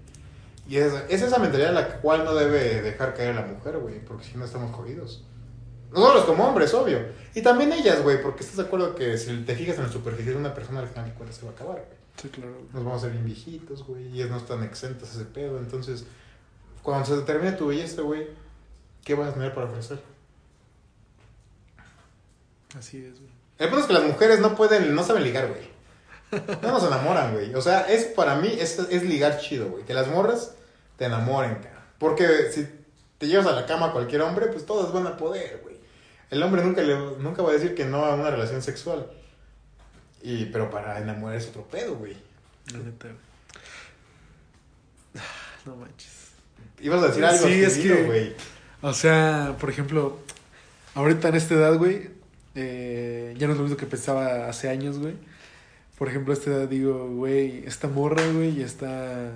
Y 0.68 0.78
es, 0.78 0.92
es 1.08 1.22
esa 1.22 1.38
mentalidad 1.38 1.72
la 1.72 1.98
cual 1.98 2.24
no 2.24 2.34
debe 2.34 2.82
dejar 2.82 3.14
caer 3.14 3.36
a 3.36 3.42
la 3.42 3.46
mujer, 3.46 3.78
güey. 3.78 4.00
Porque 4.04 4.24
si 4.24 4.36
no 4.36 4.44
estamos 4.44 4.74
jodidos. 4.74 5.22
Nosotros 5.96 6.24
como 6.26 6.46
hombres, 6.46 6.72
obvio. 6.74 7.00
Y 7.34 7.42
también 7.42 7.72
ellas, 7.72 8.02
güey. 8.02 8.22
Porque 8.22 8.42
estás 8.42 8.56
de 8.58 8.62
acuerdo 8.64 8.94
que 8.94 9.16
si 9.18 9.34
te 9.44 9.56
fijas 9.56 9.78
en 9.78 9.84
la 9.84 9.92
superficie 9.92 10.32
de 10.32 10.38
una 10.38 10.54
persona, 10.54 10.80
al 10.80 10.88
final 10.88 11.06
de 11.06 11.14
cuentas 11.14 11.36
se 11.38 11.44
va 11.46 11.52
a 11.52 11.54
acabar, 11.54 11.76
güey 11.76 11.96
Sí, 12.20 12.28
claro. 12.30 12.56
nos 12.72 12.84
vamos 12.84 13.02
a 13.02 13.06
ver 13.06 13.12
bien 13.14 13.26
viejitos, 13.26 13.84
güey, 13.84 14.08
y 14.08 14.14
ellas 14.14 14.30
no 14.30 14.38
están 14.38 14.62
exentas 14.62 15.10
a 15.10 15.12
ese 15.16 15.24
pedo. 15.26 15.58
Entonces, 15.58 16.04
cuando 16.82 17.04
se 17.04 17.22
termine 17.22 17.52
tu 17.52 17.66
belleza, 17.66 18.02
güey, 18.02 18.28
¿qué 19.04 19.14
vas 19.14 19.30
a 19.30 19.34
tener 19.34 19.52
para 19.54 19.66
ofrecer? 19.66 20.00
Así 22.78 23.04
es, 23.04 23.18
güey. 23.18 23.30
El 23.58 23.68
punto 23.68 23.82
es 23.82 23.86
que 23.86 23.94
las 23.94 24.04
mujeres 24.04 24.40
no 24.40 24.54
pueden, 24.54 24.94
no 24.94 25.02
saben 25.02 25.24
ligar, 25.24 25.48
güey. 25.48 25.76
No 26.62 26.72
nos 26.72 26.84
enamoran, 26.84 27.32
güey. 27.32 27.54
O 27.54 27.60
sea, 27.60 27.82
es 27.88 28.04
para 28.04 28.36
mí, 28.36 28.48
es, 28.48 28.78
es 28.78 29.02
ligar 29.02 29.38
chido, 29.38 29.68
güey. 29.68 29.84
Que 29.84 29.94
las 29.94 30.08
morras 30.08 30.54
te 30.98 31.06
enamoren, 31.06 31.54
cara. 31.56 31.86
Porque 31.98 32.50
si 32.52 32.68
te 33.18 33.28
llevas 33.28 33.46
a 33.46 33.52
la 33.52 33.66
cama 33.66 33.86
a 33.86 33.92
cualquier 33.92 34.22
hombre, 34.22 34.46
pues 34.48 34.66
todas 34.66 34.92
van 34.92 35.06
a 35.06 35.16
poder, 35.16 35.60
güey. 35.62 35.65
El 36.30 36.42
hombre 36.42 36.62
nunca, 36.64 36.82
le, 36.82 36.94
nunca 37.18 37.42
va 37.42 37.50
a 37.50 37.52
decir 37.54 37.74
que 37.74 37.84
no 37.84 38.04
a 38.04 38.14
una 38.14 38.30
relación 38.30 38.62
sexual. 38.62 39.06
Y, 40.22 40.46
pero 40.46 40.70
para 40.70 40.98
enamorar 41.00 41.36
es 41.38 41.46
otro 41.48 41.62
pedo, 41.68 41.96
güey. 41.96 42.16
Güey. 42.72 42.92
No 45.64 45.76
manches. 45.76 46.12
Ibas 46.80 47.02
a 47.02 47.08
decir 47.08 47.24
algo, 47.24 47.46
Sí, 47.46 47.62
es 47.62 47.78
que- 47.78 48.02
güey. 48.04 48.34
O 48.82 48.92
sea, 48.92 49.56
por 49.58 49.70
ejemplo, 49.70 50.18
ahorita 50.94 51.28
en 51.28 51.34
esta 51.36 51.54
edad, 51.54 51.76
güey, 51.76 52.10
eh, 52.54 53.34
ya 53.38 53.46
no 53.46 53.52
es 53.52 53.58
lo 53.58 53.64
mismo 53.64 53.76
que 53.78 53.86
pensaba 53.86 54.48
hace 54.48 54.68
años, 54.68 54.98
güey. 54.98 55.14
Por 55.98 56.08
ejemplo, 56.08 56.32
a 56.34 56.36
esta 56.36 56.50
edad 56.50 56.68
digo, 56.68 57.08
güey, 57.08 57.64
esta 57.66 57.88
morra, 57.88 58.22
güey, 58.32 58.54
ya 58.56 58.66
está, 58.66 59.32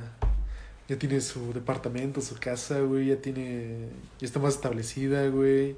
ya 0.88 0.98
tiene 0.98 1.20
su 1.22 1.52
departamento, 1.54 2.20
su 2.20 2.36
casa, 2.38 2.80
güey, 2.80 3.06
ya 3.06 3.16
tiene, 3.16 3.88
ya 4.18 4.26
está 4.26 4.38
más 4.38 4.54
establecida, 4.54 5.26
güey. 5.28 5.76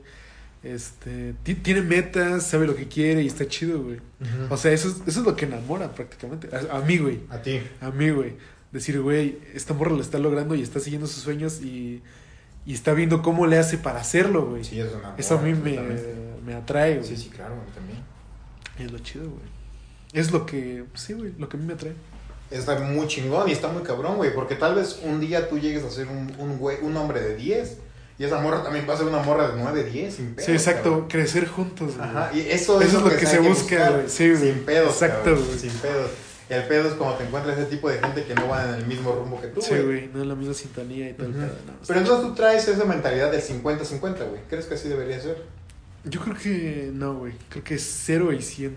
Este, 0.62 1.34
ti- 1.42 1.56
tiene 1.56 1.82
metas, 1.82 2.46
sabe 2.46 2.66
lo 2.66 2.76
que 2.76 2.86
quiere 2.86 3.22
y 3.22 3.26
está 3.26 3.46
chido, 3.48 3.82
güey. 3.82 3.98
O 4.48 4.56
sea, 4.56 4.70
eso 4.72 4.88
es, 4.88 4.94
eso 5.08 5.20
es 5.20 5.26
lo 5.26 5.34
que 5.34 5.44
enamora 5.46 5.92
prácticamente. 5.92 6.48
A, 6.54 6.76
a 6.76 6.80
mí, 6.82 6.98
güey. 6.98 7.20
A 7.30 7.42
ti. 7.42 7.60
A 7.80 7.90
mí, 7.90 8.10
güey. 8.10 8.34
Decir, 8.70 9.00
güey, 9.00 9.38
esta 9.54 9.74
morra 9.74 9.90
lo 9.90 10.00
está 10.00 10.18
logrando 10.18 10.54
y 10.54 10.62
está 10.62 10.78
siguiendo 10.80 11.06
sus 11.08 11.22
sueños 11.22 11.60
y, 11.60 12.00
y 12.64 12.74
está 12.74 12.92
viendo 12.94 13.22
cómo 13.22 13.46
le 13.46 13.58
hace 13.58 13.76
para 13.76 14.00
hacerlo, 14.00 14.46
güey. 14.46 14.62
Sí, 14.64 14.78
eso 14.78 14.90
enamora, 14.98 15.14
Eso 15.18 15.36
a 15.38 15.42
mí 15.42 15.52
me, 15.52 15.78
me 16.46 16.54
atrae, 16.54 16.96
güey. 16.98 17.08
Sí, 17.08 17.16
sí, 17.16 17.28
claro, 17.28 17.54
a 17.54 17.56
mí 17.56 17.70
también. 17.74 17.98
Es 18.78 18.92
lo 18.92 18.98
chido, 19.00 19.24
güey. 19.28 19.42
Es 20.12 20.30
lo 20.30 20.46
que, 20.46 20.84
sí, 20.94 21.12
güey, 21.14 21.32
lo 21.38 21.48
que 21.48 21.56
a 21.56 21.60
mí 21.60 21.66
me 21.66 21.72
atrae. 21.74 21.92
Está 22.50 22.78
muy 22.78 23.06
chingón 23.08 23.48
y 23.48 23.52
está 23.52 23.68
muy 23.68 23.82
cabrón, 23.82 24.16
güey. 24.16 24.32
Porque 24.34 24.54
tal 24.54 24.74
vez 24.74 25.00
un 25.04 25.20
día 25.20 25.48
tú 25.48 25.58
llegues 25.58 25.82
a 25.84 25.90
ser 25.90 26.06
un, 26.08 26.32
un, 26.38 26.58
güey, 26.58 26.78
un 26.82 26.96
hombre 26.96 27.20
de 27.20 27.34
10 27.34 27.78
y 28.18 28.24
esa 28.24 28.40
morra 28.40 28.62
también 28.62 28.86
va 28.88 28.94
a 28.94 28.96
ser 28.96 29.06
una 29.06 29.22
morra 29.22 29.48
de 29.48 29.60
9, 29.62 29.84
10, 29.84 30.14
sin 30.14 30.34
pedos. 30.34 30.46
sí, 30.46 30.52
exacto. 30.52 30.90
cabrón. 30.90 31.08
Crecer 31.08 31.46
juntos, 31.48 31.96
güey. 31.96 32.08
Ajá, 32.08 32.30
y 32.34 32.40
eso, 32.40 32.80
Eso 32.80 32.98
es 32.98 33.04
lo 33.04 33.10
que 33.16 33.26
se 33.26 33.38
busca, 33.38 33.62
buscar, 33.62 33.92
güey. 33.94 34.08
Sí, 34.08 34.30
güey. 34.30 34.52
Sin 34.52 34.64
pedos. 34.64 34.92
Exacto, 34.92 35.24
cabrón, 35.24 35.44
güey. 35.46 35.58
Sin 35.58 35.70
pedos. 35.72 36.10
Y 36.50 36.54
el 36.54 36.64
pedo 36.64 36.88
es 36.88 36.94
cuando 36.94 37.16
te 37.16 37.24
encuentras 37.24 37.56
ese 37.58 37.66
tipo 37.70 37.88
de 37.88 37.98
gente 37.98 38.24
que 38.24 38.34
no 38.34 38.46
van 38.48 38.68
en 38.68 38.74
el 38.74 38.86
mismo 38.86 39.12
rumbo 39.12 39.40
que 39.40 39.46
tú, 39.48 39.62
Sí, 39.62 39.70
güey. 39.70 39.82
güey. 39.84 40.10
No 40.12 40.20
es 40.20 40.26
la 40.26 40.34
misma 40.34 40.52
sintonía 40.54 41.08
y 41.08 41.12
Ujú. 41.12 41.16
pedo, 41.22 41.28
no, 41.30 41.46
Pero 41.86 42.00
entonces 42.00 42.26
tú 42.28 42.34
traes 42.34 42.68
esa 42.68 42.84
mentalidad 42.84 43.30
del 43.32 43.40
50-50, 43.40 44.28
güey. 44.28 44.40
¿Crees 44.50 44.66
que 44.66 44.74
así 44.74 44.88
debería 44.88 45.18
ser? 45.20 45.42
Yo 46.04 46.20
creo 46.20 46.36
que 46.36 46.90
no, 46.92 47.14
güey. 47.14 47.32
Creo 47.48 47.64
que 47.64 47.76
es 47.76 47.82
0 48.04 48.32
y 48.32 48.42
100. 48.42 48.76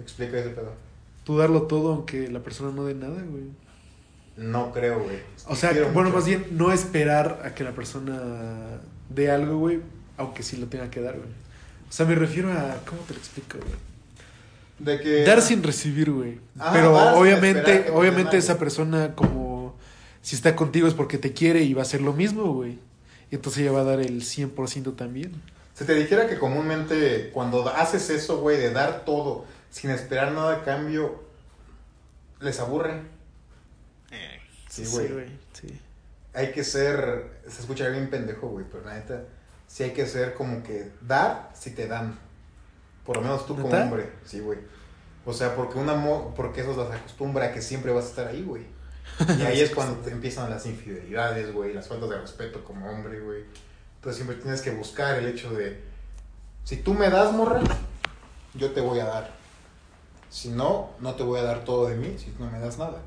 Explica 0.00 0.38
ese 0.38 0.50
pedo. 0.50 0.72
Tú 1.24 1.38
darlo 1.38 1.62
todo 1.62 1.92
aunque 1.92 2.28
la 2.28 2.40
persona 2.40 2.70
no 2.74 2.84
dé 2.84 2.94
nada, 2.94 3.22
güey. 3.22 3.44
No 4.36 4.72
creo, 4.72 5.00
güey. 5.02 5.18
O 5.46 5.54
sea, 5.54 5.70
Quiero 5.70 5.90
bueno, 5.90 6.10
mucho. 6.10 6.18
más 6.18 6.26
bien 6.26 6.46
no 6.52 6.72
esperar 6.72 7.42
a 7.44 7.54
que 7.54 7.64
la 7.64 7.72
persona 7.72 8.80
dé 9.08 9.30
algo, 9.30 9.58
güey, 9.58 9.80
aunque 10.16 10.42
sí 10.42 10.56
lo 10.56 10.66
tenga 10.66 10.90
que 10.90 11.00
dar, 11.00 11.16
güey. 11.16 11.28
O 11.88 11.92
sea, 11.92 12.06
me 12.06 12.14
refiero 12.14 12.50
a, 12.50 12.80
¿cómo 12.86 13.02
te 13.02 13.14
lo 13.14 13.20
explico, 13.20 13.58
güey? 13.58 13.74
De 14.78 15.00
que... 15.00 15.24
Dar 15.24 15.40
sin 15.40 15.62
recibir, 15.62 16.10
güey. 16.10 16.40
Pero 16.72 16.96
obviamente, 17.16 17.90
obviamente 17.92 18.36
esa 18.36 18.58
persona 18.58 19.14
como 19.14 19.76
si 20.20 20.34
está 20.34 20.56
contigo 20.56 20.88
es 20.88 20.94
porque 20.94 21.18
te 21.18 21.32
quiere 21.32 21.62
y 21.62 21.74
va 21.74 21.82
a 21.82 21.84
hacer 21.84 22.00
lo 22.00 22.12
mismo, 22.12 22.52
güey. 22.52 22.78
Y 23.30 23.36
entonces 23.36 23.62
ella 23.62 23.72
va 23.72 23.82
a 23.82 23.84
dar 23.84 24.00
el 24.00 24.22
100% 24.22 24.96
también. 24.96 25.32
Se 25.74 25.84
te 25.84 25.94
dijera 25.94 26.26
que 26.28 26.38
comúnmente 26.38 27.30
cuando 27.32 27.68
haces 27.68 28.10
eso, 28.10 28.40
güey, 28.40 28.56
de 28.56 28.72
dar 28.72 29.04
todo 29.04 29.44
sin 29.70 29.90
esperar 29.90 30.32
nada 30.32 30.56
a 30.56 30.62
cambio, 30.64 31.22
les 32.40 32.58
aburre. 32.60 33.02
Sí, 34.82 34.86
Sí, 34.86 35.08
güey. 35.08 35.28
Sí. 35.52 35.80
hay 36.32 36.50
que 36.52 36.64
ser, 36.64 37.40
se 37.48 37.60
escucha 37.60 37.88
bien 37.88 38.10
pendejo, 38.10 38.48
güey, 38.48 38.64
pero 38.70 38.84
la 38.84 38.94
neta, 38.94 39.22
sí 39.68 39.84
hay 39.84 39.92
que 39.92 40.06
ser 40.06 40.34
como 40.34 40.62
que 40.62 40.90
dar 41.00 41.50
si 41.54 41.70
te 41.70 41.86
dan. 41.86 42.18
Por 43.04 43.16
lo 43.16 43.22
menos 43.22 43.46
tú 43.46 43.54
como 43.54 43.68
¿Neta? 43.68 43.84
hombre, 43.84 44.10
sí, 44.24 44.40
güey. 44.40 44.58
O 45.26 45.32
sea, 45.32 45.54
porque 45.54 45.78
una 45.78 45.94
mo- 45.94 46.34
porque 46.34 46.62
eso 46.62 46.76
las 46.76 46.90
acostumbra 46.98 47.46
a 47.46 47.52
que 47.52 47.62
siempre 47.62 47.92
vas 47.92 48.06
a 48.06 48.08
estar 48.08 48.26
ahí, 48.28 48.42
güey. 48.42 48.64
Y 49.38 49.42
ahí 49.42 49.60
es 49.62 49.70
cuando 49.74 49.96
te 50.00 50.10
empiezan 50.10 50.50
las 50.50 50.66
infidelidades, 50.66 51.52
güey, 51.52 51.72
las 51.72 51.86
faltas 51.88 52.10
de 52.10 52.18
respeto 52.20 52.64
como 52.64 52.90
hombre, 52.90 53.20
güey. 53.20 53.44
Entonces 53.96 54.16
siempre 54.16 54.36
tienes 54.42 54.60
que 54.60 54.70
buscar 54.70 55.16
el 55.18 55.26
hecho 55.28 55.50
de, 55.54 55.80
si 56.64 56.76
tú 56.78 56.94
me 56.94 57.08
das, 57.10 57.32
morra, 57.32 57.60
yo 58.54 58.72
te 58.72 58.80
voy 58.80 58.98
a 59.00 59.04
dar. 59.04 59.30
Si 60.30 60.48
no, 60.48 60.90
no 61.00 61.14
te 61.14 61.22
voy 61.22 61.38
a 61.40 61.44
dar 61.44 61.64
todo 61.64 61.86
de 61.88 61.94
mí, 61.96 62.16
si 62.18 62.34
no 62.38 62.50
me 62.50 62.58
das 62.58 62.76
nada. 62.78 63.00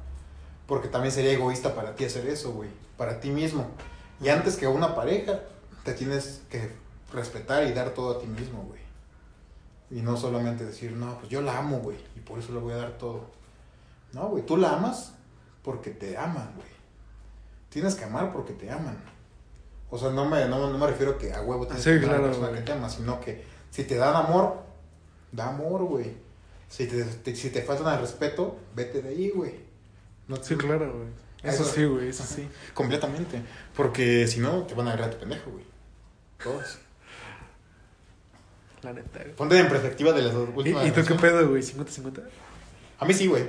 Porque 0.68 0.88
también 0.90 1.12
sería 1.14 1.32
egoísta 1.32 1.74
para 1.76 1.96
ti 1.96 2.06
hacer 2.06 2.28
eso, 2.28 2.52
güey. 2.54 2.70
Para 2.98 3.20
ti 3.20 3.30
mismo. 3.30 3.66
Y 4.22 4.30
antes 4.30 4.56
que 4.58 4.68
una 4.68 4.96
pareja, 4.96 5.40
te 5.84 5.94
tienes 5.94 6.42
que 6.50 6.70
respetar 7.14 7.66
y 7.68 7.74
dar 7.74 7.92
todo 7.92 8.18
a 8.18 8.20
ti 8.20 8.28
mismo, 8.28 8.64
güey. 8.64 8.82
Y 9.90 10.02
no 10.04 10.18
solamente 10.18 10.66
decir, 10.66 10.92
no, 10.92 11.18
pues 11.20 11.30
yo 11.30 11.42
la 11.42 11.58
amo, 11.58 11.80
güey. 11.80 11.98
Y 12.16 12.20
por 12.20 12.40
eso 12.40 12.52
le 12.52 12.60
voy 12.60 12.74
a 12.74 12.78
dar 12.78 12.98
todo. 12.98 13.26
No, 14.12 14.28
güey, 14.30 14.46
tú 14.46 14.58
la 14.58 14.72
amas 14.74 15.14
porque 15.64 15.92
te 15.92 16.18
aman, 16.18 16.52
güey. 16.56 16.68
Tienes 17.70 17.96
que 17.96 18.04
amar 18.06 18.34
porque 18.34 18.54
te 18.54 18.70
aman. 18.70 18.98
O 19.90 19.98
sea, 19.98 20.10
no 20.10 20.26
me, 20.26 20.46
no, 20.50 20.70
no 20.70 20.78
me 20.78 20.88
refiero 20.88 21.14
a 21.14 21.18
que 21.18 21.32
a 21.34 21.42
huevo 21.42 21.66
tienes 21.66 21.84
Sí, 21.84 21.92
que 21.92 22.06
amar 22.06 22.10
a 22.10 22.12
la 22.12 22.18
claro, 22.18 22.28
persona 22.28 22.48
güey. 22.50 22.60
que 22.60 22.66
te 22.66 22.72
ama, 22.74 22.90
sino 22.90 23.22
que 23.22 23.46
si 23.72 23.84
te 23.86 23.96
dan 23.96 24.16
amor, 24.16 24.58
da 25.32 25.48
amor, 25.50 25.84
güey. 25.86 26.14
Si 26.68 26.88
te, 26.88 27.04
te- 27.06 27.36
si 27.36 27.50
te 27.52 27.62
faltan 27.62 27.88
al 27.88 28.02
respeto, 28.02 28.58
vete 28.76 29.02
de 29.02 29.10
ahí, 29.10 29.30
güey. 29.30 29.67
No 30.28 30.36
Sí, 30.44 30.56
claro, 30.56 30.94
güey. 30.94 31.08
Eso 31.44 31.64
Eso- 31.64 31.74
sí, 31.74 31.86
güey, 31.86 32.10
eso 32.10 32.24
sí. 32.24 32.48
Completamente. 32.74 33.42
Porque 33.76 34.28
si 34.28 34.40
no, 34.40 34.64
te 34.64 34.74
van 34.74 34.88
a 34.88 34.92
agarrar 34.94 35.10
a 35.10 35.14
tu 35.14 35.20
pendejo, 35.20 35.52
güey. 35.52 35.66
Todos. 36.44 36.80
La 38.84 38.94
neta, 38.94 39.20
güey. 39.24 39.36
Ponte 39.36 39.58
en 39.60 39.70
perspectiva 39.70 40.12
de 40.14 40.22
las 40.22 40.34
dos 40.34 40.50
¿Y, 40.50 40.58
últimas. 40.58 40.88
y 40.88 40.92
tú 40.92 41.02
qué 41.06 41.16
pedo, 41.16 41.48
güey? 41.50 41.62
¿50-50? 41.62 42.24
A 43.00 43.06
mí 43.06 43.14
sí, 43.14 43.28
güey. 43.28 43.44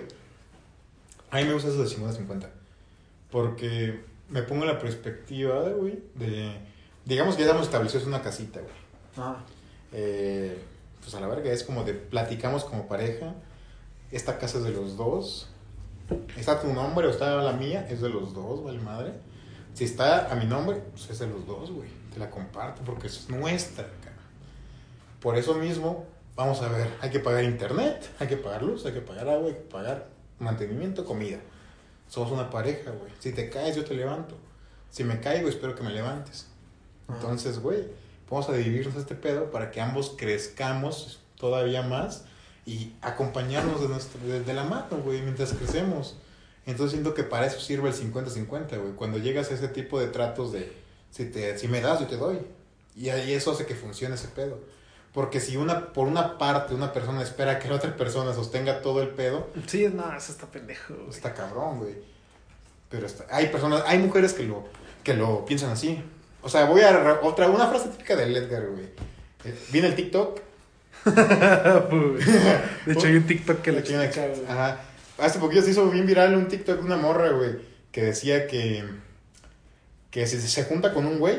A 1.30 1.36
mí 1.38 1.44
me 1.44 1.52
gusta 1.54 1.68
eso 1.68 1.82
de 1.82 1.88
50-50. 1.88 2.48
Porque 3.30 4.04
me 4.30 4.42
pongo 4.42 4.62
en 4.62 4.68
la 4.68 4.78
perspectiva, 4.78 5.60
güey, 5.70 6.02
de... 6.14 6.56
Digamos 7.04 7.36
que 7.36 7.44
ya 7.44 7.50
hemos 7.50 7.64
establecido 7.66 8.06
una 8.06 8.22
casita, 8.22 8.60
güey. 8.60 8.72
Ajá. 9.16 9.44
Eh, 9.92 10.58
pues 11.00 11.14
a 11.14 11.20
la 11.20 11.26
verga, 11.26 11.50
es 11.50 11.64
como 11.64 11.84
de 11.84 11.94
platicamos 11.94 12.64
como 12.64 12.86
pareja. 12.86 13.34
Esta 14.10 14.38
casa 14.38 14.58
es 14.58 14.64
de 14.64 14.70
los 14.70 14.96
dos. 14.96 15.48
Está 16.36 16.60
tu 16.60 16.72
nombre 16.72 17.06
o 17.06 17.10
está 17.10 17.42
la 17.42 17.52
mía, 17.52 17.86
es 17.90 18.00
de 18.00 18.08
los 18.08 18.34
dos, 18.34 18.64
vale 18.64 18.78
madre. 18.78 19.12
Si 19.74 19.84
está 19.84 20.32
a 20.32 20.34
mi 20.34 20.46
nombre, 20.46 20.82
pues 20.90 21.10
es 21.10 21.18
de 21.18 21.26
los 21.26 21.46
dos, 21.46 21.70
güey. 21.70 21.88
Te 22.12 22.18
la 22.18 22.30
comparto 22.30 22.82
porque 22.84 23.06
es 23.08 23.28
nuestra, 23.28 23.84
cara. 24.02 24.16
Por 25.20 25.36
eso 25.36 25.54
mismo, 25.54 26.06
vamos 26.34 26.62
a 26.62 26.68
ver, 26.68 26.88
hay 27.00 27.10
que 27.10 27.20
pagar 27.20 27.44
internet, 27.44 28.10
hay 28.18 28.28
que 28.28 28.36
pagar 28.36 28.62
luz, 28.62 28.86
hay 28.86 28.92
que 28.92 29.00
pagar 29.00 29.28
agua, 29.28 29.48
hay 29.48 29.54
que 29.54 29.60
pagar 29.60 30.08
mantenimiento, 30.38 31.04
comida. 31.04 31.38
Somos 32.08 32.30
una 32.32 32.48
pareja, 32.48 32.90
güey. 32.92 33.12
Si 33.18 33.32
te 33.32 33.50
caes, 33.50 33.76
yo 33.76 33.84
te 33.84 33.94
levanto. 33.94 34.36
Si 34.90 35.04
me 35.04 35.20
caigo, 35.20 35.48
espero 35.48 35.74
que 35.74 35.82
me 35.82 35.90
levantes. 35.90 36.48
Entonces, 37.08 37.58
güey, 37.58 37.88
vamos 38.30 38.48
a 38.48 38.52
dividirnos 38.52 38.96
este 38.96 39.14
pedo 39.14 39.50
para 39.50 39.70
que 39.70 39.80
ambos 39.80 40.14
crezcamos 40.16 41.20
todavía 41.36 41.82
más 41.82 42.24
y 42.68 42.94
acompañarnos 43.00 43.80
de, 43.80 43.88
nuestro, 43.88 44.20
de, 44.26 44.40
de 44.40 44.52
la 44.52 44.64
mano, 44.64 44.98
güey, 45.02 45.22
mientras 45.22 45.54
crecemos. 45.54 46.16
Entonces 46.66 46.92
siento 46.92 47.14
que 47.14 47.22
para 47.22 47.46
eso 47.46 47.60
sirve 47.60 47.88
el 47.88 47.94
50-50, 47.94 48.78
güey. 48.78 48.92
Cuando 48.94 49.16
llegas 49.16 49.50
a 49.50 49.54
ese 49.54 49.68
tipo 49.68 49.98
de 49.98 50.08
tratos 50.08 50.52
de, 50.52 50.70
si, 51.10 51.24
te, 51.24 51.58
si 51.58 51.66
me 51.66 51.80
das, 51.80 52.00
yo 52.00 52.06
te 52.06 52.18
doy. 52.18 52.38
Y 52.94 53.08
ahí 53.08 53.32
eso 53.32 53.52
hace 53.52 53.64
que 53.64 53.74
funcione 53.74 54.16
ese 54.16 54.28
pedo. 54.28 54.60
Porque 55.14 55.40
si 55.40 55.56
una, 55.56 55.94
por 55.94 56.08
una 56.08 56.36
parte 56.36 56.74
una 56.74 56.92
persona 56.92 57.22
espera 57.22 57.58
que 57.58 57.68
la 57.68 57.76
otra 57.76 57.96
persona 57.96 58.34
sostenga 58.34 58.82
todo 58.82 59.00
el 59.00 59.08
pedo, 59.08 59.48
Sí, 59.66 59.88
no, 59.88 60.14
eso 60.14 60.30
está 60.30 60.46
pendejo, 60.46 60.94
güey. 60.94 61.08
Está 61.08 61.32
cabrón, 61.32 61.78
güey. 61.78 61.94
Pero 62.90 63.06
está, 63.06 63.24
hay 63.34 63.46
personas, 63.46 63.82
hay 63.86 63.98
mujeres 63.98 64.34
que 64.34 64.42
lo, 64.42 64.64
que 65.02 65.14
lo 65.14 65.46
piensan 65.46 65.70
así. 65.70 66.02
O 66.42 66.50
sea, 66.50 66.66
voy 66.66 66.82
a 66.82 67.20
otra, 67.22 67.48
una 67.48 67.66
frase 67.68 67.88
típica 67.88 68.14
del 68.14 68.36
Edgar, 68.36 68.66
güey. 68.66 68.90
Eh, 69.44 69.58
Viene 69.72 69.88
el 69.88 69.96
TikTok. 69.96 70.47
De 72.86 72.92
hecho, 72.92 73.06
hay 73.06 73.16
un 73.16 73.26
TikTok 73.26 73.62
que 73.62 73.70
una- 73.70 73.80
explica, 73.80 74.26
güey. 74.28 74.42
Ajá. 74.48 74.80
Hace 75.18 75.38
poquito 75.38 75.62
se 75.62 75.70
hizo 75.72 75.88
bien 75.90 76.06
viral 76.06 76.34
un 76.36 76.48
TikTok 76.48 76.78
de 76.78 76.84
una 76.84 76.96
morra, 76.96 77.30
güey. 77.30 77.56
Que 77.92 78.02
decía 78.02 78.46
que, 78.46 78.84
que 80.10 80.26
si 80.26 80.38
se 80.40 80.64
junta 80.64 80.92
con 80.94 81.06
un 81.06 81.18
güey, 81.18 81.38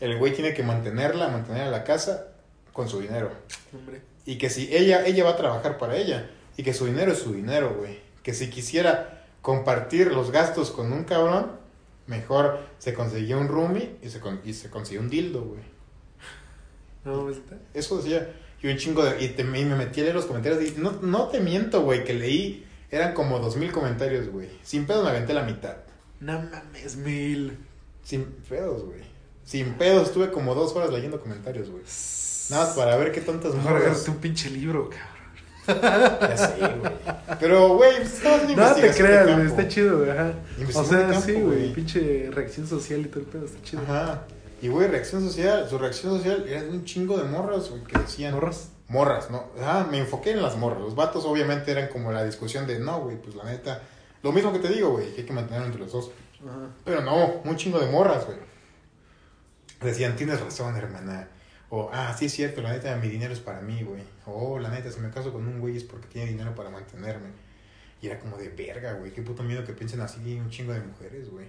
el 0.00 0.16
güey 0.18 0.32
tiene 0.32 0.54
que 0.54 0.62
mantenerla, 0.62 1.28
mantener 1.28 1.62
a 1.62 1.70
la 1.70 1.84
casa 1.84 2.28
con 2.72 2.88
su 2.88 3.00
dinero. 3.00 3.32
Hombre. 3.74 4.00
Y 4.24 4.38
que 4.38 4.50
si 4.50 4.74
ella, 4.74 5.04
ella 5.06 5.24
va 5.24 5.30
a 5.30 5.36
trabajar 5.36 5.78
para 5.78 5.96
ella. 5.96 6.30
Y 6.56 6.62
que 6.62 6.74
su 6.74 6.86
dinero 6.86 7.12
es 7.12 7.18
su 7.18 7.32
dinero, 7.32 7.74
güey. 7.78 7.98
Que 8.22 8.34
si 8.34 8.48
quisiera 8.50 9.24
compartir 9.42 10.12
los 10.12 10.30
gastos 10.30 10.70
con 10.70 10.92
un 10.92 11.04
cabrón, 11.04 11.52
mejor 12.06 12.60
se 12.78 12.94
conseguía 12.94 13.36
un 13.36 13.48
roomie 13.48 13.96
y 14.02 14.08
se, 14.10 14.20
con- 14.20 14.40
y 14.44 14.52
se 14.52 14.70
consiguió 14.70 15.00
un 15.00 15.08
dildo, 15.10 15.42
güey. 15.42 15.62
No, 17.06 17.22
pues. 17.24 17.38
Eso 17.72 17.96
decía. 17.98 18.30
Y 18.62 18.68
un 18.68 18.76
chingo 18.76 19.04
de... 19.04 19.22
Y, 19.22 19.28
te- 19.28 19.42
y 19.42 19.44
me 19.44 19.76
metí 19.76 20.00
a 20.00 20.04
leer 20.04 20.16
los 20.16 20.24
comentarios 20.26 20.62
y 20.62 20.74
no, 20.80 20.92
no 21.02 21.28
te 21.28 21.40
miento, 21.40 21.82
güey, 21.82 22.04
que 22.04 22.14
leí... 22.14 22.66
Eran 22.90 23.14
como 23.14 23.38
dos 23.38 23.56
mil 23.56 23.72
comentarios, 23.72 24.28
güey. 24.28 24.48
Sin 24.62 24.86
pedos 24.86 25.04
me 25.04 25.10
aventé 25.10 25.34
la 25.34 25.42
mitad. 25.42 25.76
No 26.20 26.40
mames, 26.40 26.96
mil. 26.96 27.58
Sin 28.02 28.24
pedos, 28.48 28.84
güey. 28.84 29.00
Sin 29.44 29.74
pedos 29.74 30.08
estuve 30.08 30.30
como 30.30 30.54
dos 30.54 30.74
horas 30.74 30.90
leyendo 30.90 31.20
comentarios, 31.20 31.68
güey. 31.68 31.82
Nada 32.50 32.64
más 32.66 32.74
para 32.76 32.96
ver 32.96 33.10
qué 33.12 33.20
tantas 33.20 33.54
morras... 33.54 33.82
agárrate 33.82 34.10
un 34.10 34.16
pinche 34.18 34.50
libro, 34.50 34.88
cabrón. 34.88 35.16
Ya 36.20 36.36
sé, 36.36 36.54
güey. 36.58 36.92
Pero, 37.40 37.74
güey, 37.76 37.96
pues, 37.96 38.22
No 38.56 38.74
te 38.74 38.90
creas, 38.92 39.34
güey, 39.34 39.46
está 39.46 39.66
chido, 39.68 39.98
güey. 39.98 40.10
Ajá. 40.10 40.32
O 40.74 40.84
sea, 40.84 41.20
sí, 41.20 41.32
güey. 41.32 41.72
Pinche 41.72 42.30
reacción 42.32 42.66
social 42.68 43.00
y 43.00 43.04
todo 43.06 43.20
el 43.20 43.26
pedo, 43.26 43.44
está 43.46 43.62
chido. 43.62 43.82
Ajá. 43.82 44.22
Y, 44.62 44.68
güey, 44.68 44.88
reacción 44.88 45.22
social. 45.22 45.68
Su 45.68 45.78
reacción 45.78 46.16
social 46.16 46.46
era 46.48 46.62
de 46.62 46.70
un 46.70 46.84
chingo 46.84 47.16
de 47.18 47.24
morras, 47.24 47.70
güey, 47.70 47.82
que 47.84 47.98
decían... 47.98 48.34
¿Morras? 48.34 48.70
Morras, 48.88 49.30
¿no? 49.30 49.44
Ajá, 49.60 49.86
me 49.90 49.98
enfoqué 49.98 50.30
en 50.30 50.42
las 50.42 50.56
morras. 50.56 50.80
Los 50.80 50.94
vatos, 50.94 51.24
obviamente, 51.24 51.72
eran 51.72 51.88
como 51.88 52.12
la 52.12 52.24
discusión 52.24 52.66
de, 52.66 52.78
no, 52.78 53.00
güey, 53.00 53.20
pues 53.20 53.34
la 53.34 53.44
neta... 53.44 53.82
Lo 54.22 54.32
mismo 54.32 54.52
que 54.52 54.58
te 54.58 54.68
digo, 54.68 54.90
güey, 54.90 55.12
que 55.12 55.20
hay 55.20 55.26
que 55.26 55.32
mantenerlo 55.32 55.66
entre 55.66 55.82
los 55.82 55.92
dos. 55.92 56.10
Ajá. 56.42 56.68
Pero 56.84 57.00
no, 57.02 57.42
un 57.44 57.56
chingo 57.56 57.78
de 57.78 57.86
morras, 57.86 58.26
güey. 58.26 58.38
Decían, 59.80 60.16
tienes 60.16 60.40
razón, 60.40 60.74
hermana. 60.76 61.28
O, 61.68 61.90
ah, 61.92 62.14
sí 62.16 62.26
es 62.26 62.32
cierto, 62.32 62.62
la 62.62 62.72
neta, 62.72 62.96
mi 62.96 63.08
dinero 63.08 63.32
es 63.32 63.40
para 63.40 63.60
mí, 63.60 63.82
güey. 63.82 64.02
O, 64.24 64.58
la 64.58 64.70
neta, 64.70 64.90
si 64.90 65.00
me 65.00 65.10
caso 65.10 65.32
con 65.32 65.46
un 65.46 65.60
güey 65.60 65.76
es 65.76 65.84
porque 65.84 66.06
tiene 66.06 66.30
dinero 66.30 66.54
para 66.54 66.70
mantenerme. 66.70 67.28
Y 68.00 68.06
era 68.06 68.18
como 68.18 68.36
de 68.36 68.48
verga, 68.48 68.94
güey. 68.94 69.12
Qué 69.12 69.22
puto 69.22 69.42
miedo 69.42 69.64
que 69.64 69.72
piensen 69.72 70.00
así 70.00 70.38
un 70.38 70.48
chingo 70.50 70.72
de 70.72 70.80
mujeres, 70.80 71.30
güey. 71.30 71.46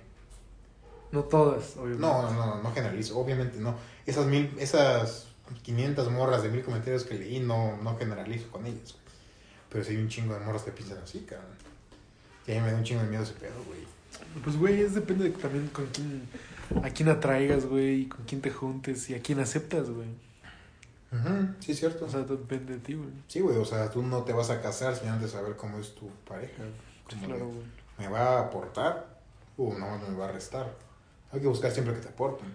No 1.11 1.23
todas, 1.23 1.77
obviamente. 1.77 2.01
No, 2.01 2.21
no, 2.21 2.31
no, 2.33 2.61
no 2.61 2.73
generalizo, 2.73 3.17
obviamente 3.17 3.57
no. 3.59 3.75
Esas 4.05 4.25
mil, 4.25 4.53
esas 4.59 5.27
500 5.63 6.11
morras 6.11 6.43
de 6.43 6.49
mil 6.49 6.63
comentarios 6.63 7.03
que 7.03 7.15
leí, 7.15 7.39
no, 7.39 7.77
no 7.77 7.97
generalizo 7.97 8.49
con 8.51 8.65
ellas, 8.65 8.93
güey. 8.93 9.07
Pero 9.69 9.83
sí 9.83 9.91
hay 9.91 9.97
un 9.97 10.09
chingo 10.09 10.33
de 10.33 10.41
morras 10.41 10.63
que 10.63 10.71
piensan 10.71 10.97
así, 10.99 11.19
cabrón. 11.19 11.55
Y 12.45 12.51
a 12.51 12.55
mí 12.55 12.61
me 12.61 12.71
da 12.71 12.77
un 12.77 12.83
chingo 12.83 13.01
de 13.01 13.07
miedo 13.07 13.23
ese 13.23 13.33
pedo, 13.33 13.63
güey. 13.65 13.79
Pues, 14.43 14.57
güey, 14.57 14.81
es 14.81 14.95
depende 14.95 15.25
de 15.25 15.29
también 15.31 15.67
con 15.67 15.85
quién, 15.87 16.27
a 16.83 16.89
quién 16.89 17.09
atraigas, 17.09 17.65
güey, 17.65 18.01
y 18.01 18.05
con 18.07 18.25
quién 18.25 18.41
te 18.41 18.49
juntes 18.49 19.09
y 19.09 19.15
a 19.15 19.21
quién 19.21 19.39
aceptas, 19.39 19.89
güey. 19.89 20.07
Ujú, 21.11 21.53
sí, 21.59 21.71
es 21.71 21.79
cierto. 21.79 22.05
O 22.05 22.09
sea, 22.09 22.21
depende 22.21 22.73
de 22.73 22.79
ti, 22.79 22.93
güey. 22.93 23.09
Sí, 23.27 23.39
güey, 23.39 23.57
o 23.57 23.65
sea, 23.65 23.89
tú 23.89 24.01
no 24.03 24.23
te 24.23 24.33
vas 24.33 24.49
a 24.49 24.61
casar 24.61 24.95
sin 24.95 25.09
antes 25.09 25.31
saber 25.31 25.55
cómo 25.55 25.79
es 25.79 25.95
tu 25.95 26.09
pareja. 26.27 26.63
Sí, 27.09 27.15
Como 27.15 27.27
claro, 27.27 27.45
güey. 27.47 27.63
¿Me 27.97 28.07
va 28.09 28.37
a 28.37 28.39
aportar 28.41 29.07
o 29.57 29.73
no 29.73 29.97
me 29.97 30.17
va 30.17 30.25
a 30.29 30.31
restar? 30.31 30.73
Hay 31.31 31.39
que 31.41 31.47
buscar 31.47 31.71
siempre 31.71 31.93
que 31.93 32.01
te 32.01 32.07
aporten. 32.09 32.47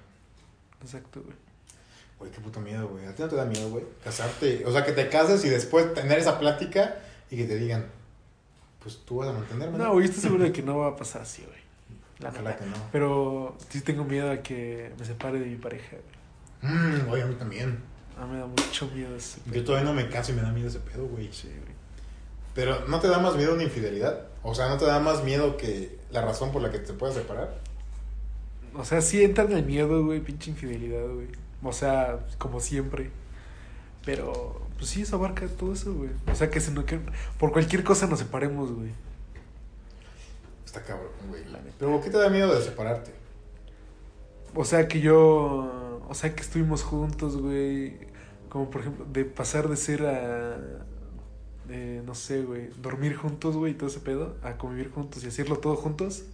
Exacto, 0.81 1.21
güey. 1.23 1.37
Güey, 2.19 2.31
qué 2.31 2.41
puto 2.41 2.61
miedo, 2.61 2.89
güey. 2.89 3.05
¿A 3.07 3.15
ti 3.15 3.23
no 3.23 3.29
te 3.29 3.37
da 3.37 3.45
miedo, 3.45 3.69
güey? 3.71 3.85
Casarte. 4.05 4.65
O 4.67 4.73
sea, 4.73 4.85
que 4.85 4.93
te 4.93 5.09
cases 5.09 5.45
y 5.45 5.49
después 5.49 5.93
tener 5.95 6.19
esa 6.19 6.39
plática 6.39 6.97
y 7.31 7.37
que 7.37 7.45
te 7.45 7.57
digan, 7.57 7.87
pues 8.81 8.99
tú 9.05 9.17
vas 9.17 9.29
a 9.29 9.33
mantenerme. 9.33 9.79
No, 9.79 9.93
güey, 9.93 10.07
estoy 10.07 10.21
seguro 10.23 10.45
de 10.45 10.53
que 10.53 10.63
no 10.63 10.79
va 10.79 10.89
a 10.89 10.97
pasar 10.97 11.23
así, 11.23 11.43
güey. 11.45 11.61
La 12.21 12.29
Ojalá 12.31 12.57
que 12.57 12.65
no. 12.67 12.77
Pero 12.93 13.57
sí 13.69 13.81
tengo 13.81 14.05
miedo 14.05 14.31
a 14.31 14.39
que 14.43 14.93
me 14.99 15.05
separe 15.05 15.41
de 15.41 15.47
mi 15.47 15.57
pareja, 15.57 15.97
güey. 16.61 16.73
Mm, 16.73 17.09
oye, 17.11 17.23
a 17.23 17.27
mí 17.27 17.35
también. 17.35 17.81
A 18.17 18.25
mí 18.27 18.35
me 18.35 18.39
da 18.39 18.47
mucho 18.47 18.87
miedo 18.95 19.17
ese 19.17 19.41
Yo 19.47 19.53
pedo. 19.53 19.65
todavía 19.65 19.91
no 19.91 19.95
me 19.95 20.09
caso 20.09 20.31
y 20.31 20.35
me 20.37 20.43
da 20.43 20.53
miedo 20.53 20.69
ese 20.69 20.79
pedo, 20.79 21.07
güey. 21.07 21.33
Sí, 21.33 21.49
güey. 21.49 21.75
Pero 22.55 22.87
¿no 22.87 23.01
te 23.01 23.09
da 23.09 23.19
más 23.19 23.35
miedo 23.35 23.55
una 23.55 23.65
infidelidad? 23.65 24.27
O 24.43 24.55
sea, 24.55 24.69
¿no 24.69 24.77
te 24.77 24.85
da 24.85 25.01
más 25.01 25.25
miedo 25.25 25.57
que 25.57 25.99
la 26.13 26.23
razón 26.23 26.53
por 26.53 26.63
la 26.63 26.71
que 26.71 26.79
te 26.79 26.93
puedas 26.93 27.17
separar? 27.17 27.59
O 28.75 28.85
sea, 28.85 29.01
sí 29.01 29.23
entra 29.23 29.45
en 29.45 29.53
el 29.53 29.65
miedo, 29.65 30.05
güey, 30.05 30.21
pinche 30.21 30.51
infidelidad, 30.51 31.07
güey. 31.09 31.29
O 31.63 31.73
sea, 31.73 32.27
como 32.39 32.61
siempre. 32.61 33.11
Pero, 34.05 34.61
pues 34.79 34.91
sí, 34.91 35.03
eso 35.03 35.17
abarca 35.17 35.47
todo 35.47 35.73
eso, 35.73 35.95
güey. 35.95 36.11
O 36.31 36.35
sea, 36.35 36.51
que, 36.51 36.61
se 36.61 36.73
no, 36.73 36.85
que 36.85 36.99
por 37.39 37.53
cualquier 37.53 37.85
cosa 37.85 38.07
nos 38.07 38.19
separemos, 38.19 38.73
güey. 38.73 38.91
Está 40.65 40.83
cabrón, 40.83 41.11
güey. 41.29 41.43
Pero 41.79 42.01
¿qué 42.01 42.11
te 42.11 42.17
da 42.17 42.31
miedo 42.31 42.55
de 42.55 42.63
separarte? 42.63 43.13
O 44.55 44.65
sea 44.65 44.89
que 44.89 45.01
yo. 45.01 46.01
O 46.09 46.15
sea 46.15 46.35
que 46.35 46.41
estuvimos 46.43 46.83
juntos, 46.83 47.37
güey. 47.37 47.99
Como 48.49 48.71
por 48.71 48.81
ejemplo, 48.81 49.07
de 49.11 49.25
pasar 49.25 49.69
de 49.69 49.77
ser 49.77 50.05
a. 50.07 50.59
De, 51.69 52.03
no 52.05 52.15
sé, 52.15 52.43
güey. 52.43 52.69
Dormir 52.81 53.17
juntos, 53.17 53.57
güey, 53.57 53.73
y 53.73 53.75
todo 53.75 53.89
ese 53.89 54.01
pedo. 54.01 54.37
A 54.43 54.57
convivir 54.57 54.91
juntos 54.91 55.23
y 55.25 55.29
hacerlo 55.29 55.59
todo 55.59 55.77
juntos. 55.77 56.25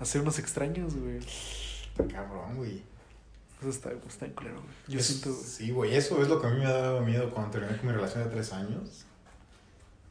A 0.00 0.04
ser 0.04 0.22
unos 0.22 0.38
extraños, 0.38 0.96
güey. 0.96 1.20
Cabrón, 2.12 2.56
güey. 2.56 2.82
Eso 3.60 3.70
está, 3.70 3.90
está 4.06 4.26
en 4.26 4.32
culero, 4.32 4.56
güey. 4.60 4.74
Yo 4.88 4.98
Es- 5.00 5.06
siento. 5.06 5.32
Sí, 5.32 5.70
güey, 5.70 5.94
eso 5.94 6.20
es 6.22 6.28
lo 6.28 6.40
que 6.40 6.46
a 6.46 6.50
mí 6.50 6.58
me 6.58 6.66
daba 6.66 7.00
miedo 7.00 7.30
cuando 7.30 7.52
terminé 7.52 7.76
con 7.78 7.86
mi 7.86 7.92
relación 7.92 8.24
de 8.24 8.30
tres 8.30 8.52
años. 8.52 9.04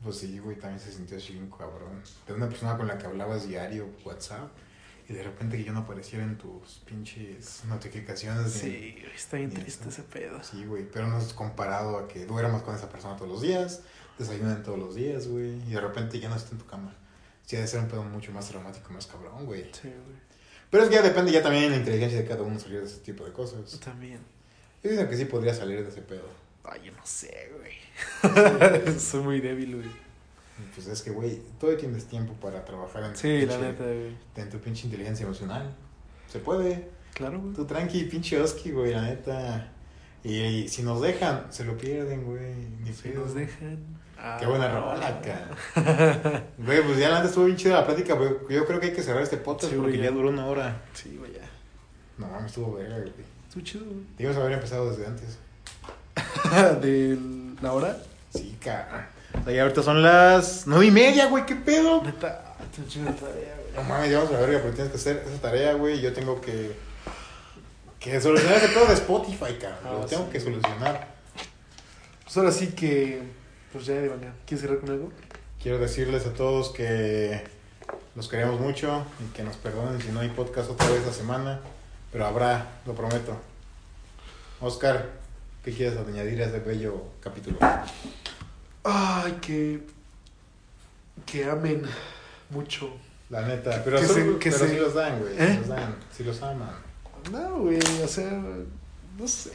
Pues 0.04 0.18
sí, 0.18 0.38
güey, 0.40 0.58
también 0.58 0.80
se 0.80 0.92
sintió 0.92 1.18
así 1.18 1.34
bien 1.34 1.50
cabrón. 1.50 2.02
De 2.28 2.34
una 2.34 2.48
persona 2.48 2.78
con 2.78 2.88
la 2.88 2.98
que 2.98 3.06
hablabas 3.08 3.48
diario, 3.48 3.88
WhatsApp, 4.04 4.50
y 5.08 5.14
de 5.14 5.24
repente 5.24 5.58
que 5.58 5.64
yo 5.64 5.74
no 5.74 5.80
apareciera 5.80 6.24
en 6.24 6.38
tus 6.38 6.80
pinches 6.86 7.64
notificaciones. 7.66 8.52
Sí, 8.52 8.96
güey, 9.02 9.16
está 9.16 9.38
bien 9.38 9.52
triste 9.52 9.90
eso. 9.90 10.02
ese 10.02 10.04
pedo. 10.04 10.44
Sí, 10.44 10.66
güey, 10.66 10.88
pero 10.92 11.08
no 11.08 11.18
es 11.18 11.34
comparado 11.34 11.98
a 11.98 12.08
que 12.08 12.26
duermas 12.26 12.62
con 12.64 12.76
esa 12.76 12.90
persona 12.90 13.16
todos 13.16 13.30
los 13.32 13.42
días, 13.42 13.82
desayunan 14.20 14.64
todos 14.64 14.78
los 14.80 14.96
días, 14.96 15.28
güey, 15.28 15.56
y 15.68 15.72
de 15.72 15.82
repente 15.82 16.20
ya 16.20 16.30
no 16.30 16.36
está 16.36 16.52
en 16.52 16.58
tu 16.60 16.66
cama. 16.66 16.94
Sí, 17.46 17.56
ha 17.56 17.60
de 17.62 17.68
ser 17.68 17.80
un 17.82 17.88
pedo 17.88 18.04
mucho 18.04 18.32
más 18.32 18.48
traumático, 18.48 18.92
más 18.94 19.06
cabrón, 19.08 19.46
güey. 19.46 19.64
Sí, 19.74 19.88
güey. 19.90 20.25
Pero 20.76 20.84
es 20.84 20.90
que 20.90 20.96
ya 20.96 21.02
depende 21.02 21.32
ya 21.32 21.42
también 21.42 21.64
de 21.64 21.70
la 21.70 21.78
inteligencia 21.78 22.20
de 22.20 22.26
cada 22.28 22.42
uno 22.44 22.60
salir 22.60 22.82
de 22.82 22.86
ese 22.86 22.98
tipo 23.00 23.24
de 23.24 23.32
cosas. 23.32 23.80
También. 23.80 24.20
Yo 24.84 24.92
digo 24.92 25.08
que 25.08 25.16
sí 25.16 25.24
podría 25.24 25.54
salir 25.54 25.82
de 25.82 25.88
ese 25.90 26.02
pedo. 26.02 26.28
Ay, 26.66 26.82
yo 26.84 26.92
no 26.92 27.06
sé, 27.06 27.50
güey. 27.58 29.00
Soy 29.00 29.22
muy 29.22 29.40
débil, 29.40 29.76
güey. 29.78 29.88
Pues 30.74 30.88
es 30.88 31.02
que, 31.02 31.12
güey, 31.12 31.40
todavía 31.60 31.80
tienes 31.80 32.06
tiempo 32.06 32.34
para 32.34 32.66
trabajar 32.66 33.04
en, 33.06 33.14
tu 33.14 33.26
la 33.26 33.34
pinche- 33.56 33.62
neta, 33.62 33.84
güey. 33.86 34.18
en 34.36 34.50
tu 34.50 34.58
pinche 34.60 34.86
inteligencia 34.88 35.24
emocional. 35.26 35.74
Se 36.30 36.40
puede. 36.40 36.90
Claro, 37.14 37.40
güey. 37.40 37.54
Tú 37.54 37.66
tranqui, 37.66 38.04
pinche 38.04 38.42
Oski, 38.42 38.72
güey, 38.72 38.92
la 38.92 39.04
neta. 39.04 39.72
Y, 40.26 40.36
y 40.42 40.68
si 40.68 40.84
nos 40.84 41.02
dejan, 41.02 41.46
se 41.54 41.64
lo 41.64 41.78
pierden, 41.78 42.26
güey. 42.26 42.54
Ni 42.84 42.92
Si 42.92 43.04
pedo. 43.10 43.22
nos 43.22 43.34
dejan. 43.34 43.80
Qué 44.16 44.46
ah. 44.46 44.48
buena 44.48 44.68
rola, 44.70 45.08
acá. 45.08 46.44
Güey, 46.58 46.82
pues 46.84 46.98
ya 46.98 47.10
la 47.10 47.16
neta 47.18 47.28
estuvo 47.30 47.46
bien 47.46 47.58
chida 47.58 47.76
la 47.76 47.86
plática, 47.86 48.14
güey. 48.16 48.32
Yo 48.50 48.66
creo 48.66 48.80
que 48.80 48.88
hay 48.88 48.94
que 48.94 49.04
cerrar 49.04 49.22
este 49.22 49.38
podcast 49.38 49.72
Sí, 49.72 49.78
güey, 49.78 49.92
porque 49.92 49.98
ya. 50.04 50.10
ya 50.10 50.12
duró 50.12 50.30
una 50.30 50.46
hora. 50.48 50.82
Sí, 50.94 51.16
güey, 51.20 51.34
ya. 51.34 51.42
No 52.18 52.28
mames, 52.28 52.48
estuvo 52.48 52.76
verga, 52.76 52.98
güey. 52.98 53.12
Estuvo 53.48 53.64
chido. 53.64 53.86
Debimos 54.18 54.38
haber 54.38 54.54
empezado 54.54 54.90
desde 54.90 55.06
antes. 55.06 55.38
¿De 56.82 57.18
la 57.62 57.74
hora? 57.74 57.98
Sí, 58.34 58.58
cara. 58.64 59.10
O 59.40 59.44
sea, 59.44 59.54
ya 59.54 59.62
ahorita 59.64 59.84
son 59.84 60.02
las 60.02 60.64
nueve 60.66 60.88
y 60.88 60.92
media, 60.92 61.28
güey, 61.28 61.46
¿qué 61.46 61.56
pedo? 61.56 62.02
Neta, 62.02 62.56
de 62.76 63.12
tarea, 63.12 63.56
güey. 63.60 63.76
No 63.76 63.84
mames, 63.84 64.10
ya 64.10 64.18
vamos 64.20 64.34
a 64.34 64.40
la 64.40 64.46
verga, 64.46 64.60
pero 64.62 64.74
tienes 64.74 64.92
que 64.92 64.98
hacer 64.98 65.24
esa 65.28 65.42
tarea, 65.42 65.74
güey. 65.74 66.00
y 66.00 66.02
Yo 66.02 66.14
tengo 66.14 66.40
que. 66.42 66.76
Que 68.00 68.22
solucionar 68.22 68.58
ese 68.58 68.70
pedo 68.70 68.86
de 68.86 68.94
Spotify, 68.94 69.58
cabrón. 69.60 69.80
Ah, 69.84 69.92
Lo 69.94 70.06
tengo 70.06 70.26
sí. 70.26 70.32
que 70.32 70.40
solucionar. 70.40 71.08
Pues 72.24 72.38
ahora 72.38 72.52
sí 72.52 72.68
que. 72.68 73.22
Pues 73.76 73.88
ya, 73.88 74.02
Iván, 74.02 74.22
¿quieres 74.46 74.62
cerrar 74.62 74.80
con 74.80 74.90
algo? 74.90 75.12
Quiero 75.62 75.78
decirles 75.80 76.26
a 76.26 76.32
todos 76.34 76.70
que 76.70 77.44
los 78.16 78.30
queremos 78.30 78.58
mucho 78.58 79.04
y 79.20 79.34
que 79.36 79.44
nos 79.44 79.58
perdonen 79.58 80.02
si 80.02 80.14
no 80.14 80.22
hay 80.22 80.30
podcast 80.30 80.70
otra 80.70 80.88
vez 80.88 81.00
esta 81.00 81.12
semana. 81.12 81.60
Pero 82.10 82.26
habrá, 82.26 82.80
lo 82.86 82.94
prometo. 82.96 83.36
Oscar, 84.62 85.10
¿qué 85.66 85.74
quieres 85.74 85.98
añadir 86.00 86.42
a 86.42 86.46
este 86.46 86.60
bello 86.60 87.04
capítulo? 87.20 87.58
Ay, 88.86 89.34
que. 89.42 89.82
Que 91.26 91.44
amen 91.44 91.82
mucho. 92.52 92.94
La 93.30 93.42
neta, 93.42 93.82
pero, 93.84 94.00
Que 94.00 94.06
solo- 94.08 94.34
se- 94.36 94.40
que 94.40 94.52
pero 94.52 94.64
se- 94.66 94.70
si 94.72 94.78
los 94.78 94.94
dan, 94.94 95.20
güey. 95.20 95.34
¿Eh? 95.38 95.50
Si 95.52 95.58
los 95.58 95.68
dan, 95.68 95.96
si 96.16 96.24
los 96.24 96.42
aman. 96.44 96.70
No, 97.30 97.58
güey, 97.60 97.80
o 98.02 98.08
sea, 98.08 98.32
no 99.18 99.28
sé. 99.28 99.52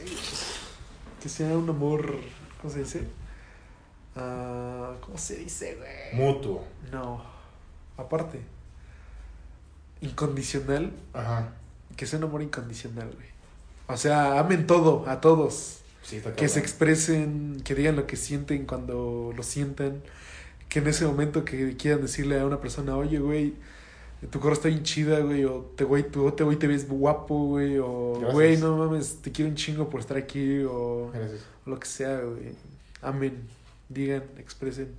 Que 1.23 1.27
sea 1.27 1.57
un 1.57 1.67
amor. 1.67 2.19
¿Cómo 2.61 2.71
se 2.71 2.79
dice? 2.81 3.07
Ah, 4.15 4.93
¿Cómo 5.01 5.17
se 5.17 5.37
dice, 5.37 5.75
güey? 5.75 6.21
Mutuo. 6.25 6.63
No. 6.91 7.21
Aparte. 7.97 8.41
Incondicional. 10.01 10.91
Ajá. 11.13 11.53
Que 11.95 12.05
sea 12.05 12.19
un 12.19 12.25
amor 12.25 12.41
incondicional, 12.41 13.11
güey. 13.13 13.27
O 13.87 13.97
sea, 13.97 14.39
amen 14.39 14.67
todo, 14.67 15.03
a 15.07 15.21
todos. 15.21 15.79
Sí, 16.03 16.17
está 16.17 16.33
Que 16.35 16.47
se 16.47 16.59
expresen, 16.59 17.61
que 17.63 17.75
digan 17.75 17.95
lo 17.95 18.07
que 18.07 18.15
sienten 18.15 18.65
cuando 18.65 19.33
lo 19.35 19.43
sientan. 19.43 20.01
Que 20.69 20.79
en 20.79 20.87
ese 20.87 21.05
momento 21.05 21.43
que 21.45 21.75
quieran 21.75 22.01
decirle 22.01 22.39
a 22.39 22.45
una 22.45 22.61
persona, 22.61 22.95
oye, 22.95 23.19
güey, 23.19 23.53
tu 24.29 24.39
gorra 24.39 24.53
está 24.53 24.69
bien 24.69 24.83
chida, 24.83 25.19
güey, 25.19 25.43
o 25.43 25.71
te 25.75 25.83
güey, 25.83 26.03
tú 26.03 26.31
te, 26.31 26.43
güey, 26.43 26.57
te 26.57 26.67
ves 26.67 26.87
guapo, 26.87 27.47
güey, 27.47 27.77
o 27.79 28.13
Gracias. 28.13 28.33
güey, 28.33 28.57
no 28.57 28.77
mames, 28.77 29.17
te 29.21 29.31
quiero 29.31 29.49
un 29.49 29.55
chingo 29.55 29.89
por 29.89 29.99
estar 29.99 30.15
aquí, 30.15 30.63
o, 30.63 31.11
o 31.11 31.69
lo 31.69 31.79
que 31.79 31.87
sea, 31.87 32.21
güey. 32.21 32.55
Amen, 33.01 33.43
digan, 33.93 34.23
expresen. 34.37 34.95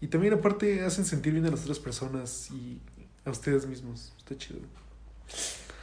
Y 0.00 0.08
también 0.08 0.34
aparte 0.34 0.84
hacen 0.84 1.04
sentir 1.04 1.32
bien 1.32 1.46
a 1.46 1.50
las 1.50 1.62
otras 1.62 1.78
personas 1.78 2.50
y 2.50 2.80
a 3.24 3.30
ustedes 3.30 3.66
mismos. 3.66 4.12
Está 4.18 4.36
chido. 4.36 4.60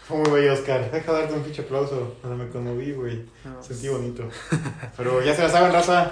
Muy 0.10 0.30
bello, 0.32 0.54
Oscar. 0.54 0.92
Deja 0.92 1.12
darte 1.12 1.34
un 1.36 1.44
pinche 1.44 1.62
aplauso. 1.62 2.16
Me 2.24 2.50
conmoví, 2.50 2.94
güey. 2.94 3.26
No, 3.46 3.62
Sentí 3.62 3.88
bonito. 3.88 4.28
Pero 4.98 5.24
ya 5.24 5.36
se 5.36 5.44
la 5.44 5.50
saben, 5.50 5.72
raza. 5.72 6.12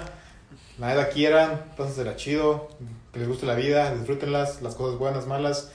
La 0.78 0.94
edad 0.94 1.10
quieran, 1.12 1.64
pásensela 1.76 2.16
chido. 2.16 2.68
Que 3.12 3.18
les 3.18 3.28
guste 3.28 3.46
la 3.46 3.54
vida, 3.54 3.94
disfrútenlas, 3.94 4.62
las 4.62 4.74
cosas 4.74 4.98
buenas, 4.98 5.26
malas. 5.26 5.72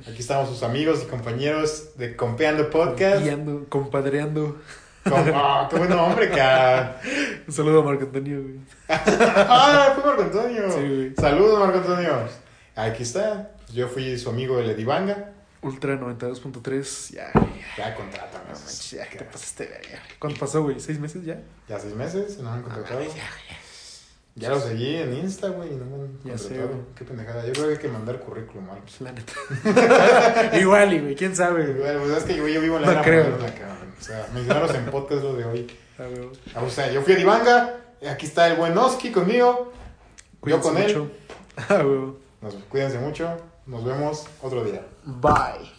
Aquí 0.00 0.18
estamos 0.20 0.48
sus 0.48 0.62
amigos 0.62 1.02
y 1.02 1.06
compañeros 1.06 1.96
de 1.96 2.14
Compeando 2.16 2.70
Podcast. 2.70 3.22
Guiando, 3.22 3.66
compadreando. 3.68 4.56
Con- 5.08 5.32
¡Ah, 5.34 5.66
qué 5.70 5.76
buen 5.76 5.90
nombre, 5.90 6.28
cara! 6.30 7.00
Un 7.46 7.52
saludo 7.52 7.80
a 7.80 7.84
Marco 7.84 8.04
Antonio, 8.04 8.42
güey. 8.42 8.60
¡Ah, 8.88 9.92
fue 9.94 10.04
Marco 10.04 10.22
Antonio! 10.22 10.70
Sí, 10.70 10.78
güey. 10.80 11.14
Saludos, 11.16 11.58
Marco 11.60 11.78
Antonio. 11.78 12.12
Aquí 12.74 13.02
está. 13.02 13.50
Yo 13.72 13.88
fui 13.88 14.16
su 14.18 14.30
amigo 14.30 14.58
el 14.58 14.70
Edivanga. 14.70 15.32
Ultra 15.62 15.98
92.3, 15.98 17.12
ya, 17.14 17.30
güey. 17.34 17.46
Ya, 17.76 17.94
contrátame. 17.94 18.44
No 18.50 18.58
ya, 18.90 19.08
¿qué 19.08 19.18
te 19.18 19.24
pasaste, 19.24 19.64
de 19.66 19.70
verga? 19.70 20.02
¿Cuánto 20.18 20.38
pasó, 20.40 20.62
güey? 20.62 20.78
¿Seis 20.80 20.98
meses 21.00 21.24
ya? 21.24 21.40
Ya 21.68 21.78
seis 21.78 21.94
meses, 21.94 22.38
nos 22.38 22.52
han 22.52 22.62
contratado. 22.62 22.98
mames, 23.00 23.14
ya, 23.14 23.22
Ya 23.22 23.56
lo 24.50 24.60
seguí 24.60 24.96
en 24.96 25.14
Insta, 25.14 25.48
güey, 25.48 25.72
y 25.72 25.76
no 25.76 25.84
me 25.86 25.94
han 26.04 26.18
Ya 26.24 26.36
sé, 26.36 26.56
güey. 26.58 26.68
Qué 26.94 27.04
pendejada. 27.04 27.46
Yo 27.46 27.52
creo 27.54 27.66
que 27.68 27.72
hay 27.72 27.78
que 27.78 27.88
mandar 27.88 28.20
currículum 28.20 28.68
algo. 28.70 28.84
La 29.00 29.12
neta. 29.12 29.32
Igual, 30.60 30.92
y, 30.92 31.00
güey, 31.00 31.14
quién 31.16 31.34
sabe, 31.34 31.66
güey. 31.72 31.98
Pues 31.98 32.18
es 32.18 32.24
que 32.24 32.36
yo, 32.36 32.46
yo 32.46 32.60
vivo 32.60 32.76
en 32.76 32.82
la 32.82 32.86
No 32.88 32.92
era 32.92 33.02
creo. 33.02 33.24
moderna, 33.30 33.54
cabrón. 33.54 33.94
O 33.98 34.02
sea, 34.02 34.28
mencionaros 34.34 34.74
en 34.74 34.84
podcast 34.86 35.22
lo 35.22 35.34
de 35.34 35.44
hoy. 35.46 35.66
A 35.98 36.02
ver, 36.02 36.28
Ah, 36.54 36.62
O 36.62 36.68
sea, 36.70 36.90
yo 36.92 37.00
fui 37.02 37.14
a 37.14 37.16
Divanga, 37.16 37.76
aquí 38.10 38.26
está 38.26 38.46
el 38.48 38.56
buen 38.56 38.76
Oski 38.76 39.10
conmigo. 39.10 39.72
cuídense 40.40 40.68
con 40.68 40.76
él. 40.76 40.86
mucho. 40.98 41.10
A 41.70 41.74
ver. 41.82 41.86
Nos, 42.42 42.54
cuídense 42.68 42.98
mucho, 42.98 43.34
nos 43.64 43.82
vemos 43.84 44.26
otro 44.42 44.62
día. 44.64 44.84
Bye. 45.04 45.70